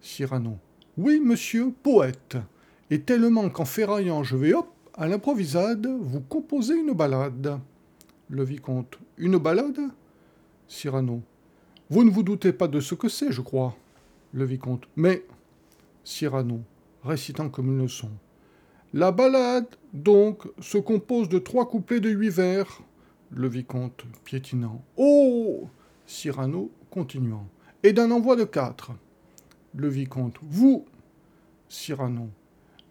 Cyrano. 0.02 0.60
Oui, 0.98 1.22
monsieur, 1.22 1.72
poète. 1.72 2.38
Et 2.90 3.02
tellement 3.02 3.50
qu'en 3.50 3.66
ferraillant, 3.66 4.24
je 4.24 4.36
vais, 4.36 4.54
hop, 4.54 4.75
à 4.98 5.08
l'improvisade, 5.08 5.88
vous 5.88 6.22
composez 6.22 6.76
une 6.76 6.93
balade. 6.93 7.60
Le 8.30 8.43
vicomte. 8.43 8.98
Une 9.18 9.38
balade? 9.38 9.80
Cyrano. 10.68 11.22
Vous 11.89 12.04
ne 12.04 12.10
vous 12.10 12.24
doutez 12.24 12.54
pas 12.54 12.68
de 12.68 12.80
ce 12.80 12.96
que 12.96 13.10
c'est, 13.10 13.32
je 13.32 13.41
crois. 13.41 13.76
Le 14.34 14.46
vicomte. 14.46 14.84
Mais. 14.96 15.26
Cyrano, 16.04 16.62
récitant 17.04 17.50
comme 17.50 17.68
une 17.68 17.84
leçon. 17.84 18.10
La 18.93 19.12
balade, 19.12 19.68
donc, 19.93 20.48
se 20.60 20.78
compose 20.78 21.30
de 21.30 21.39
trois 21.39 21.68
couplets 21.68 22.00
de 22.00 22.10
huit 22.10 22.30
vers. 22.30 22.82
Le 23.32 23.50
vicomte, 23.50 24.06
piétinant. 24.24 24.82
Oh 24.96 25.68
Cyrano, 26.06 26.72
continuant. 26.89 27.48
Et 27.84 27.91
d'un 27.91 28.12
envoi 28.12 28.36
de 28.36 28.46
quatre. 28.46 28.91
Le 29.76 29.89
vicomte. 29.89 30.38
Vous 30.41 30.86
Cyrano. 31.68 32.30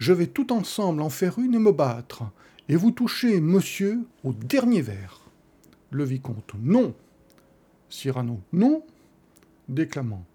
Je 0.06 0.12
vais 0.12 0.26
tout 0.26 0.52
ensemble 0.52 1.00
en 1.00 1.08
faire 1.08 1.38
une 1.38 1.54
et 1.54 1.58
me 1.58 1.72
battre. 1.72 2.24
Et 2.68 2.76
vous 2.76 2.90
touchez, 2.90 3.40
monsieur, 3.40 4.00
au 4.22 4.34
dernier 4.34 4.82
vers. 4.82 5.22
Le 5.90 6.04
vicomte. 6.04 6.52
Non. 6.60 6.94
Cyrano. 7.88 8.38
Non. 8.52 8.84
Déclamant. 9.66 10.26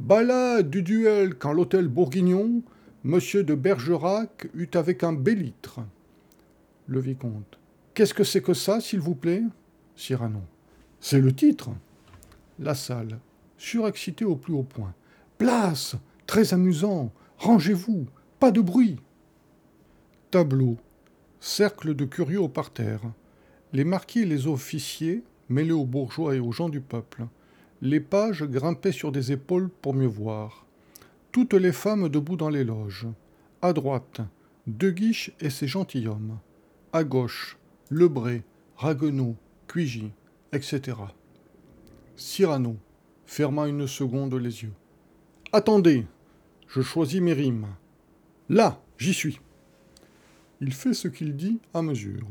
Balade 0.00 0.68
du 0.68 0.82
duel 0.82 1.34
quand 1.36 1.54
l'hôtel 1.54 1.88
Bourguignon, 1.88 2.62
monsieur 3.04 3.42
de 3.42 3.54
Bergerac 3.54 4.48
eut 4.54 4.68
avec 4.74 5.02
un 5.02 5.14
bélitre. 5.14 5.80
Le 6.86 7.00
vicomte. 7.00 7.58
Qu'est-ce 7.94 8.12
que 8.12 8.22
c'est 8.22 8.42
que 8.42 8.52
ça, 8.52 8.82
s'il 8.82 9.00
vous 9.00 9.14
plaît? 9.14 9.44
Cyrano. 9.94 10.42
C'est 11.00 11.22
le 11.22 11.34
titre. 11.34 11.70
La 12.58 12.74
salle, 12.74 13.18
surexcitée 13.56 14.26
au 14.26 14.36
plus 14.36 14.52
haut 14.52 14.62
point. 14.62 14.92
Place 15.38 15.96
Très 16.26 16.52
amusant 16.52 17.10
Rangez-vous 17.38 18.04
Pas 18.38 18.50
de 18.50 18.60
bruit 18.60 18.98
Tableau. 20.36 20.76
Cercle 21.40 21.94
de 21.94 22.04
curieux 22.04 22.42
au 22.42 22.48
parterre. 22.48 23.00
Les 23.72 23.84
marquis 23.84 24.18
et 24.18 24.26
les 24.26 24.46
officiers, 24.46 25.22
mêlés 25.48 25.72
aux 25.72 25.86
bourgeois 25.86 26.36
et 26.36 26.40
aux 26.40 26.52
gens 26.52 26.68
du 26.68 26.82
peuple. 26.82 27.24
Les 27.80 28.00
pages 28.00 28.44
grimpaient 28.44 28.92
sur 28.92 29.12
des 29.12 29.32
épaules 29.32 29.70
pour 29.70 29.94
mieux 29.94 30.06
voir. 30.06 30.66
Toutes 31.32 31.54
les 31.54 31.72
femmes 31.72 32.10
debout 32.10 32.36
dans 32.36 32.50
les 32.50 32.64
loges. 32.64 33.06
À 33.62 33.72
droite, 33.72 34.20
De 34.66 34.90
Guiche 34.90 35.32
et 35.40 35.48
ses 35.48 35.68
gentilshommes. 35.68 36.38
À 36.92 37.02
gauche, 37.02 37.56
Lebré, 37.88 38.42
Ragueneau, 38.76 39.36
Cuigy, 39.68 40.12
etc. 40.52 40.98
Cyrano, 42.14 42.76
ferma 43.24 43.68
une 43.68 43.86
seconde 43.86 44.34
les 44.34 44.64
yeux. 44.64 44.74
Attendez, 45.54 46.04
je 46.68 46.82
choisis 46.82 47.22
mes 47.22 47.32
rimes. 47.32 47.68
Là, 48.50 48.82
j'y 48.98 49.14
suis. 49.14 49.40
Il 50.60 50.72
fait 50.72 50.94
ce 50.94 51.08
qu'il 51.08 51.36
dit 51.36 51.58
à 51.74 51.82
mesure. 51.82 52.26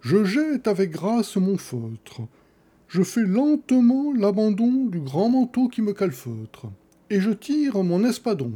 Je 0.00 0.24
jette 0.24 0.68
avec 0.68 0.90
grâce 0.90 1.36
mon 1.36 1.58
feutre. 1.58 2.20
Je 2.88 3.02
fais 3.02 3.24
lentement 3.24 4.12
l'abandon 4.12 4.86
du 4.86 5.00
grand 5.00 5.28
manteau 5.28 5.68
qui 5.68 5.82
me 5.82 5.92
calfeutre, 5.92 6.66
et 7.10 7.20
je 7.20 7.30
tire 7.30 7.82
mon 7.82 8.04
espadon. 8.04 8.52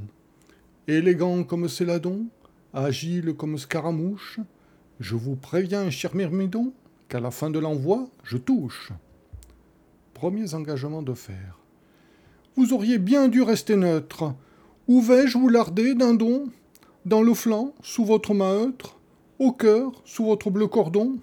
Élégant 0.87 1.43
comme 1.43 1.69
Céladon, 1.69 2.27
agile 2.73 3.35
comme 3.35 3.59
Scaramouche, 3.59 4.39
je 5.01 5.17
vous 5.17 5.35
préviens, 5.35 5.91
cher 5.91 6.15
Myrmidon, 6.15 6.73
qu'à 7.09 7.19
la 7.19 7.33
fin 7.33 7.51
de 7.51 7.59
l'envoi, 7.59 8.09
je 8.23 8.37
touche. 8.37 8.93
Premiers 10.15 10.55
engagements 10.55 11.03
de 11.03 11.15
fer. 11.15 11.59
Vous 12.57 12.73
auriez 12.73 12.99
bien 12.99 13.29
dû 13.29 13.43
rester 13.43 13.75
neutre. 13.75 14.35
Où 14.87 15.01
vais-je 15.01 15.39
vous 15.39 15.49
larder, 15.49 15.95
dindon 15.95 16.45
Dans 17.07 17.23
le 17.23 17.33
flanc, 17.33 17.73
sous 17.83 18.05
votre 18.05 18.35
maître 18.35 18.99
Au 19.39 19.53
cœur, 19.53 19.91
sous 20.05 20.27
votre 20.27 20.51
bleu 20.51 20.67
cordon 20.67 21.19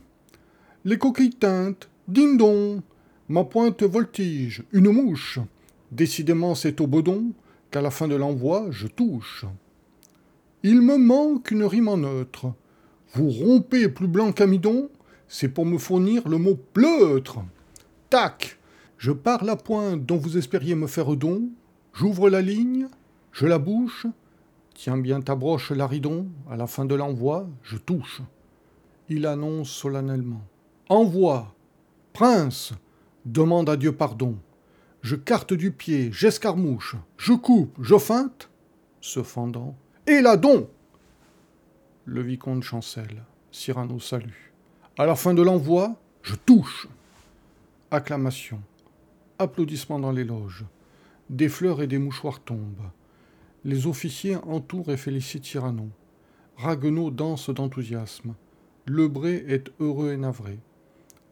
Les 0.86 0.98
coquilles 0.98 1.30
teintent, 1.30 1.88
dindon 2.08 2.82
Ma 3.30 3.44
pointe 3.44 3.84
voltige, 3.84 4.64
une 4.72 4.90
mouche. 4.90 5.38
Décidément, 5.92 6.56
c'est 6.56 6.82
au 6.82 6.88
bedon 6.88 7.32
qu'à 7.70 7.82
la 7.82 7.92
fin 7.92 8.08
de 8.08 8.16
l'envoi, 8.16 8.66
je 8.72 8.88
touche. 8.88 9.46
Il 10.64 10.82
me 10.82 10.98
manque 10.98 11.52
une 11.52 11.64
rime 11.64 11.90
en 11.90 11.98
neutre. 11.98 12.54
Vous 13.14 13.30
rompez 13.30 13.88
plus 13.88 14.08
blanc 14.08 14.32
qu'amidon, 14.32 14.90
c'est 15.28 15.50
pour 15.50 15.68
me 15.68 15.78
fournir 15.78 16.28
le 16.28 16.40
mot 16.40 16.58
pleutre. 16.74 17.38
Tac 18.10 18.58
Je 18.98 19.12
pars 19.12 19.44
la 19.44 19.56
pointe 19.56 20.06
dont 20.08 20.18
vous 20.18 20.40
espériez 20.40 20.74
me 20.74 20.88
faire 20.88 21.16
don, 21.16 21.50
j'ouvre 21.94 22.32
la 22.32 22.42
ligne, 22.42 22.88
je 23.32 23.46
la 23.46 23.60
bouche, 23.60 24.08
tiens 24.78 24.98
bien 24.98 25.22
ta 25.22 25.36
broche 25.36 25.72
l'aridon, 25.72 26.28
à 26.50 26.56
la 26.56 26.68
fin 26.68 26.86
de 26.86 26.94
l'envoi, 26.94 27.50
je 27.64 27.78
touche. 27.78 28.22
Il 29.10 29.26
annonce 29.26 29.72
solennellement. 29.72 30.44
Envoi 30.88 31.56
Prince 32.14 32.74
demande 33.26 33.70
à 33.70 33.76
Dieu 33.76 33.92
pardon. 33.92 34.38
Je 35.02 35.16
carte 35.16 35.54
du 35.54 35.72
pied, 35.72 36.12
j'escarmouche, 36.12 36.96
je 37.18 37.34
coupe, 37.34 37.76
je 37.82 37.98
feinte, 37.98 38.50
se 39.02 39.24
fendant. 39.24 39.76
Et 40.06 40.22
la 40.22 40.38
don 40.38 40.70
Le 42.06 42.22
vicomte 42.22 42.64
chancelle. 42.64 43.24
Cyrano 43.52 44.00
salue. 44.00 44.52
À 44.98 45.08
la 45.08 45.16
fin 45.16 45.34
de 45.34 45.42
l'envoi, 45.42 45.96
je 46.22 46.36
touche. 46.36 46.88
Acclamation. 47.90 48.62
Applaudissements 49.40 50.00
dans 50.00 50.12
les 50.12 50.24
loges. 50.24 50.66
Des 51.32 51.50
fleurs 51.50 51.82
et 51.82 51.88
des 51.88 51.98
mouchoirs 51.98 52.40
tombent. 52.42 52.92
Les 53.66 53.88
officiers 53.88 54.36
entourent 54.36 54.92
et 54.92 54.98
félicitent 54.98 55.46
Cyrano. 55.46 55.90
Ragueneau 56.56 57.12
danse 57.12 57.50
d'enthousiasme. 57.50 58.36
Lebré 58.86 59.44
est 59.48 59.72
heureux 59.80 60.14
et 60.14 60.18
navré. 60.18 60.60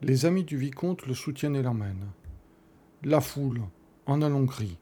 Les 0.02 0.26
amis 0.26 0.44
du 0.44 0.58
vicomte 0.58 1.06
le 1.08 1.14
soutiennent 1.14 1.56
et 1.56 1.62
l'emmènent. 1.62 2.12
La 3.04 3.22
foule, 3.22 3.62
en 4.06 4.22
allant 4.22 4.46
crie. 4.46 4.78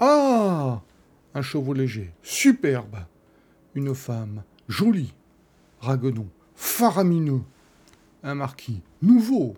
Ah 0.00 0.82
Un 1.34 1.42
chevau 1.42 1.72
léger, 1.72 2.12
superbe. 2.22 2.96
Une 3.74 3.94
femme, 3.94 4.42
jolie. 4.68 5.14
Ragueneau, 5.80 6.26
faramineux. 6.54 7.42
Un 8.22 8.34
marquis, 8.34 8.82
nouveau. 9.02 9.54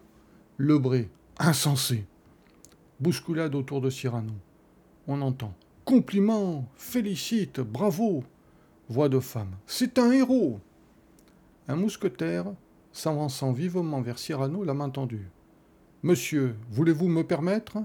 Lebré, 0.59 1.09
insensé. 1.39 2.05
Bousculade 3.01 3.55
autour 3.55 3.81
de 3.81 3.91
Cyrano. 3.91 4.35
On 5.07 5.23
entend. 5.23 5.55
Compliment, 5.89 6.69
félicite, 6.77 7.61
bravo. 7.61 8.23
Voix 8.91 9.09
de 9.09 9.21
femme. 9.21 9.57
C'est 9.67 9.99
un 9.99 10.13
héros. 10.13 10.61
Un 11.67 11.77
mousquetaire 11.77 12.45
s'avançant 12.93 13.53
vivement 13.53 14.03
vers 14.03 14.19
Cyrano, 14.19 14.65
la 14.65 14.75
main 14.75 14.91
tendue. 14.91 15.31
Monsieur, 16.03 16.57
voulez-vous 16.71 17.09
me 17.09 17.23
permettre? 17.23 17.79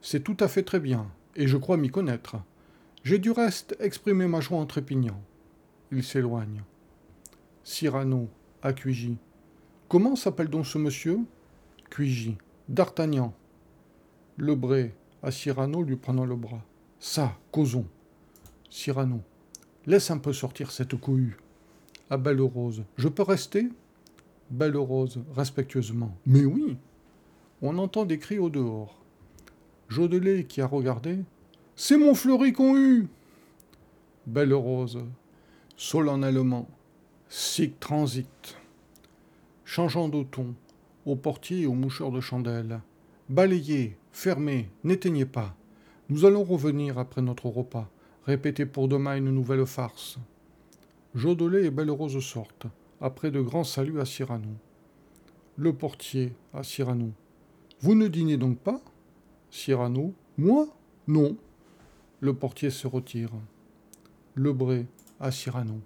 C'est 0.00 0.24
tout 0.24 0.38
à 0.40 0.48
fait 0.48 0.62
très 0.62 0.80
bien, 0.80 1.10
et 1.36 1.46
je 1.46 1.58
crois 1.58 1.76
m'y 1.76 1.90
connaître. 1.90 2.36
J'ai 3.04 3.18
du 3.18 3.30
reste 3.30 3.76
exprimé 3.80 4.26
ma 4.26 4.40
joie 4.40 4.56
en 4.56 4.64
trépignant. 4.64 5.20
Il 5.90 6.02
s'éloigne. 6.02 6.62
Cyrano, 7.64 8.30
à 8.62 8.72
Cuigy. 8.72 9.18
Comment 9.90 10.16
s'appelle 10.16 10.48
donc 10.48 10.64
ce 10.64 10.78
monsieur? 10.78 11.18
Cuigy. 11.90 12.38
D'Artagnan. 12.70 13.34
Lebré, 14.38 14.94
à 15.22 15.30
Cyrano, 15.30 15.82
lui 15.82 15.96
prenant 15.96 16.24
le 16.24 16.34
bras. 16.34 16.62
Ça, 17.04 17.36
causons. 17.50 17.86
Cyrano. 18.70 19.22
Laisse 19.86 20.12
un 20.12 20.18
peu 20.18 20.32
sortir 20.32 20.70
cette 20.70 20.94
cohue. 20.94 21.36
À 22.08 22.16
Belle 22.16 22.40
Rose. 22.40 22.84
Je 22.96 23.08
peux 23.08 23.24
rester? 23.24 23.68
Belle 24.50 24.76
Rose, 24.76 25.20
respectueusement. 25.34 26.16
Mais 26.26 26.44
oui 26.44 26.76
On 27.60 27.76
entend 27.78 28.04
des 28.04 28.20
cris 28.20 28.38
au 28.38 28.50
dehors. 28.50 29.02
Jodelet, 29.88 30.44
qui 30.44 30.60
a 30.60 30.66
regardé. 30.66 31.18
C'est 31.74 31.96
mon 31.96 32.14
fleuri 32.14 32.52
qu'on 32.52 32.76
eut 32.76 33.08
Belle 34.28 34.54
Rose, 34.54 35.04
solennellement. 35.76 36.68
Sic 37.28 37.80
transit. 37.80 38.56
Changeant 39.64 40.08
de 40.08 40.22
ton, 40.22 40.54
au 41.04 41.16
portier 41.16 41.62
et 41.62 41.66
au 41.66 41.74
moucheur 41.74 42.12
de 42.12 42.20
chandelle. 42.20 42.80
Balayez, 43.28 43.96
fermez, 44.12 44.70
n'éteignez 44.84 45.26
pas. 45.26 45.56
Nous 46.12 46.26
allons 46.26 46.44
revenir 46.44 46.98
après 46.98 47.22
notre 47.22 47.46
repas, 47.46 47.88
répéter 48.26 48.66
pour 48.66 48.86
demain 48.86 49.16
une 49.16 49.30
nouvelle 49.30 49.64
farce. 49.64 50.18
Jodelet 51.14 51.64
et 51.64 51.70
Belle 51.70 51.90
Rose 51.90 52.22
sortent 52.22 52.66
après 53.00 53.30
de 53.30 53.40
grands 53.40 53.64
saluts 53.64 53.98
à 53.98 54.04
Cyrano. 54.04 54.50
Le 55.56 55.72
portier 55.72 56.34
à 56.52 56.64
Cyrano. 56.64 57.12
Vous 57.80 57.94
ne 57.94 58.08
dînez 58.08 58.36
donc 58.36 58.58
pas? 58.58 58.82
Cyrano. 59.50 60.12
Moi? 60.36 60.66
Non. 61.08 61.38
Le 62.20 62.34
portier 62.34 62.68
se 62.68 62.86
retire. 62.86 63.30
Lebré 64.34 64.84
à 65.18 65.30
Cyrano. 65.30 65.80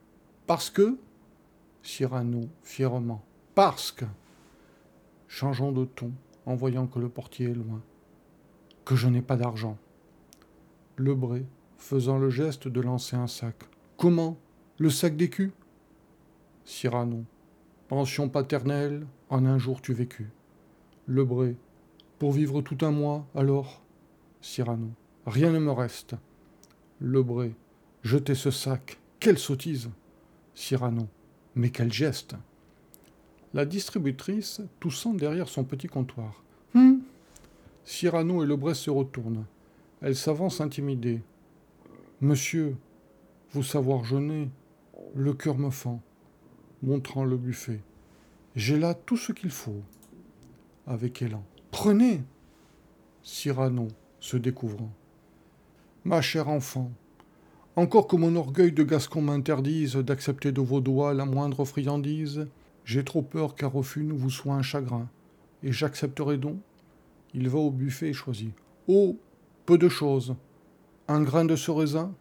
Parce 0.49 0.71
que? 0.71 0.99
Cyrano, 1.85 2.49
fièrement. 2.65 3.23
Parce 3.55 3.93
que. 3.93 4.07
Changeant 5.29 5.71
de 5.71 5.85
ton, 5.85 6.11
en 6.47 6.57
voyant 6.57 6.89
que 6.89 6.99
le 6.99 7.09
portier 7.09 7.51
est 7.51 7.55
loin. 7.55 7.81
Que 8.85 8.97
je 8.97 9.07
n'ai 9.07 9.23
pas 9.23 9.37
d'argent. 9.37 9.79
Lebré, 10.99 11.45
faisant 11.77 12.19
le 12.19 12.31
geste 12.31 12.69
de 12.69 12.81
lancer 12.81 13.17
un 13.17 13.27
sac. 13.27 13.57
Comment? 13.99 14.39
Le 14.79 14.89
sac 14.89 15.17
d'écus 15.17 15.51
Cyrano. 16.65 17.25
Pension 17.89 18.29
paternelle, 18.29 19.07
en 19.29 19.45
un 19.45 19.59
jour 19.59 19.83
tu 19.83 19.93
vécus. 19.93 20.29
Lebré. 21.07 21.57
Pour 22.19 22.33
vivre 22.33 22.63
tout 22.63 22.79
un 22.81 22.91
mois, 22.91 23.27
alors? 23.35 23.83
Cyrano. 24.41 24.89
Rien 25.27 25.53
ne 25.53 25.59
me 25.59 25.71
reste. 25.71 26.15
Lebré. 27.01 27.55
Jetez 28.03 28.35
ce 28.35 28.51
sac. 28.51 28.99
Quelle 29.21 29.39
sottise 29.39 29.91
Cyrano. 30.55 31.09
Mais 31.55 31.71
quel 31.71 31.93
geste 31.93 32.37
La 33.53 33.67
distributrice, 33.67 34.63
toussant 34.81 35.13
derrière 35.13 35.49
son 35.49 35.65
petit 35.65 35.89
comptoir. 35.89 36.43
Hum? 36.75 37.03
Cyrano 37.85 38.43
et 38.43 38.47
Lebré 38.47 38.75
se 38.75 38.91
retournent. 38.91 39.45
Elle 40.03 40.17
s'avance 40.17 40.61
intimidée. 40.61 41.23
Monsieur, 42.21 42.77
vous 43.53 43.63
savoir 43.63 44.05
jeûner, 44.05 44.51
le 45.15 45.33
cœur 45.33 45.57
me 45.57 45.71
fend, 45.71 46.03
montrant 46.83 47.25
le 47.25 47.37
buffet. 47.37 47.81
J'ai 48.55 48.79
là 48.79 48.95
tout 48.95 49.17
ce 49.17 49.33
qu'il 49.33 49.51
faut. 49.51 49.83
Avec 50.87 51.23
élan. 51.23 51.43
Prenez 51.71 52.23
Cyrano, 53.23 53.89
se 54.21 54.37
découvrant. 54.37 54.93
Ma 56.05 56.21
chère 56.21 56.49
enfant, 56.49 56.93
encore 57.75 58.07
que 58.07 58.17
mon 58.17 58.37
orgueil 58.37 58.73
de 58.73 58.85
Gascon 58.85 59.21
m'interdise 59.23 59.97
d'accepter 59.97 60.53
de 60.53 60.61
vos 60.61 60.81
doigts 60.81 61.13
la 61.13 61.25
moindre 61.25 61.65
friandise, 61.65 62.47
j'ai 62.85 63.05
trop 63.05 63.23
peur 63.23 63.57
qu'un 63.57 63.67
refus 63.67 64.05
ne 64.05 64.13
vous 64.13 64.31
soit 64.31 64.55
un 64.55 64.63
chagrin, 64.63 65.09
et 65.63 65.73
j'accepterai 65.73 66.39
donc? 66.39 66.59
Il 67.35 67.49
va 67.49 67.59
au 67.59 67.71
buffet 67.71 68.11
et 68.11 68.13
choisit. 68.13 68.55
Oh, 68.87 69.19
peu 69.67 69.79
de 69.79 69.89
choses. 69.89 70.37
Un 71.09 71.23
grain 71.23 71.45
de 71.45 71.57
ce 71.57 71.71
raisin 71.73 72.15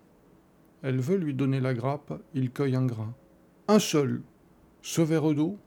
Elle 0.82 1.00
veut 1.00 1.18
lui 1.18 1.34
donner 1.34 1.60
la 1.60 1.74
grappe, 1.74 2.20
il 2.34 2.52
cueille 2.52 2.76
un 2.76 2.86
grain. 2.86 3.14
Un 3.68 3.80
seul. 3.80 4.22
Ce 4.82 5.02
verre 5.02 5.34
d'eau? 5.34 5.58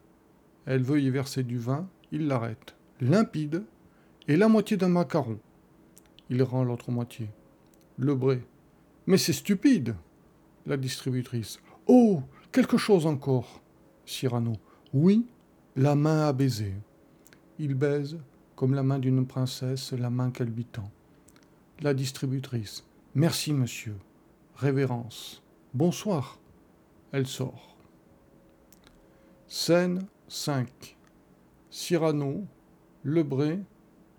Elle 0.66 0.82
veut 0.82 1.00
y 1.00 1.08
verser 1.08 1.44
du 1.44 1.56
vin, 1.56 1.88
il 2.12 2.26
l'arrête. 2.26 2.74
Limpide. 3.00 3.64
Et 4.26 4.36
la 4.36 4.48
moitié 4.48 4.76
d'un 4.76 4.88
macaron. 4.88 5.38
Il 6.28 6.42
rend 6.42 6.64
l'autre 6.64 6.90
moitié. 6.90 7.30
Le 7.96 8.14
bré. 8.14 8.44
Mais 9.06 9.16
c'est 9.16 9.32
stupide. 9.32 9.94
La 10.66 10.76
distributrice. 10.76 11.58
Oh, 11.86 12.22
quelque 12.52 12.76
chose 12.76 13.06
encore. 13.06 13.62
Cyrano. 14.04 14.52
Oui, 14.92 15.26
la 15.76 15.94
main 15.94 16.26
à 16.26 16.32
baiser. 16.32 16.74
Il 17.58 17.74
baise, 17.74 18.18
comme 18.56 18.74
la 18.74 18.82
main 18.82 18.98
d'une 18.98 19.26
princesse, 19.26 19.92
la 19.92 20.10
main 20.10 20.30
qu'elle 20.30 20.50
lui 20.50 20.64
tend. 20.64 20.90
La 21.80 21.94
distributrice. 21.94 22.84
Merci, 23.14 23.52
monsieur. 23.52 23.94
Révérence. 24.56 25.44
Bonsoir. 25.74 26.40
Elle 27.12 27.28
sort. 27.28 27.76
Scène 29.46 30.04
5. 30.26 30.96
Cyrano, 31.70 32.44
Lebré, 33.04 33.60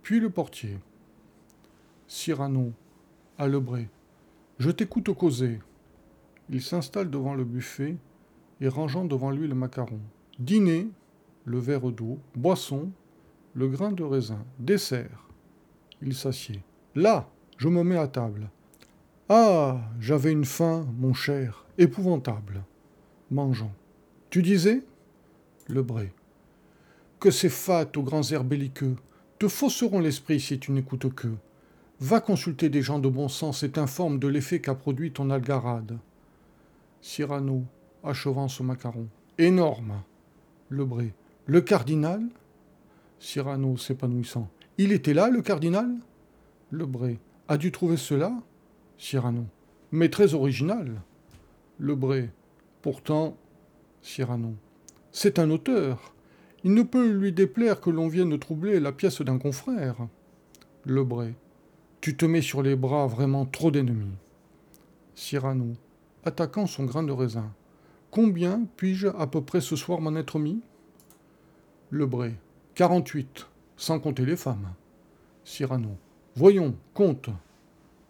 puis 0.03 0.21
le 0.21 0.29
portier. 0.29 0.79
Cyrano, 2.07 2.71
à 3.37 3.47
Lebré. 3.49 3.89
Je 4.59 4.71
t'écoute 4.71 5.13
causer. 5.13 5.59
Il 6.49 6.61
s'installe 6.61 7.09
devant 7.09 7.35
le 7.35 7.43
buffet 7.43 7.97
et 8.61 8.69
rangeant 8.69 9.03
devant 9.03 9.31
lui 9.31 9.49
le 9.49 9.55
macaron. 9.55 9.99
Dîner, 10.39 10.87
le 11.43 11.59
verre 11.59 11.91
d'eau, 11.91 12.19
boisson, 12.35 12.89
le 13.53 13.67
grain 13.67 13.91
de 13.91 14.03
raisin, 14.03 14.45
dessert. 14.59 15.27
Il 16.01 16.15
s'assied. 16.15 16.63
Là, 16.95 17.29
je 17.59 17.67
me 17.67 17.83
mets 17.83 17.97
à 17.97 18.07
table. 18.07 18.49
Ah, 19.27 19.81
j'avais 19.99 20.31
une 20.31 20.45
faim, 20.45 20.87
mon 20.97 21.13
cher, 21.13 21.65
épouvantable. 21.77 22.63
Mangeant. 23.31 23.73
Tu 24.29 24.41
disais? 24.41 24.81
Le 25.67 25.83
bré. 25.83 26.13
Que 27.19 27.29
ces 27.29 27.49
fat 27.49 27.89
aux 27.97 28.01
grands 28.01 28.23
airs 28.31 28.45
belliqueux 28.45 28.95
te 29.39 29.49
fausseront 29.49 29.99
l'esprit 29.99 30.39
si 30.39 30.57
tu 30.57 30.71
n'écoutes 30.71 31.13
que. 31.13 31.27
Va 31.99 32.21
consulter 32.21 32.69
des 32.69 32.81
gens 32.81 32.99
de 32.99 33.09
bon 33.09 33.27
sens 33.27 33.61
et 33.61 33.71
t'informe 33.71 34.19
de 34.19 34.29
l'effet 34.29 34.61
qu'a 34.61 34.73
produit 34.73 35.11
ton 35.11 35.29
algarade. 35.29 35.97
Cyrano, 37.01 37.65
achevant 38.05 38.47
ce 38.47 38.63
macaron. 38.63 39.09
Énorme. 39.37 40.01
Le 40.69 40.85
bré. 40.85 41.13
Le 41.45 41.59
cardinal? 41.59 42.23
Cyrano, 43.19 43.75
s'épanouissant. 43.75 44.49
Il 44.77 44.93
était 44.93 45.13
là, 45.13 45.29
le 45.29 45.41
cardinal? 45.41 45.93
Le 46.71 46.85
bré. 47.49 47.55
As-tu 47.55 47.71
trouvé 47.71 47.97
cela 47.97 48.33
Cyrano. 48.97 49.45
Mais 49.91 50.09
très 50.09 50.33
original. 50.33 51.01
Lebré. 51.79 52.29
Pourtant, 52.81 53.37
Cyrano. 54.01 54.55
C'est 55.11 55.39
un 55.39 55.49
auteur. 55.49 56.13
Il 56.63 56.73
ne 56.73 56.83
peut 56.83 57.09
lui 57.09 57.31
déplaire 57.31 57.79
que 57.79 57.89
l'on 57.89 58.07
vienne 58.07 58.37
troubler 58.37 58.79
la 58.79 58.91
pièce 58.91 59.21
d'un 59.21 59.39
confrère. 59.39 59.95
Lebré. 60.85 61.35
Tu 62.01 62.15
te 62.15 62.25
mets 62.25 62.41
sur 62.41 62.61
les 62.61 62.75
bras 62.75 63.07
vraiment 63.07 63.45
trop 63.45 63.71
d'ennemis. 63.71 64.15
Cyrano, 65.15 65.73
attaquant 66.23 66.67
son 66.67 66.85
grain 66.85 67.03
de 67.03 67.11
raisin. 67.11 67.51
Combien 68.11 68.65
puis-je 68.77 69.07
à 69.07 69.27
peu 69.27 69.41
près 69.41 69.61
ce 69.61 69.75
soir 69.75 70.01
m'en 70.01 70.15
être 70.15 70.39
mis? 70.39 70.61
Lebré. 71.91 72.35
Quarante-huit, 72.75 73.47
sans 73.75 73.99
compter 73.99 74.25
les 74.25 74.37
femmes. 74.37 74.73
Cyrano. 75.43 75.97
Voyons, 76.35 76.75
compte. 76.93 77.29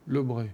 Lebré. 0.08 0.54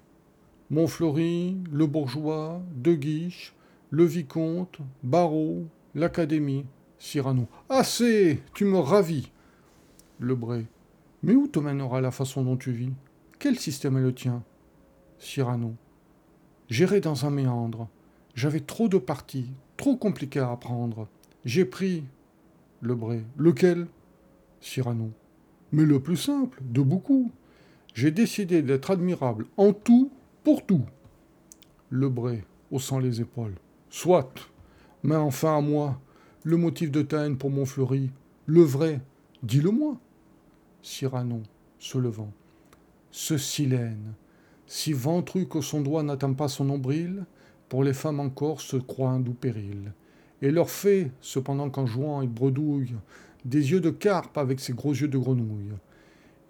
Montfleury, 0.70 1.58
le 1.72 1.86
bourgeois, 1.88 2.62
De 2.76 2.94
Guiche, 2.94 3.54
le 3.90 4.04
vicomte, 4.04 4.80
Barreau, 5.04 5.66
l'académie. 5.94 6.66
Cyrano. 6.98 7.48
Assez 7.70 8.42
Tu 8.54 8.66
me 8.66 8.80
ravis 8.80 9.32
Lebré. 10.20 10.66
Mais 11.24 11.36
où 11.36 11.48
te 11.48 11.60
mènera 11.60 12.02
la 12.02 12.12
façon 12.12 12.44
dont 12.44 12.58
tu 12.58 12.72
vis? 12.72 12.94
Quel 13.38 13.60
système 13.60 13.98
est 13.98 14.02
le 14.02 14.14
tien? 14.14 14.44
Cyrano. 15.20 15.76
J'irai 16.70 17.02
dans 17.02 17.26
un 17.26 17.30
méandre. 17.30 17.90
J'avais 18.34 18.60
trop 18.60 18.88
de 18.88 18.98
parties, 18.98 19.52
trop 19.78 19.98
compliquées 19.98 20.40
à 20.40 20.52
apprendre. 20.52 21.08
J'ai 21.44 21.66
pris. 21.66 22.04
Lebré. 22.82 23.24
Lequel? 23.38 23.88
Cyrano. 24.62 25.12
Mais 25.72 25.84
le 25.84 26.00
plus 26.00 26.18
simple, 26.18 26.60
de 26.64 26.82
beaucoup. 26.82 27.32
J'ai 27.96 28.12
décidé 28.12 28.62
d'être 28.62 28.92
admirable 28.92 29.46
en 29.56 29.72
tout 29.72 30.12
pour 30.44 30.66
tout. 30.66 30.84
Lebré, 31.90 32.44
haussant 32.70 33.00
les 33.00 33.22
épaules. 33.22 33.56
Soit. 33.90 34.34
Mais 35.02 35.16
enfin 35.16 35.58
à 35.58 35.62
moi, 35.62 36.02
le 36.44 36.58
motif 36.58 36.92
de 36.92 37.02
ta 37.02 37.26
haine 37.26 37.38
pour 37.38 37.52
Montfleury, 37.52 38.12
le 38.48 38.62
vrai, 38.64 39.00
dis-le-moi. 39.44 39.98
Cyrano, 40.82 41.42
se 41.80 41.98
levant. 41.98 42.34
Ce 43.12 43.38
silène, 43.38 44.14
si 44.68 44.92
ventru 44.92 45.48
que 45.48 45.62
son 45.62 45.80
doigt 45.80 46.04
n'atteint 46.04 46.34
pas 46.34 46.50
son 46.50 46.66
nombril, 46.66 47.24
pour 47.70 47.82
les 47.82 47.94
femmes 47.94 48.20
encore 48.20 48.60
se 48.60 48.76
croit 48.76 49.12
un 49.12 49.22
doux 49.22 49.34
péril. 49.34 49.94
Et 50.42 50.52
leur 50.52 50.70
fait, 50.70 51.12
cependant 51.22 51.70
qu'en 51.70 51.86
jouant 51.86 52.22
il 52.22 52.30
bredouille, 52.30 52.96
des 53.46 53.72
yeux 53.72 53.80
de 53.80 53.90
carpe 53.90 54.38
avec 54.38 54.60
ses 54.60 54.74
gros 54.74 54.94
yeux 54.94 55.08
de 55.08 55.18
grenouille. 55.18 55.72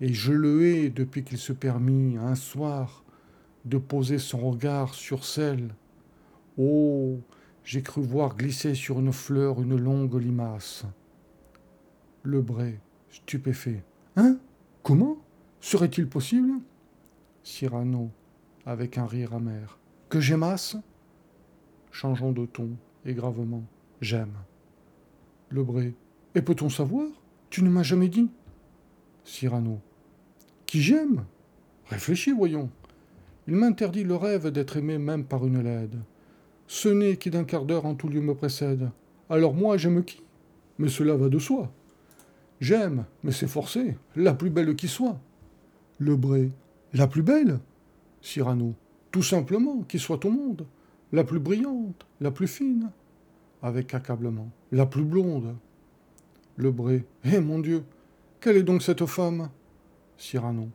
Et 0.01 0.13
je 0.13 0.33
le 0.33 0.65
hais 0.65 0.89
depuis 0.89 1.23
qu'il 1.23 1.37
se 1.37 1.53
permit, 1.53 2.17
un 2.17 2.35
soir, 2.35 3.03
de 3.63 3.77
poser 3.77 4.19
son 4.19 4.39
regard 4.39 4.93
sur 4.93 5.25
celle. 5.25 5.73
Oh, 6.57 7.19
j'ai 7.63 7.81
cru 7.81 8.01
voir 8.01 8.35
glisser 8.35 8.75
sur 8.75 8.99
une 8.99 9.13
fleur 9.13 9.61
une 9.61 9.77
longue 9.77 10.21
limace. 10.21 10.85
Le 12.23 12.41
Bray, 12.41 12.79
stupéfait. 13.09 13.83
Hein? 14.15 14.37
Comment? 14.83 15.17
Serait-il 15.61 16.07
possible? 16.07 16.59
Cyrano, 17.43 18.11
avec 18.65 18.97
un 18.97 19.05
rire 19.05 19.33
amer. 19.33 19.79
Que 20.09 20.19
j'aimasse? 20.19 20.77
Changeons 21.91 22.31
de 22.31 22.45
ton, 22.45 22.71
et 23.05 23.13
gravement. 23.13 23.63
J'aime. 24.01 24.33
Le 25.49 25.63
Bray. 25.63 25.95
Et 26.35 26.41
peut-on 26.41 26.69
savoir? 26.69 27.07
Tu 27.49 27.63
ne 27.63 27.69
m'as 27.69 27.83
jamais 27.83 28.09
dit? 28.09 28.29
Cyrano. 29.23 29.79
Qui 30.65 30.81
j'aime 30.81 31.25
Réfléchis, 31.87 32.31
voyons. 32.31 32.69
Il 33.47 33.55
m'interdit 33.55 34.03
le 34.03 34.15
rêve 34.15 34.49
d'être 34.49 34.77
aimé 34.77 34.97
même 34.97 35.23
par 35.23 35.45
une 35.45 35.61
laide. 35.61 35.99
Ce 36.67 36.89
nez 36.89 37.17
qui 37.17 37.29
d'un 37.29 37.43
quart 37.43 37.65
d'heure 37.65 37.85
en 37.85 37.93
tout 37.93 38.09
lieu 38.09 38.21
me 38.21 38.33
précède. 38.33 38.89
Alors 39.29 39.53
moi, 39.53 39.77
j'aime 39.77 40.03
qui? 40.03 40.23
Mais 40.79 40.89
cela 40.89 41.15
va 41.15 41.29
de 41.29 41.37
soi. 41.37 41.71
J'aime, 42.59 43.05
mais 43.23 43.31
c'est 43.31 43.47
forcé, 43.47 43.97
la 44.15 44.33
plus 44.33 44.49
belle 44.49 44.75
qui 44.75 44.87
soit. 44.87 45.19
Le 45.99 46.15
Bré, 46.15 46.51
la 46.93 47.07
plus 47.07 47.21
belle 47.21 47.59
Cyrano, 48.21 48.73
tout 49.11 49.21
simplement, 49.21 49.83
qui 49.83 49.99
soit 49.99 50.25
au 50.25 50.31
monde. 50.31 50.65
La 51.11 51.23
plus 51.23 51.39
brillante, 51.39 52.07
la 52.19 52.31
plus 52.31 52.47
fine. 52.47 52.89
Avec 53.61 53.93
accablement, 53.93 54.49
la 54.71 54.85
plus 54.85 55.03
blonde. 55.03 55.55
Le 56.57 56.71
Bré, 56.71 57.05
eh 57.23 57.39
mon 57.39 57.59
Dieu, 57.59 57.83
quelle 58.39 58.57
est 58.57 58.63
donc 58.63 58.81
cette 58.81 59.05
femme? 59.05 59.49
Cyrano, 60.17 60.69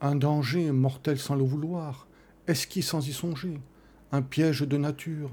un 0.00 0.16
danger 0.16 0.72
mortel 0.72 1.18
sans 1.18 1.36
le 1.36 1.44
vouloir, 1.44 2.06
esquisse 2.48 2.88
sans 2.88 3.06
y 3.06 3.12
songer, 3.12 3.60
un 4.12 4.22
piège 4.22 4.62
de 4.62 4.76
nature, 4.76 5.30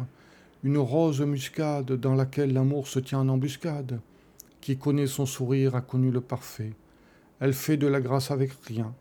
une 0.63 0.77
rose 0.77 1.21
muscade 1.21 1.91
dans 1.93 2.15
laquelle 2.15 2.53
l'amour 2.53 2.88
se 2.88 2.99
tient 2.99 3.19
en 3.19 3.29
embuscade. 3.29 3.99
Qui 4.61 4.77
connaît 4.77 5.07
son 5.07 5.25
sourire 5.25 5.75
a 5.75 5.81
connu 5.81 6.09
le 6.09 6.21
parfait. 6.21 6.71
Elle 7.41 7.53
fait 7.53 7.75
de 7.75 7.88
la 7.88 7.99
grâce 7.99 8.31
avec 8.31 8.51
rien. 8.65 8.93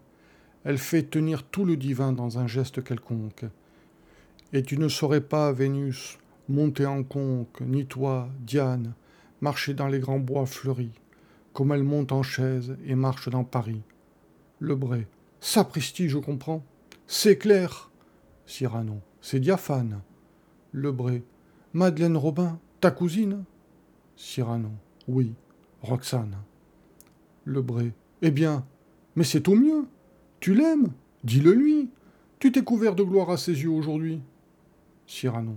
Elle 0.64 0.78
fait 0.78 1.04
tenir 1.04 1.44
tout 1.44 1.64
le 1.64 1.76
divin 1.76 2.12
dans 2.12 2.40
un 2.40 2.48
geste 2.48 2.82
quelconque. 2.82 3.44
Et 4.52 4.62
tu 4.62 4.76
ne 4.76 4.88
saurais 4.88 5.20
pas, 5.20 5.52
Vénus, 5.52 6.18
monter 6.48 6.86
en 6.86 7.04
conque, 7.04 7.60
ni 7.60 7.86
toi, 7.86 8.28
Diane, 8.40 8.94
marcher 9.40 9.74
dans 9.74 9.86
les 9.86 10.00
grands 10.00 10.18
bois 10.18 10.46
fleuris, 10.46 10.92
comme 11.52 11.70
elle 11.70 11.84
monte 11.84 12.10
en 12.10 12.24
chaise 12.24 12.76
et 12.84 12.96
marche 12.96 13.28
dans 13.28 13.44
Paris. 13.44 13.82
Le 14.62 14.76
Bray. 14.76 15.08
Sapristi, 15.40 16.08
je 16.08 16.18
comprends. 16.18 16.64
C'est 17.08 17.36
clair. 17.36 17.90
Cyrano. 18.46 19.00
C'est 19.20 19.40
diaphane. 19.40 20.02
Le 20.70 20.92
Bray. 20.92 21.24
Madeleine 21.72 22.16
Robin, 22.16 22.60
ta 22.80 22.92
cousine 22.92 23.42
Cyrano. 24.14 24.70
Oui. 25.08 25.34
Roxane. 25.80 26.36
Le 27.44 27.60
Bray. 27.60 27.90
Eh 28.22 28.30
bien, 28.30 28.64
mais 29.16 29.24
c'est 29.24 29.48
au 29.48 29.56
mieux. 29.56 29.84
Tu 30.38 30.54
l'aimes 30.54 30.92
Dis-le 31.24 31.54
lui. 31.54 31.90
Tu 32.38 32.52
t'es 32.52 32.62
couvert 32.62 32.94
de 32.94 33.02
gloire 33.02 33.30
à 33.30 33.38
ses 33.38 33.64
yeux 33.64 33.70
aujourd'hui. 33.70 34.20
Cyrano. 35.08 35.56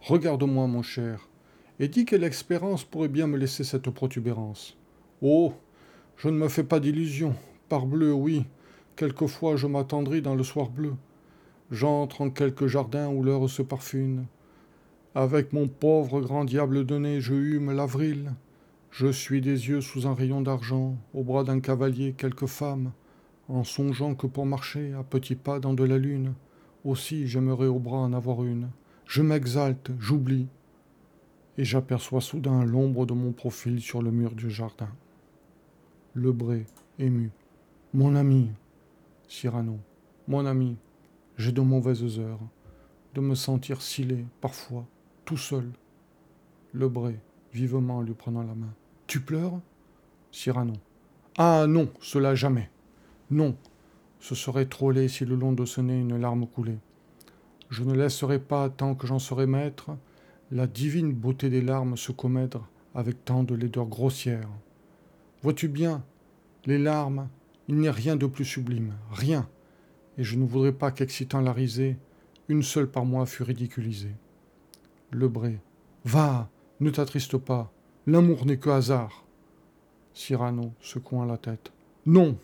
Regarde-moi, 0.00 0.66
mon 0.68 0.82
cher, 0.82 1.28
et 1.80 1.88
dis 1.88 2.06
quelle 2.06 2.24
expérience 2.24 2.82
pourrait 2.82 3.08
bien 3.08 3.26
me 3.26 3.36
laisser 3.36 3.62
cette 3.62 3.90
protubérance. 3.90 4.78
Oh 5.20 5.52
Je 6.16 6.28
ne 6.28 6.38
me 6.38 6.48
fais 6.48 6.64
pas 6.64 6.80
d'illusions. 6.80 7.36
Parbleu, 7.68 8.12
oui. 8.12 8.44
Quelquefois 8.96 9.56
je 9.56 9.66
m'attendris 9.66 10.22
dans 10.22 10.34
le 10.34 10.42
soir 10.42 10.70
bleu. 10.70 10.94
J'entre 11.70 12.22
en 12.22 12.30
quelque 12.30 12.66
jardin 12.66 13.08
où 13.08 13.22
l'heure 13.22 13.48
se 13.50 13.60
parfume. 13.60 14.24
Avec 15.14 15.52
mon 15.52 15.68
pauvre 15.68 16.20
grand 16.20 16.44
diable 16.44 16.86
de 16.86 16.96
nez, 16.96 17.20
je 17.20 17.34
hume 17.34 17.72
l'avril. 17.72 18.32
Je 18.90 19.08
suis 19.08 19.42
des 19.42 19.68
yeux 19.68 19.82
sous 19.82 20.06
un 20.06 20.14
rayon 20.14 20.40
d'argent, 20.40 20.96
au 21.12 21.22
bras 21.22 21.44
d'un 21.44 21.60
cavalier 21.60 22.14
quelques 22.16 22.46
femmes, 22.46 22.92
en 23.48 23.64
songeant 23.64 24.14
que 24.14 24.26
pour 24.26 24.46
marcher 24.46 24.94
à 24.94 25.02
petits 25.02 25.34
pas 25.34 25.60
dans 25.60 25.74
de 25.74 25.84
la 25.84 25.98
lune, 25.98 26.32
aussi 26.84 27.26
j'aimerais 27.26 27.66
au 27.66 27.78
bras 27.78 27.98
en 27.98 28.14
avoir 28.14 28.44
une. 28.44 28.70
Je 29.04 29.20
m'exalte, 29.20 29.90
j'oublie, 29.98 30.46
et 31.58 31.64
j'aperçois 31.64 32.22
soudain 32.22 32.64
l'ombre 32.64 33.04
de 33.04 33.12
mon 33.12 33.32
profil 33.32 33.82
sur 33.82 34.00
le 34.00 34.10
mur 34.10 34.32
du 34.32 34.50
jardin. 34.50 34.88
Lebré, 36.14 36.64
ému. 36.98 37.30
Mon 37.94 38.14
ami, 38.16 38.50
Cyrano, 39.28 39.78
mon 40.26 40.44
ami, 40.44 40.76
j'ai 41.38 41.52
de 41.52 41.62
mauvaises 41.62 42.18
heures, 42.18 42.42
de 43.14 43.22
me 43.22 43.34
sentir 43.34 43.80
scellé, 43.80 44.26
parfois, 44.42 44.84
tout 45.24 45.38
seul. 45.38 45.70
Lebré, 46.74 47.18
vivement 47.54 48.02
lui 48.02 48.12
prenant 48.12 48.42
la 48.42 48.54
main. 48.54 48.74
Tu 49.06 49.20
pleures 49.20 49.58
Cyrano? 50.30 50.74
Ah 51.38 51.64
non, 51.66 51.88
cela 52.02 52.34
jamais. 52.34 52.68
Non, 53.30 53.56
ce 54.20 54.34
serait 54.34 54.66
trop 54.66 54.90
laid 54.90 55.08
si 55.08 55.24
le 55.24 55.34
long 55.34 55.52
de 55.52 55.64
ce 55.64 55.80
nez 55.80 55.98
une 55.98 56.20
larme 56.20 56.46
coulait. 56.46 56.80
Je 57.70 57.84
ne 57.84 57.94
laisserai 57.94 58.38
pas, 58.38 58.68
tant 58.68 58.94
que 58.96 59.06
j'en 59.06 59.18
serai 59.18 59.46
maître, 59.46 59.92
la 60.50 60.66
divine 60.66 61.14
beauté 61.14 61.48
des 61.48 61.62
larmes 61.62 61.96
se 61.96 62.12
commettre 62.12 62.60
avec 62.94 63.24
tant 63.24 63.44
de 63.44 63.54
laideur 63.54 63.86
grossière. 63.86 64.50
Vois-tu 65.42 65.68
bien, 65.68 66.04
les 66.66 66.78
larmes, 66.78 67.28
il 67.68 67.76
n'y 67.76 67.88
a 67.88 67.92
rien 67.92 68.16
de 68.16 68.26
plus 68.26 68.44
sublime, 68.44 68.94
rien, 69.12 69.48
et 70.16 70.24
je 70.24 70.36
ne 70.36 70.46
voudrais 70.46 70.72
pas 70.72 70.90
qu'excitant 70.90 71.40
la 71.40 71.52
risée, 71.52 71.96
une 72.48 72.62
seule 72.62 72.90
par 72.90 73.04
moi 73.04 73.26
fût 73.26 73.42
ridiculisée. 73.42 74.14
Lebré. 75.12 75.60
Va, 76.04 76.48
ne 76.80 76.90
t'attriste 76.90 77.36
pas, 77.36 77.70
l'amour 78.06 78.46
n'est 78.46 78.56
que 78.56 78.70
hasard. 78.70 79.24
Cyrano, 80.14 80.72
secouant 80.80 81.24
la 81.24 81.36
tête. 81.36 81.72
Non, 82.06 82.38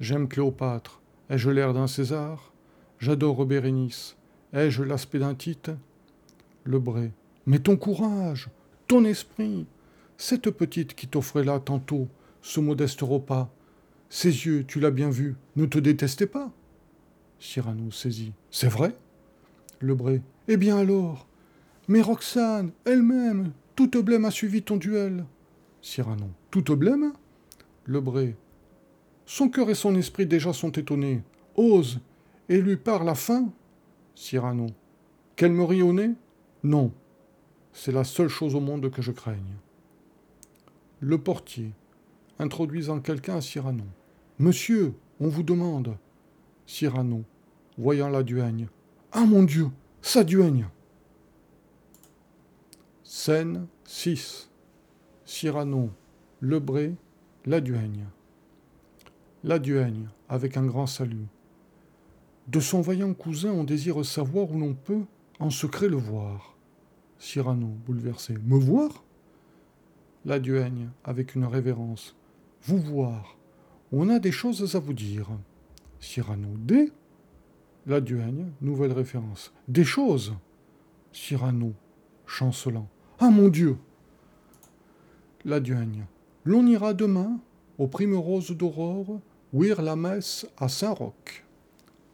j'aime 0.00 0.28
Cléopâtre. 0.28 1.00
Ai-je 1.28 1.50
l'air 1.50 1.74
d'un 1.74 1.86
César? 1.86 2.52
J'adore 2.98 3.44
Bérénice. 3.44 4.16
Ai-je 4.52 4.82
l'aspect 4.82 5.18
d'un 5.18 5.34
Tite? 5.34 5.70
Lebré. 6.64 7.12
Mais 7.46 7.58
ton 7.58 7.76
courage, 7.76 8.48
ton 8.86 9.04
esprit, 9.04 9.66
cette 10.16 10.50
petite 10.50 10.94
qui 10.94 11.08
t'offrait 11.08 11.44
là 11.44 11.58
tantôt 11.58 12.08
ce 12.40 12.60
modeste 12.60 13.00
repas, 13.00 13.50
ses 14.08 14.28
yeux, 14.28 14.64
tu 14.66 14.80
l'as 14.80 14.90
bien 14.90 15.10
vu, 15.10 15.36
ne 15.56 15.66
te 15.66 15.78
détestaient 15.78 16.26
pas 16.26 16.52
Cyrano 17.38 17.90
saisit. 17.90 18.32
C'est 18.50 18.68
vrai? 18.68 18.96
Lebré. 19.80 20.22
Eh 20.48 20.56
bien 20.56 20.78
alors 20.78 21.26
Mais 21.88 22.00
Roxane, 22.00 22.72
elle-même, 22.84 23.52
toute 23.76 23.96
blême 23.98 24.24
a 24.24 24.30
suivi 24.30 24.62
ton 24.62 24.76
duel. 24.76 25.24
Cyrano. 25.82 26.30
Toute 26.50 26.70
blême 26.72 27.12
Lebré. 27.86 28.36
Son 29.26 29.48
cœur 29.48 29.68
et 29.68 29.74
son 29.74 29.94
esprit 29.96 30.26
déjà 30.26 30.52
sont 30.52 30.72
étonnés. 30.72 31.22
Ose, 31.56 32.00
et 32.48 32.60
lui 32.60 32.76
parle 32.76 33.08
à 33.08 33.14
fin? 33.14 33.48
Cyrano. 34.14 34.66
Qu'elle 35.36 35.52
me 35.52 35.64
rit 35.64 35.82
au 35.82 35.92
nez? 35.92 36.12
Non. 36.62 36.92
C'est 37.72 37.92
la 37.92 38.04
seule 38.04 38.28
chose 38.28 38.54
au 38.54 38.60
monde 38.60 38.90
que 38.90 39.02
je 39.02 39.12
craigne. 39.12 39.56
Le 41.00 41.18
portier, 41.18 41.72
introduisant 42.38 43.00
quelqu'un 43.00 43.36
à 43.36 43.40
Cyrano. 43.40 43.84
Monsieur, 44.38 44.94
on 45.20 45.28
vous 45.28 45.42
demande. 45.42 45.96
Cyrano, 46.66 47.24
voyant 47.78 48.08
la 48.08 48.22
duègne. 48.22 48.68
Ah 49.12 49.24
mon 49.24 49.42
Dieu, 49.42 49.68
sa 50.02 50.24
duègne 50.24 50.66
Scène 53.04 53.66
6. 53.84 54.50
Cyrano, 55.24 55.90
Lebré, 56.40 56.94
la 57.46 57.60
duègne. 57.60 58.06
La 59.44 59.58
duègne, 59.58 60.08
avec 60.28 60.56
un 60.56 60.66
grand 60.66 60.86
salut. 60.86 61.26
De 62.48 62.60
son 62.60 62.80
vaillant 62.80 63.14
cousin, 63.14 63.52
on 63.52 63.64
désire 63.64 64.04
savoir 64.04 64.50
où 64.50 64.58
l'on 64.58 64.74
peut 64.74 65.04
en 65.38 65.50
secret 65.50 65.88
le 65.88 65.96
voir. 65.96 66.56
Cyrano, 67.18 67.68
bouleversé. 67.86 68.34
Me 68.44 68.58
voir? 68.58 69.04
La 70.24 70.38
duègne, 70.38 70.90
avec 71.04 71.34
une 71.34 71.44
révérence. 71.44 72.16
Vous 72.66 72.78
voir. 72.78 73.36
On 73.92 74.08
a 74.08 74.18
des 74.18 74.32
choses 74.32 74.74
à 74.74 74.78
vous 74.78 74.94
dire. 74.94 75.28
Cyrano. 76.00 76.48
Des 76.56 76.90
La 77.86 78.00
duègne, 78.00 78.52
nouvelle 78.62 78.92
référence. 78.92 79.52
Des 79.68 79.84
choses 79.84 80.32
Cyrano, 81.12 81.74
chancelant. 82.24 82.88
Ah 83.18 83.28
mon 83.28 83.48
Dieu 83.48 83.76
La 85.44 85.60
duègne. 85.60 86.06
L'on 86.46 86.66
ira 86.66 86.94
demain, 86.94 87.38
aux 87.76 87.86
rose 87.86 88.50
d'aurore, 88.52 89.20
ouïr 89.52 89.82
la 89.82 89.94
messe 89.94 90.46
à 90.56 90.70
Saint-Roch. 90.70 91.44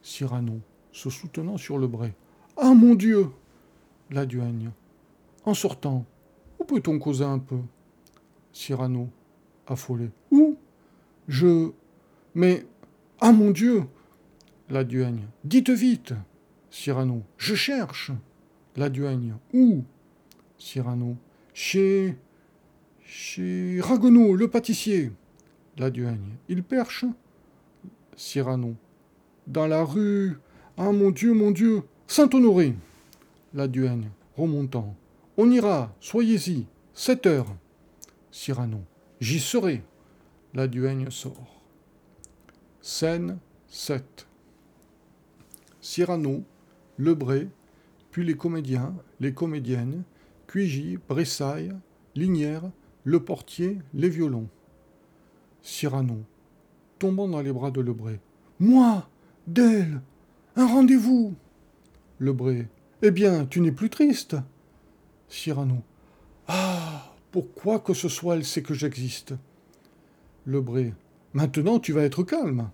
Cyrano, 0.02 0.58
se 0.90 1.10
soutenant 1.10 1.58
sur 1.58 1.78
le 1.78 1.86
bray. 1.86 2.12
Ah 2.56 2.74
mon 2.74 2.96
Dieu 2.96 3.28
La 4.10 4.26
duègne. 4.26 4.72
En 5.44 5.54
sortant, 5.54 6.04
où 6.58 6.64
peut-on 6.64 6.98
causer 6.98 7.24
un 7.24 7.38
peu? 7.38 7.60
Cyrano, 8.52 9.08
affolé. 9.70 10.10
Où 10.30 10.56
Je. 11.28 11.70
Mais. 12.34 12.66
Ah 13.20 13.32
mon 13.32 13.50
Dieu 13.50 13.84
La 14.68 14.84
duègne. 14.84 15.26
Dites 15.44 15.70
vite 15.70 16.14
Cyrano. 16.70 17.22
Je 17.38 17.54
cherche 17.54 18.10
La 18.76 18.88
duègne. 18.88 19.34
Où 19.54 19.84
Cyrano? 20.58 21.16
Chez. 21.54 22.16
Chez 23.02 23.80
Ragonneau, 23.80 24.36
le 24.36 24.48
pâtissier. 24.48 25.12
La 25.78 25.90
duègne. 25.90 26.36
Il 26.48 26.62
perche 26.62 27.04
Cyrano 28.16 28.74
dans 29.46 29.66
la 29.66 29.84
rue. 29.84 30.38
Ah 30.76 30.92
mon 30.92 31.10
Dieu, 31.10 31.32
mon 31.34 31.50
Dieu 31.50 31.82
Saint-Honoré 32.06 32.74
La 33.54 33.68
duègne, 33.68 34.10
remontant. 34.36 34.94
On 35.36 35.50
ira, 35.50 35.92
soyez-y, 36.00 36.66
sept 36.94 37.26
heures. 37.26 37.54
Cyrano. 38.30 38.82
J'y 39.20 39.38
serai. 39.38 39.82
La 40.54 40.66
duègne 40.66 41.10
sort. 41.10 41.62
Scène 42.80 43.38
7. 43.68 44.26
Cyrano, 45.82 46.42
Lebré, 46.98 47.48
puis 48.10 48.24
les 48.24 48.34
comédiens, 48.34 48.94
les 49.20 49.34
comédiennes, 49.34 50.04
Cuigy, 50.46 50.98
Bressailles, 51.08 51.72
Linière, 52.16 52.70
le 53.04 53.22
portier, 53.22 53.78
les 53.92 54.08
violons. 54.08 54.48
Cyrano, 55.62 56.24
tombant 56.98 57.28
dans 57.28 57.42
les 57.42 57.52
bras 57.52 57.70
de 57.70 57.80
Lebré. 57.80 58.20
Moi 58.58 59.06
D'elle 59.46 60.00
Un 60.56 60.66
rendez-vous 60.66 61.34
Lebré. 62.18 62.68
Eh 63.02 63.10
bien, 63.10 63.46
tu 63.46 63.60
n'es 63.60 63.72
plus 63.72 63.90
triste 63.90 64.36
Cyrano. 65.28 65.82
Ah 66.48 67.09
Pourquoi 67.32 67.78
que 67.78 67.94
ce 67.94 68.08
soit, 68.08 68.36
elle 68.36 68.44
sait 68.44 68.62
que 68.62 68.74
j'existe 68.74 69.34
Lebré. 70.46 70.92
Maintenant, 71.32 71.78
tu 71.78 71.92
vas 71.92 72.02
être 72.02 72.24
calme. 72.24 72.70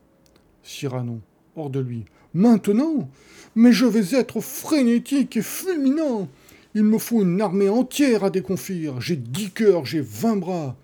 Cyrano. 0.62 1.20
hors 1.56 1.70
de 1.70 1.80
lui. 1.80 2.04
Maintenant 2.32 3.08
Mais 3.54 3.72
je 3.72 3.86
vais 3.86 4.18
être 4.18 4.40
frénétique 4.40 5.36
et 5.36 5.42
fulminant 5.42 6.28
Il 6.74 6.84
me 6.84 6.98
faut 6.98 7.22
une 7.22 7.40
armée 7.40 7.68
entière 7.68 8.24
à 8.24 8.30
déconfire. 8.30 9.00
J'ai 9.00 9.16
dix 9.16 9.50
cœurs, 9.50 9.84
j'ai 9.84 10.00
vingt 10.00 10.36
bras. 10.36 10.76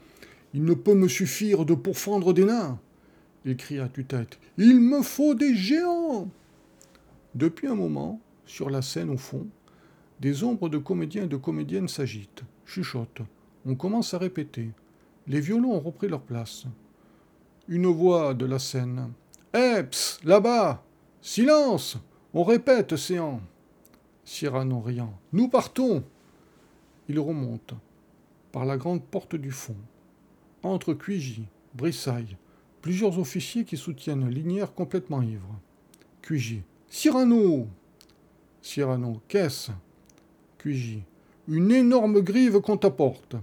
Il 0.55 0.65
ne 0.65 0.75
peut 0.75 0.95
me 0.95 1.09
suffire 1.09 1.65
de 1.65 1.75
pourfendre 1.75 2.35
des 2.35 2.45
nains. 2.45 2.79
Il 3.45 3.57
cria 3.57 3.85
à 3.85 3.89
tue-tête. 3.89 4.39
Il 4.59 4.81
me 4.81 5.03
faut 5.03 5.35
des 5.35 5.55
géants 5.55 6.29
Depuis 7.35 7.69
un 7.69 7.75
moment, 7.75 8.21
sur 8.45 8.69
la 8.69 8.83
scène 8.83 9.11
au 9.11 9.17
fond, 9.17 9.47
des 10.21 10.45
ombres 10.45 10.69
de 10.69 10.79
comédiens 10.79 11.25
et 11.25 11.29
de 11.29 11.37
comédiennes 11.37 11.89
s'agitent, 11.89 12.45
chuchotent. 12.67 13.23
On 13.67 13.75
commence 13.75 14.15
à 14.15 14.19
répéter. 14.19 14.71
Les 15.27 15.41
violons 15.41 15.75
ont 15.75 15.81
repris 15.81 16.09
leur 16.09 16.23
place. 16.23 16.65
Une 17.69 17.87
voix 17.87 18.35
de 18.35 18.45
la 18.45 18.59
scène. 18.59 19.13
Eps, 19.53 20.19
là-bas 20.25 20.83
Silence 21.21 21.99
On 22.35 22.43
répète, 22.43 22.97
séant 22.97 23.41
Cyrano 24.25 24.81
riant. 24.81 25.13
Nous 25.33 25.49
partons 25.49 26.03
Il 27.09 27.21
remonte, 27.21 27.75
par 28.51 28.65
la 28.65 28.77
grande 28.77 29.05
porte 29.05 29.37
du 29.37 29.51
fond. 29.51 29.77
Entre 30.63 30.95
Cuigy, 30.95 31.45
Brissailles, 31.75 32.37
plusieurs 32.81 33.19
officiers 33.19 33.65
qui 33.65 33.77
soutiennent 33.77 34.29
Linière 34.29 34.75
complètement 34.75 35.23
ivre. 35.23 35.55
Cuigy. 36.21 36.63
Cyrano 36.89 37.69
Cyrano. 38.61 39.21
Qu'est-ce? 39.29 39.73
Cuigy. 40.59 41.03
Une 41.49 41.73
énorme 41.73 42.21
grive 42.21 42.61
qu'on 42.61 42.77
t'apporte. 42.77 43.37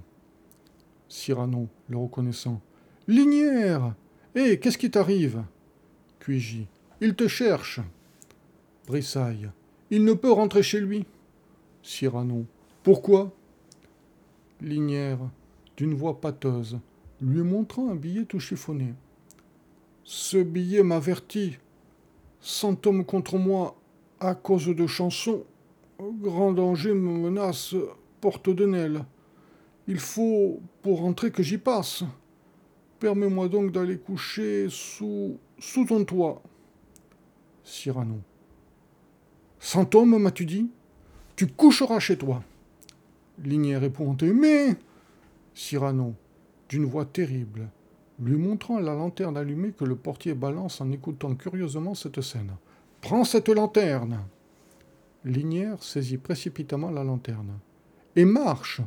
Cyrano, 1.10 1.68
le 1.90 1.98
reconnaissant. 1.98 2.62
Linière 3.08 3.96
Hé, 4.36 4.60
qu'est-ce 4.60 4.78
qui 4.78 4.92
t'arrive? 4.92 5.44
Cuigy. 6.20 6.68
Il 7.02 7.16
te 7.16 7.28
cherche. 7.28 7.80
Brissailles. 8.88 9.50
Il 9.90 10.06
ne 10.06 10.14
peut 10.14 10.32
rentrer 10.32 10.62
chez 10.62 10.80
lui. 10.80 11.06
Cyrano. 11.82 12.46
Pourquoi? 12.84 13.32
Linière, 14.62 15.20
d'une 15.78 15.96
voix 15.96 16.22
pâteuse, 16.22 16.80
lui 17.22 17.42
montrant 17.42 17.90
un 17.90 17.96
billet 17.96 18.26
tout 18.26 18.40
chiffonné. 18.40 18.94
Ce 20.04 20.38
billet 20.38 20.84
m'avertit. 20.84 21.58
Cent 22.40 22.86
hommes 22.86 23.04
contre 23.04 23.38
moi 23.38 23.76
à 24.20 24.36
cause 24.36 24.68
de 24.68 24.88
chansons. 24.88 25.44
Grand 26.00 26.54
danger 26.54 26.94
me 26.94 27.18
menace, 27.18 27.76
porte 28.22 28.50
de 28.50 28.66
Nel. 28.66 29.06
Il 29.90 29.98
faut, 29.98 30.62
pour 30.84 31.00
rentrer, 31.00 31.32
que 31.32 31.42
j'y 31.42 31.58
passe. 31.58 32.04
Permets-moi 33.00 33.50
donc 33.50 33.72
d'aller 33.72 33.98
coucher 33.98 34.68
sous, 34.70 35.40
sous 35.58 35.84
ton 35.84 36.06
toit. 36.06 36.44
Cyrano. 37.64 38.20
Cent 39.60 39.96
hommes, 39.96 40.22
m'as-tu 40.22 40.46
dit? 40.46 40.70
Tu 41.36 41.48
coucheras 41.48 42.00
chez 42.00 42.20
toi. 42.20 42.44
Linière 43.44 43.82
répondait 43.82 44.32
Mais 44.32 44.76
Cyrano, 45.56 46.14
d'une 46.70 46.86
voix 46.86 47.06
terrible, 47.06 47.68
lui 48.20 48.38
montrant 48.38 48.80
la 48.80 48.94
lanterne 48.94 49.38
allumée 49.38 49.72
que 49.72 49.86
le 49.86 49.96
portier 49.96 50.36
balance 50.36 50.82
en 50.82 50.92
écoutant 50.92 51.34
curieusement 51.34 51.96
cette 51.96 52.22
scène. 52.22 52.52
Prends 53.02 53.24
cette 53.24 53.50
lanterne 53.50 54.20
Linière 55.26 55.82
saisit 55.82 56.20
précipitamment 56.20 56.92
la 56.92 57.04
lanterne. 57.04 57.58
Et 58.16 58.26
marche 58.26 58.82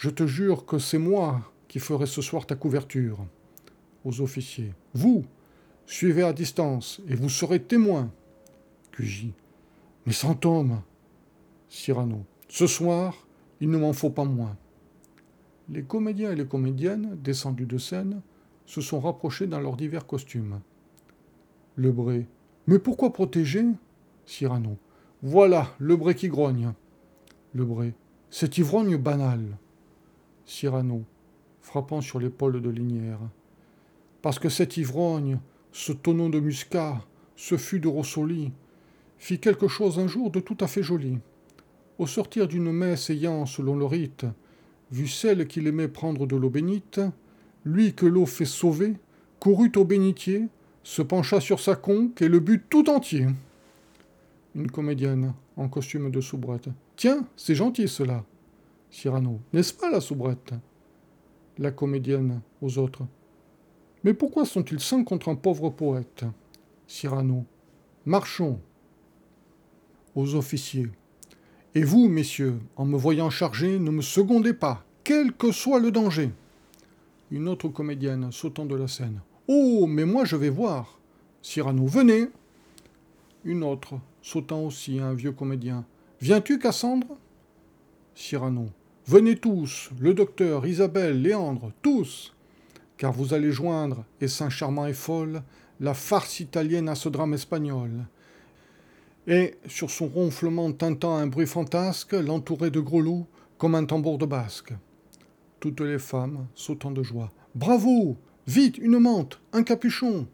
Je 0.00 0.08
te 0.08 0.26
jure 0.26 0.64
que 0.64 0.78
c'est 0.78 0.96
moi 0.96 1.42
qui 1.68 1.78
ferai 1.78 2.06
ce 2.06 2.22
soir 2.22 2.46
ta 2.46 2.54
couverture. 2.54 3.18
Aux 4.06 4.22
officiers. 4.22 4.72
Vous 4.94 5.26
Suivez 5.84 6.22
à 6.22 6.32
distance, 6.32 7.02
et 7.06 7.14
vous 7.14 7.28
serez 7.28 7.60
témoin. 7.60 8.10
QJ. 8.92 9.26
Mais 10.06 10.14
cent 10.14 10.46
hommes 10.46 10.80
Cyrano. 11.68 12.24
Ce 12.48 12.66
soir, 12.66 13.26
il 13.60 13.68
ne 13.68 13.76
m'en 13.76 13.92
faut 13.92 14.08
pas 14.08 14.24
moins. 14.24 14.56
Les 15.68 15.82
comédiens 15.82 16.32
et 16.32 16.36
les 16.36 16.46
comédiennes, 16.46 17.18
descendus 17.22 17.66
de 17.66 17.76
scène, 17.76 18.22
se 18.64 18.80
sont 18.80 19.00
rapprochés 19.00 19.48
dans 19.48 19.60
leurs 19.60 19.76
divers 19.76 20.06
costumes. 20.06 20.60
Lebré. 21.76 22.26
Mais 22.66 22.78
pourquoi 22.78 23.12
protéger 23.12 23.66
Cyrano? 24.24 24.78
Voilà, 25.22 25.74
Lebré 25.78 26.14
qui 26.14 26.28
grogne. 26.28 26.72
Lebré. 27.54 27.92
Cet 28.30 28.56
ivrogne 28.56 28.96
banal. 28.96 29.58
Cyrano, 30.50 31.04
frappant 31.60 32.00
sur 32.00 32.18
l'épaule 32.18 32.60
de 32.60 32.70
Linière. 32.70 33.20
Parce 34.20 34.40
que 34.40 34.48
cet 34.48 34.76
ivrogne, 34.76 35.38
ce 35.70 35.92
tonneau 35.92 36.28
de 36.28 36.40
muscat, 36.40 37.00
ce 37.36 37.56
fût 37.56 37.78
de 37.78 37.86
Rossoli, 37.86 38.50
fit 39.16 39.38
quelque 39.38 39.68
chose 39.68 40.00
un 40.00 40.08
jour 40.08 40.30
de 40.30 40.40
tout 40.40 40.56
à 40.60 40.66
fait 40.66 40.82
joli. 40.82 41.18
Au 41.98 42.06
sortir 42.08 42.48
d'une 42.48 42.72
messe 42.72 43.10
ayant, 43.10 43.46
selon 43.46 43.76
le 43.76 43.84
rite, 43.84 44.26
vu 44.90 45.06
celle 45.06 45.46
qu'il 45.46 45.68
aimait 45.68 45.86
prendre 45.86 46.26
de 46.26 46.34
l'eau 46.34 46.50
bénite, 46.50 47.00
lui 47.64 47.94
que 47.94 48.06
l'eau 48.06 48.26
fait 48.26 48.44
sauver, 48.44 48.94
courut 49.38 49.72
au 49.76 49.84
bénitier, 49.84 50.48
se 50.82 51.02
pencha 51.02 51.40
sur 51.40 51.60
sa 51.60 51.76
conque 51.76 52.22
et 52.22 52.28
le 52.28 52.40
but 52.40 52.64
tout 52.68 52.90
entier. 52.90 53.28
Une 54.56 54.70
comédienne, 54.70 55.32
en 55.56 55.68
costume 55.68 56.10
de 56.10 56.20
soubrette. 56.20 56.68
Tiens, 56.96 57.24
c'est 57.36 57.54
gentil 57.54 57.86
cela. 57.86 58.24
Cyrano. 58.90 59.40
N'est-ce 59.52 59.72
pas 59.72 59.90
la 59.90 60.00
soubrette? 60.00 60.52
La 61.58 61.70
comédienne, 61.70 62.40
aux 62.60 62.78
autres. 62.78 63.02
Mais 64.02 64.14
pourquoi 64.14 64.44
sont-ils 64.44 64.80
cinq 64.80 65.04
contre 65.04 65.28
un 65.28 65.34
pauvre 65.34 65.70
poète? 65.70 66.24
Cyrano. 66.86 67.44
Marchons. 68.06 68.58
Aux 70.14 70.34
officiers. 70.34 70.88
Et 71.74 71.84
vous, 71.84 72.08
messieurs, 72.08 72.58
en 72.76 72.84
me 72.84 72.96
voyant 72.96 73.30
chargé, 73.30 73.78
ne 73.78 73.90
me 73.90 74.02
secondez 74.02 74.54
pas, 74.54 74.84
quel 75.04 75.32
que 75.32 75.52
soit 75.52 75.78
le 75.78 75.92
danger. 75.92 76.30
Une 77.30 77.46
autre 77.46 77.68
comédienne 77.68 78.32
sautant 78.32 78.66
de 78.66 78.74
la 78.74 78.88
scène. 78.88 79.20
Oh, 79.46 79.86
mais 79.86 80.04
moi 80.04 80.24
je 80.24 80.34
vais 80.34 80.50
voir. 80.50 80.98
Cyrano, 81.42 81.86
venez. 81.86 82.26
Une 83.44 83.62
autre, 83.62 83.94
sautant 84.20 84.64
aussi, 84.64 84.98
un 84.98 85.14
vieux 85.14 85.32
comédien. 85.32 85.84
Viens-tu, 86.20 86.58
Cassandre? 86.58 87.16
Cyrano. 88.14 88.66
Venez 89.06 89.36
tous, 89.36 89.90
le 89.98 90.14
docteur, 90.14 90.66
Isabelle, 90.66 91.22
Léandre, 91.22 91.72
tous 91.82 92.32
car 93.00 93.14
vous 93.14 93.32
allez 93.32 93.50
joindre, 93.50 94.04
et 94.20 94.28
saint 94.28 94.50
charmant 94.50 94.86
et 94.86 94.92
folle, 94.92 95.42
la 95.80 95.94
farce 95.94 96.40
italienne 96.40 96.86
à 96.86 96.94
ce 96.94 97.08
drame 97.08 97.32
espagnol. 97.32 97.90
Et, 99.26 99.54
sur 99.66 99.90
son 99.90 100.06
ronflement 100.06 100.70
tintant 100.70 101.16
un 101.16 101.26
bruit 101.26 101.46
fantasque, 101.46 102.12
l'entourait 102.12 102.70
de 102.70 102.78
grelots 102.78 103.26
comme 103.56 103.74
un 103.74 103.86
tambour 103.86 104.18
de 104.18 104.26
basque. 104.26 104.74
Toutes 105.60 105.80
les 105.80 105.98
femmes 105.98 106.46
sautant 106.54 106.90
de 106.90 107.02
joie. 107.02 107.32
Bravo 107.54 108.18
Vite, 108.46 108.76
une 108.76 108.98
mante, 108.98 109.40
un 109.54 109.62
capuchon 109.62 110.26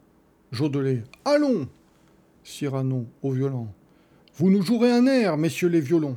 Jodelet. 0.50 1.04
Allons 1.24 1.68
Cyrano, 2.42 3.06
au 3.22 3.30
violon. 3.30 3.68
Vous 4.38 4.50
nous 4.50 4.62
jouerez 4.62 4.90
un 4.90 5.06
air, 5.06 5.36
messieurs 5.36 5.68
les 5.68 5.80
violons. 5.80 6.16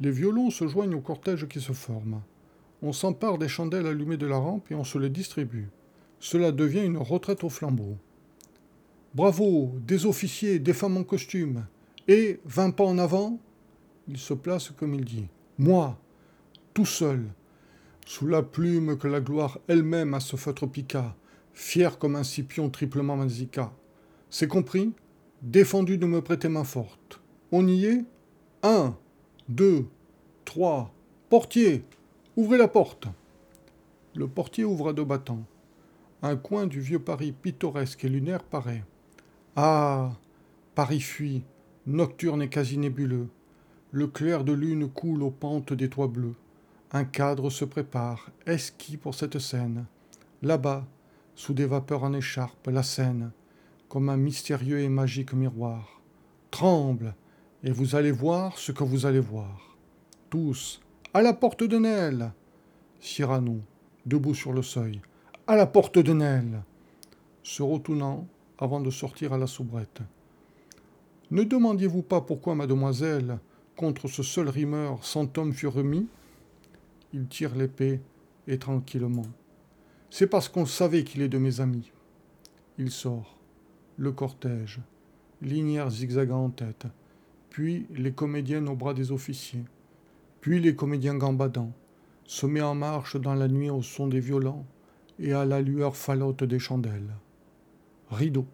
Les 0.00 0.10
violons 0.10 0.50
se 0.50 0.66
joignent 0.66 0.94
au 0.94 1.00
cortège 1.00 1.48
qui 1.48 1.60
se 1.60 1.72
forme. 1.72 2.20
On 2.82 2.92
s'empare 2.92 3.38
des 3.38 3.48
chandelles 3.48 3.86
allumées 3.86 4.18
de 4.18 4.26
la 4.26 4.36
rampe 4.36 4.70
et 4.70 4.74
on 4.74 4.84
se 4.84 4.98
les 4.98 5.08
distribue. 5.08 5.68
Cela 6.20 6.52
devient 6.52 6.84
une 6.84 6.98
retraite 6.98 7.44
au 7.44 7.48
flambeau. 7.48 7.96
Bravo, 9.14 9.72
des 9.86 10.04
officiers, 10.04 10.58
des 10.58 10.74
femmes 10.74 10.98
en 10.98 11.04
costume. 11.04 11.64
Et, 12.08 12.40
vingt 12.44 12.70
pas 12.70 12.84
en 12.84 12.98
avant, 12.98 13.38
il 14.08 14.18
se 14.18 14.34
place 14.34 14.70
comme 14.70 14.94
il 14.94 15.04
dit. 15.04 15.28
Moi, 15.58 15.98
tout 16.74 16.84
seul, 16.84 17.24
sous 18.04 18.26
la 18.26 18.42
plume 18.42 18.98
que 18.98 19.08
la 19.08 19.20
gloire 19.20 19.58
elle-même 19.68 20.12
a 20.12 20.20
ce 20.20 20.36
feutre 20.36 20.66
pica, 20.66 21.16
fier 21.54 21.98
comme 21.98 22.16
un 22.16 22.22
scipion 22.22 22.68
triplement 22.68 23.16
mazica. 23.16 23.72
C'est 24.28 24.48
compris? 24.48 24.92
Défendu 25.40 25.96
de 25.96 26.06
me 26.06 26.20
prêter 26.20 26.48
main 26.48 26.64
forte. 26.64 27.20
On 27.52 27.66
y 27.66 27.86
est? 27.86 28.04
Un, 28.62 28.96
deux, 29.48 29.86
trois. 30.44 30.92
Portier, 31.28 31.84
Ouvrez 32.36 32.58
la 32.58 32.68
porte. 32.68 33.08
Le 34.14 34.28
portier 34.28 34.64
ouvre 34.64 34.90
à 34.90 34.92
deux 34.92 35.06
battants. 35.06 35.46
Un 36.20 36.36
coin 36.36 36.66
du 36.66 36.80
vieux 36.80 36.98
Paris 36.98 37.32
pittoresque 37.32 38.04
et 38.04 38.10
lunaire 38.10 38.42
paraît. 38.42 38.84
Ah 39.56 40.12
Paris 40.74 41.00
fuit, 41.00 41.44
nocturne 41.86 42.42
et 42.42 42.50
quasi 42.50 42.76
nébuleux. 42.76 43.28
Le 43.90 44.06
clair 44.06 44.44
de 44.44 44.52
lune 44.52 44.90
coule 44.90 45.22
aux 45.22 45.30
pentes 45.30 45.72
des 45.72 45.88
toits 45.88 46.08
bleus. 46.08 46.34
Un 46.92 47.04
cadre 47.04 47.48
se 47.48 47.64
prépare, 47.64 48.30
esquis 48.46 48.98
pour 48.98 49.14
cette 49.14 49.38
scène. 49.38 49.86
Là-bas, 50.42 50.86
sous 51.34 51.54
des 51.54 51.64
vapeurs 51.64 52.04
en 52.04 52.12
écharpe, 52.12 52.66
la 52.66 52.82
Seine, 52.82 53.30
comme 53.88 54.10
un 54.10 54.18
mystérieux 54.18 54.80
et 54.80 54.90
magique 54.90 55.32
miroir. 55.32 56.02
Tremble, 56.50 57.14
et 57.62 57.70
vous 57.70 57.94
allez 57.94 58.12
voir 58.12 58.58
ce 58.58 58.72
que 58.72 58.84
vous 58.84 59.06
allez 59.06 59.20
voir. 59.20 59.76
Tous, 60.30 60.80
à 61.14 61.22
la 61.22 61.32
porte 61.32 61.62
de 61.62 61.78
Nesle 61.78 62.32
Cyrano, 63.00 63.60
debout 64.04 64.34
sur 64.34 64.52
le 64.52 64.62
seuil. 64.62 65.00
À 65.46 65.56
la 65.56 65.66
porte 65.66 65.98
de 65.98 66.12
Nesle 66.12 66.62
Se 67.42 67.62
retournant, 67.62 68.26
avant 68.58 68.80
de 68.80 68.90
sortir 68.90 69.32
à 69.32 69.38
la 69.38 69.46
soubrette. 69.46 70.00
Ne 71.30 71.42
demandiez-vous 71.42 72.02
pas 72.02 72.20
pourquoi, 72.20 72.54
mademoiselle, 72.54 73.38
contre 73.76 74.08
ce 74.08 74.22
seul 74.22 74.48
rimeur, 74.48 75.04
cent 75.04 75.36
hommes 75.38 75.52
furent 75.52 75.74
remis? 75.74 76.08
Il 77.12 77.26
tire 77.26 77.54
l'épée 77.54 78.00
et 78.46 78.58
tranquillement. 78.58 79.26
C'est 80.10 80.26
parce 80.26 80.48
qu'on 80.48 80.66
savait 80.66 81.04
qu'il 81.04 81.22
est 81.22 81.28
de 81.28 81.38
mes 81.38 81.60
amis. 81.60 81.90
Il 82.78 82.90
sort. 82.90 83.36
Le 83.96 84.12
cortège. 84.12 84.80
Linière 85.42 85.90
zigzagant 85.90 86.44
en 86.44 86.50
tête. 86.50 86.86
Puis 87.56 87.86
les 87.94 88.12
comédiennes 88.12 88.68
au 88.68 88.76
bras 88.76 88.92
des 88.92 89.12
officiers. 89.12 89.64
Puis 90.42 90.60
les 90.60 90.76
comédiens 90.76 91.14
gambadants. 91.14 91.72
Se 92.26 92.44
met 92.44 92.60
en 92.60 92.74
marche 92.74 93.16
dans 93.16 93.34
la 93.34 93.48
nuit 93.48 93.70
au 93.70 93.80
son 93.80 94.08
des 94.08 94.20
violents 94.20 94.66
et 95.18 95.32
à 95.32 95.46
la 95.46 95.62
lueur 95.62 95.96
falote 95.96 96.44
des 96.44 96.58
chandelles. 96.58 97.14
Rideau. 98.10 98.44